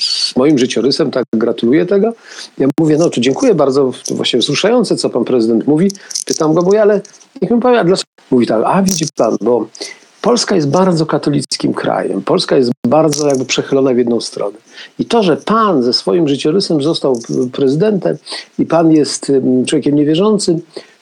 z 0.00 0.36
moim 0.36 0.58
życiorysem 0.58 1.10
tak 1.10 1.24
gratuluje 1.32 1.86
tego. 1.86 2.12
Ja 2.58 2.68
mówię, 2.80 2.96
no 2.98 3.10
to 3.10 3.20
dziękuję 3.20 3.54
bardzo, 3.54 3.92
to 4.06 4.14
właśnie 4.14 4.38
wzruszające, 4.38 4.96
co 4.96 5.10
pan 5.10 5.24
prezydent 5.24 5.66
mówi. 5.66 5.90
Pytam 6.26 6.54
go, 6.54 6.62
mówię, 6.62 6.82
ale 6.82 7.00
niech 7.42 7.50
mi 7.50 7.60
powie, 7.60 7.80
a 7.80 7.84
dlaczego? 7.84 8.10
Mówi 8.30 8.46
tak, 8.46 8.62
a 8.66 8.82
widzi 8.82 9.04
pan, 9.16 9.36
bo 9.40 9.66
Polska 10.22 10.56
jest 10.56 10.70
bardzo 10.70 11.06
katolickim 11.06 11.74
krajem. 11.74 12.22
Polska 12.22 12.56
jest 12.56 12.70
bardzo 12.86 13.28
jakby 13.28 13.44
przechylona 13.44 13.94
w 13.94 13.98
jedną 13.98 14.20
stronę. 14.20 14.58
I 14.98 15.04
to, 15.04 15.22
że 15.22 15.36
pan 15.36 15.82
ze 15.82 15.92
swoim 15.92 16.28
życiorysem 16.28 16.82
został 16.82 17.18
prezydentem 17.52 18.16
i 18.58 18.66
pan 18.66 18.92
jest 18.92 19.32
człowiekiem 19.66 19.94
niewierzącym, 19.94 20.60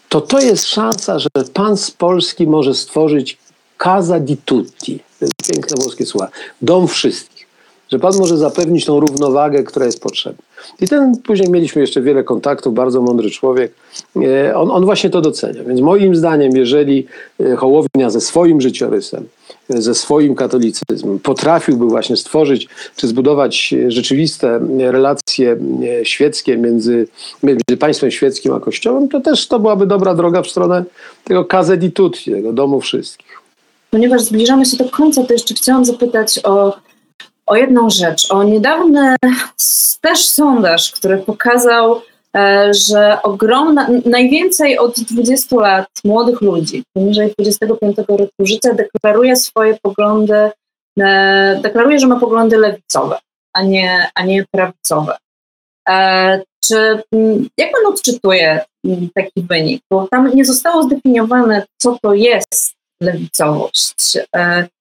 to 0.09 0.21
to 0.21 0.41
jest 0.41 0.67
szansa, 0.67 1.19
że 1.19 1.29
pan 1.55 1.77
z 1.77 1.91
Polski 1.91 2.47
może 2.47 2.75
stworzyć 2.75 3.39
casa 3.79 4.21
di 4.21 4.37
tutti. 4.37 4.99
Piękne 5.53 5.77
włoskie 5.83 6.07
słowa. 6.07 6.29
Dom 6.63 6.89
wszystkich. 6.89 7.40
Że 7.93 7.99
pan 7.99 8.13
może 8.19 8.37
zapewnić 8.37 8.85
tą 8.85 9.01
równowagę, 9.01 9.63
która 9.63 9.87
jest 9.87 10.03
potrzebna. 10.03 10.43
I 10.81 10.89
ten 10.89 11.17
później 11.17 11.51
mieliśmy 11.51 11.81
jeszcze 11.81 12.03
wiele 12.03 12.25
kontaktów, 12.25 12.75
bardzo 12.75 13.03
mądry 13.03 13.31
człowiek. 13.31 13.73
E, 14.17 14.57
on, 14.57 14.71
on 14.71 14.85
właśnie 14.85 15.11
to 15.11 15.21
docenia. 15.21 15.65
Więc 15.65 15.81
moim 15.81 16.17
zdaniem, 16.17 16.57
jeżeli 16.57 17.07
e, 17.41 17.57
Hołownia 17.57 18.11
ze 18.11 18.21
swoim 18.21 18.61
życiorysem, 18.61 19.29
e, 19.71 19.83
ze 19.83 19.95
swoim 19.95 20.35
katolicyzmem 20.35 21.19
potrafiłby 21.19 21.87
właśnie 21.87 22.17
stworzyć 22.17 22.69
czy 22.97 23.09
zbudować 23.09 23.75
rzeczywiste 23.89 24.61
relacje 24.79 25.57
świeckie 26.03 26.57
między, 26.57 27.09
między 27.43 27.77
państwem 27.79 28.11
świeckim 28.11 28.53
a 28.53 28.61
Kościołem, 28.61 29.09
to 29.09 29.21
też 29.21 29.49
to 29.49 29.59
byłaby 29.59 29.87
dobra 29.87 30.15
droga 30.15 30.43
w 30.43 30.49
stronę 30.49 30.85
tego 31.25 31.45
case 31.45 31.77
di 31.77 31.93
tutti, 31.93 32.31
tego 32.31 32.53
domu 32.53 32.81
wszystkich. 32.81 33.41
Ponieważ 33.91 34.23
zbliżamy 34.23 34.67
się 34.67 34.77
do 34.77 34.85
końca, 34.85 35.25
to 35.25 35.33
jeszcze 35.33 35.55
chciałam 35.55 35.85
zapytać 35.85 36.41
o 36.45 36.73
o 37.51 37.57
jedną 37.57 37.91
rzecz, 37.91 38.31
o 38.31 38.43
niedawny 38.43 39.17
też 40.01 40.29
sondaż, 40.29 40.93
który 40.93 41.19
pokazał, 41.19 42.03
e, 42.37 42.71
że 42.75 43.23
ogromna, 43.23 43.89
najwięcej 44.05 44.79
od 44.79 45.01
20 45.01 45.57
lat 45.57 45.87
młodych 46.05 46.41
ludzi, 46.41 46.83
poniżej 46.93 47.35
25 47.39 47.97
roku 48.09 48.33
życia, 48.41 48.75
deklaruje 48.75 49.37
swoje 49.37 49.79
poglądy, 49.83 50.51
e, 51.01 51.61
deklaruje, 51.63 51.99
że 51.99 52.07
ma 52.07 52.21
poglądy 52.21 52.59
lewicowe, 52.59 53.19
a 53.55 53.63
nie, 53.63 54.11
a 54.15 54.25
nie 54.25 54.45
prawicowe. 54.51 55.17
E, 55.89 56.43
czy, 56.65 57.03
jak 57.59 57.73
pan 57.73 57.93
odczytuje 57.93 58.65
taki 59.15 59.43
wynik? 59.43 59.83
Bo 59.91 60.09
tam 60.11 60.31
nie 60.35 60.45
zostało 60.45 60.83
zdefiniowane, 60.83 61.67
co 61.83 61.99
to 62.03 62.15
jest 62.15 62.75
lewicowość. 63.03 64.19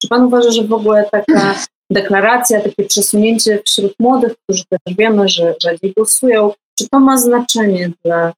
Czy 0.02 0.08
pan 0.10 0.26
uważa, 0.26 0.52
że 0.52 0.64
w 0.64 0.74
ogóle 0.74 1.10
taka 1.12 1.56
deklaracja, 1.90 2.62
takie 2.62 2.84
przesunięcie 2.84 3.62
wśród 3.66 3.94
młodych, 4.00 4.36
którzy 4.44 4.64
też 4.70 4.96
wiemy, 4.96 5.28
że 5.28 5.56
rzadziej 5.64 5.94
głosują, 5.98 6.52
czy 6.80 6.90
to 6.90 7.00
ma 7.00 7.18
znaczenie 7.18 7.92
dla, 8.06 8.34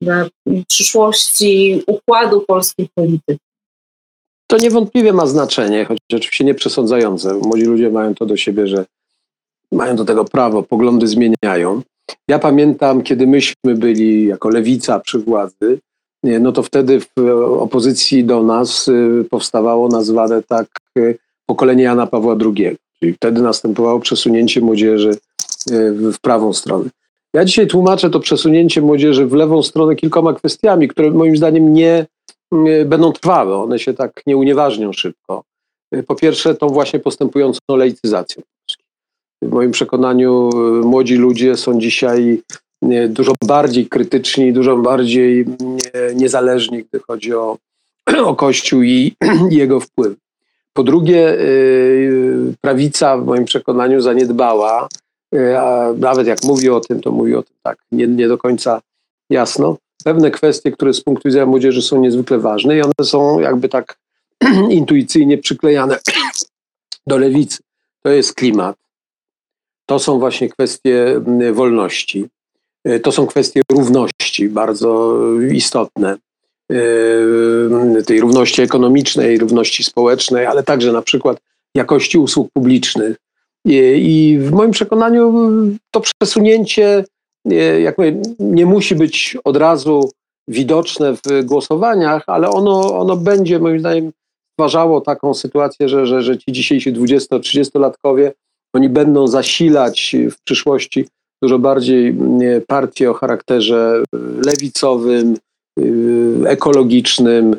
dla 0.00 0.26
przyszłości 0.68 1.82
układu 1.86 2.40
polskiej 2.40 2.88
polityki? 2.94 3.40
To 4.46 4.56
niewątpliwie 4.56 5.12
ma 5.12 5.26
znaczenie, 5.26 5.84
choć 5.84 5.98
oczywiście 6.14 6.44
nie 6.44 6.54
przesądzające. 6.54 7.34
Młodzi 7.34 7.64
ludzie 7.64 7.90
mają 7.90 8.14
to 8.14 8.26
do 8.26 8.36
siebie, 8.36 8.66
że 8.66 8.84
mają 9.72 9.96
do 9.96 10.04
tego 10.04 10.24
prawo, 10.24 10.62
poglądy 10.62 11.06
zmieniają. 11.06 11.82
Ja 12.28 12.38
pamiętam, 12.38 13.02
kiedy 13.02 13.26
myśmy 13.26 13.74
byli 13.74 14.26
jako 14.26 14.48
lewica 14.48 15.00
przy 15.00 15.18
władzy, 15.18 15.78
no 16.24 16.52
to 16.52 16.62
wtedy 16.62 17.00
w 17.00 17.20
opozycji 17.58 18.24
do 18.24 18.42
nas 18.42 18.88
y, 18.88 19.24
powstawało 19.30 19.88
nazwane 19.88 20.42
tak 20.42 20.66
y, 20.98 21.18
pokolenie 21.46 21.82
Jana 21.82 22.06
Pawła 22.06 22.36
II. 22.40 22.76
Czyli 23.04 23.16
wtedy 23.16 23.42
następowało 23.42 24.00
przesunięcie 24.00 24.60
młodzieży 24.60 25.10
e, 25.10 25.92
w 25.92 26.20
prawą 26.20 26.52
stronę. 26.52 26.90
Ja 27.34 27.44
dzisiaj 27.44 27.66
tłumaczę 27.66 28.10
to 28.10 28.20
przesunięcie 28.20 28.82
młodzieży 28.82 29.26
w 29.26 29.32
lewą 29.32 29.62
stronę 29.62 29.96
kilkoma 29.96 30.32
kwestiami, 30.32 30.88
które 30.88 31.10
moim 31.10 31.36
zdaniem 31.36 31.74
nie 31.74 32.06
będą 32.86 33.12
trwałe. 33.12 33.56
One 33.56 33.78
się 33.78 33.94
tak 33.94 34.22
nie 34.26 34.36
unieważnią 34.36 34.92
szybko. 34.92 35.42
E, 35.92 36.02
po 36.02 36.14
pierwsze, 36.14 36.54
tą 36.54 36.68
właśnie 36.68 36.98
postępującą 37.00 37.60
laicyzacją. 37.68 38.42
W 39.42 39.50
moim 39.50 39.70
przekonaniu 39.70 40.50
e, 40.52 40.56
młodzi 40.86 41.16
ludzie 41.16 41.56
są 41.56 41.80
dzisiaj 41.80 42.42
dużo 43.08 43.32
bardziej 43.46 43.86
krytyczni, 43.86 44.52
dużo 44.52 44.76
bardziej 44.76 45.44
niezależni, 46.14 46.84
gdy 46.84 47.00
chodzi 47.00 47.34
o, 47.34 47.58
o 48.30 48.34
Kościół 48.34 48.82
i, 48.82 49.12
i 49.50 49.56
jego 49.62 49.80
wpływ. 49.80 50.23
Po 50.76 50.82
drugie, 50.82 51.40
y, 51.40 52.54
prawica 52.60 53.18
w 53.18 53.24
moim 53.26 53.44
przekonaniu 53.44 54.00
zaniedbała, 54.00 54.88
y, 55.34 55.58
a 55.58 55.92
nawet 55.98 56.26
jak 56.26 56.44
mówi 56.44 56.70
o 56.70 56.80
tym, 56.80 57.00
to 57.00 57.12
mówi 57.12 57.34
o 57.34 57.42
tym 57.42 57.56
tak 57.62 57.78
nie, 57.92 58.06
nie 58.06 58.28
do 58.28 58.38
końca 58.38 58.80
jasno. 59.30 59.76
Pewne 60.04 60.30
kwestie, 60.30 60.72
które 60.72 60.94
z 60.94 61.00
punktu 61.00 61.28
widzenia 61.28 61.46
młodzieży 61.46 61.82
są 61.82 62.00
niezwykle 62.00 62.38
ważne 62.38 62.76
i 62.76 62.82
one 62.82 62.92
są 63.02 63.40
jakby 63.40 63.68
tak 63.68 63.98
intuicyjnie 64.70 65.38
przyklejane 65.38 65.98
do 67.06 67.18
lewicy. 67.18 67.58
To 68.02 68.10
jest 68.10 68.34
klimat. 68.34 68.76
To 69.86 69.98
są 69.98 70.18
właśnie 70.18 70.48
kwestie 70.48 71.20
wolności. 71.52 72.28
y, 72.88 73.00
to 73.00 73.12
są 73.12 73.26
kwestie 73.26 73.62
równości, 73.72 74.48
bardzo 74.48 75.18
istotne. 75.52 76.16
Y, 76.72 78.02
tej 78.06 78.20
równości 78.20 78.62
ekonomicznej, 78.62 79.38
równości 79.38 79.84
społecznej, 79.84 80.46
ale 80.46 80.62
także 80.62 80.92
na 80.92 81.02
przykład 81.02 81.38
jakości 81.76 82.18
usług 82.18 82.48
publicznych. 82.52 83.16
I, 83.66 84.38
w 84.40 84.52
moim 84.52 84.70
przekonaniu 84.70 85.50
to 85.90 86.00
przesunięcie 86.00 87.04
y, 87.52 87.80
jak 87.80 87.98
mówię, 87.98 88.22
nie 88.38 88.66
musi 88.66 88.94
być 88.94 89.36
od 89.44 89.56
razu 89.56 90.10
widoczne 90.48 91.14
w 91.14 91.44
głosowaniach, 91.44 92.22
ale 92.26 92.50
ono, 92.50 92.98
ono 92.98 93.16
będzie 93.16 93.58
moim 93.58 93.80
zdaniem 93.80 94.12
stwarzało 94.52 95.00
taką 95.00 95.34
sytuację, 95.34 95.88
że, 95.88 96.06
że, 96.06 96.22
że 96.22 96.38
ci 96.38 96.52
dzisiejsi 96.52 96.92
20-30-latkowie, 96.92 98.32
oni 98.74 98.88
będą 98.88 99.26
zasilać 99.26 100.16
w 100.30 100.42
przyszłości 100.44 101.06
dużo 101.42 101.58
bardziej 101.58 102.16
partie 102.66 103.10
o 103.10 103.14
charakterze 103.14 104.02
lewicowym, 104.46 105.34
y, 105.34 105.38
ekologicznym, 106.46 107.56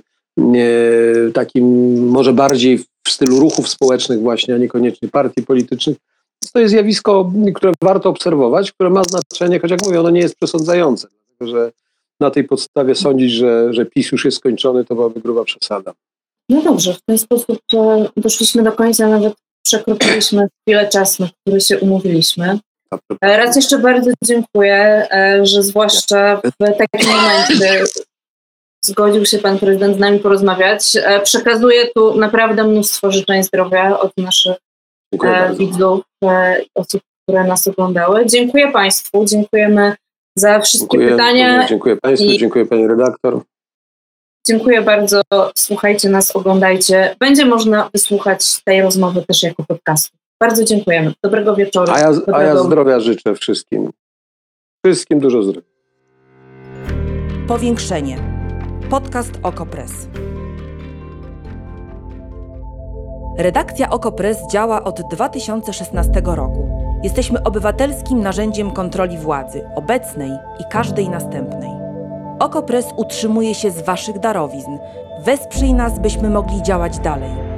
takim 1.33 1.97
może 2.07 2.33
bardziej 2.33 2.77
w 2.77 3.09
stylu 3.09 3.39
ruchów 3.39 3.69
społecznych 3.69 4.19
właśnie, 4.19 4.55
a 4.55 4.57
niekoniecznie 4.57 5.09
partii 5.09 5.43
politycznych. 5.43 5.97
To 6.53 6.59
jest 6.59 6.71
zjawisko, 6.71 7.31
które 7.55 7.73
warto 7.81 8.09
obserwować, 8.09 8.71
które 8.71 8.89
ma 8.89 9.03
znaczenie, 9.03 9.59
choć 9.59 9.71
jak 9.71 9.85
mówię, 9.85 9.99
ono 9.99 10.09
nie 10.09 10.19
jest 10.19 10.35
przesądzające, 10.35 11.07
dlatego 11.07 11.57
że 11.57 11.71
na 12.19 12.31
tej 12.31 12.43
podstawie 12.43 12.95
sądzić, 12.95 13.31
że, 13.31 13.73
że 13.73 13.85
PiS 13.85 14.11
już 14.11 14.25
jest 14.25 14.37
skończony, 14.37 14.85
to 14.85 14.95
byłaby 14.95 15.21
gruba 15.21 15.43
przesada. 15.43 15.93
No 16.49 16.61
dobrze, 16.61 16.93
w 16.93 17.01
ten 17.01 17.17
sposób 17.17 17.59
e, 17.73 18.09
doszliśmy 18.17 18.63
do 18.63 18.71
końca, 18.71 19.07
nawet 19.07 19.33
przekroczyliśmy 19.65 20.47
chwilę 20.61 20.89
czasu, 20.89 21.23
na 21.23 21.29
który 21.41 21.61
się 21.61 21.79
umówiliśmy. 21.79 22.59
E, 23.21 23.37
raz 23.37 23.55
jeszcze 23.55 23.79
bardzo 23.79 24.11
dziękuję, 24.23 25.07
e, 25.11 25.45
że 25.45 25.63
zwłaszcza 25.63 26.41
w 26.43 26.51
takim 26.77 27.09
momencie 27.09 27.83
zgodził 28.85 29.25
się 29.25 29.39
pan 29.39 29.59
prezydent 29.59 29.97
z 29.97 29.99
nami 29.99 30.19
porozmawiać. 30.19 30.91
Przekazuję 31.23 31.87
tu 31.95 32.19
naprawdę 32.19 32.63
mnóstwo 32.63 33.11
życzeń 33.11 33.43
zdrowia 33.43 33.99
od 33.99 34.11
naszych 34.17 34.55
widzów, 35.57 36.01
osób, 36.75 37.01
które 37.23 37.43
nas 37.43 37.67
oglądały. 37.67 38.25
Dziękuję 38.25 38.71
państwu, 38.71 39.25
dziękujemy 39.25 39.95
za 40.37 40.59
wszystkie 40.59 40.97
dziękuję, 40.97 41.11
pytania. 41.11 41.67
Dziękuję 41.67 41.97
państwu, 41.97 42.27
I... 42.27 42.37
dziękuję 42.37 42.65
pani 42.65 42.87
redaktor. 42.87 43.41
Dziękuję 44.47 44.81
bardzo. 44.81 45.21
Słuchajcie 45.57 46.09
nas, 46.09 46.35
oglądajcie. 46.35 47.15
Będzie 47.19 47.45
można 47.45 47.89
wysłuchać 47.93 48.63
tej 48.63 48.81
rozmowy 48.81 49.25
też 49.25 49.43
jako 49.43 49.63
podcastu. 49.63 50.17
Bardzo 50.41 50.63
dziękujemy. 50.63 51.13
Dobrego 51.23 51.55
wieczoru. 51.55 51.91
A 51.91 51.99
ja, 51.99 52.13
Dobrego... 52.13 52.37
a 52.37 52.43
ja 52.43 52.57
zdrowia 52.57 52.99
życzę 52.99 53.35
wszystkim. 53.35 53.91
Wszystkim 54.85 55.19
dużo 55.19 55.43
zdrowia. 55.43 55.67
Powiększenie. 57.47 58.17
Podcast 58.89 59.31
OKO.press. 59.43 60.07
Redakcja 63.37 63.89
OKO.press 63.89 64.37
działa 64.51 64.83
od 64.83 65.01
2016 65.11 66.21
roku. 66.25 66.69
Jesteśmy 67.03 67.43
obywatelskim 67.43 68.21
narzędziem 68.21 68.71
kontroli 68.71 69.17
władzy, 69.17 69.63
obecnej 69.75 70.31
i 70.59 70.63
każdej 70.71 71.09
następnej. 71.09 71.69
OKO.press 72.39 72.85
utrzymuje 72.97 73.55
się 73.55 73.71
z 73.71 73.81
Waszych 73.81 74.19
darowizn. 74.19 74.77
Wesprzyj 75.21 75.73
nas, 75.73 75.99
byśmy 75.99 76.29
mogli 76.29 76.63
działać 76.63 76.99
dalej. 76.99 77.54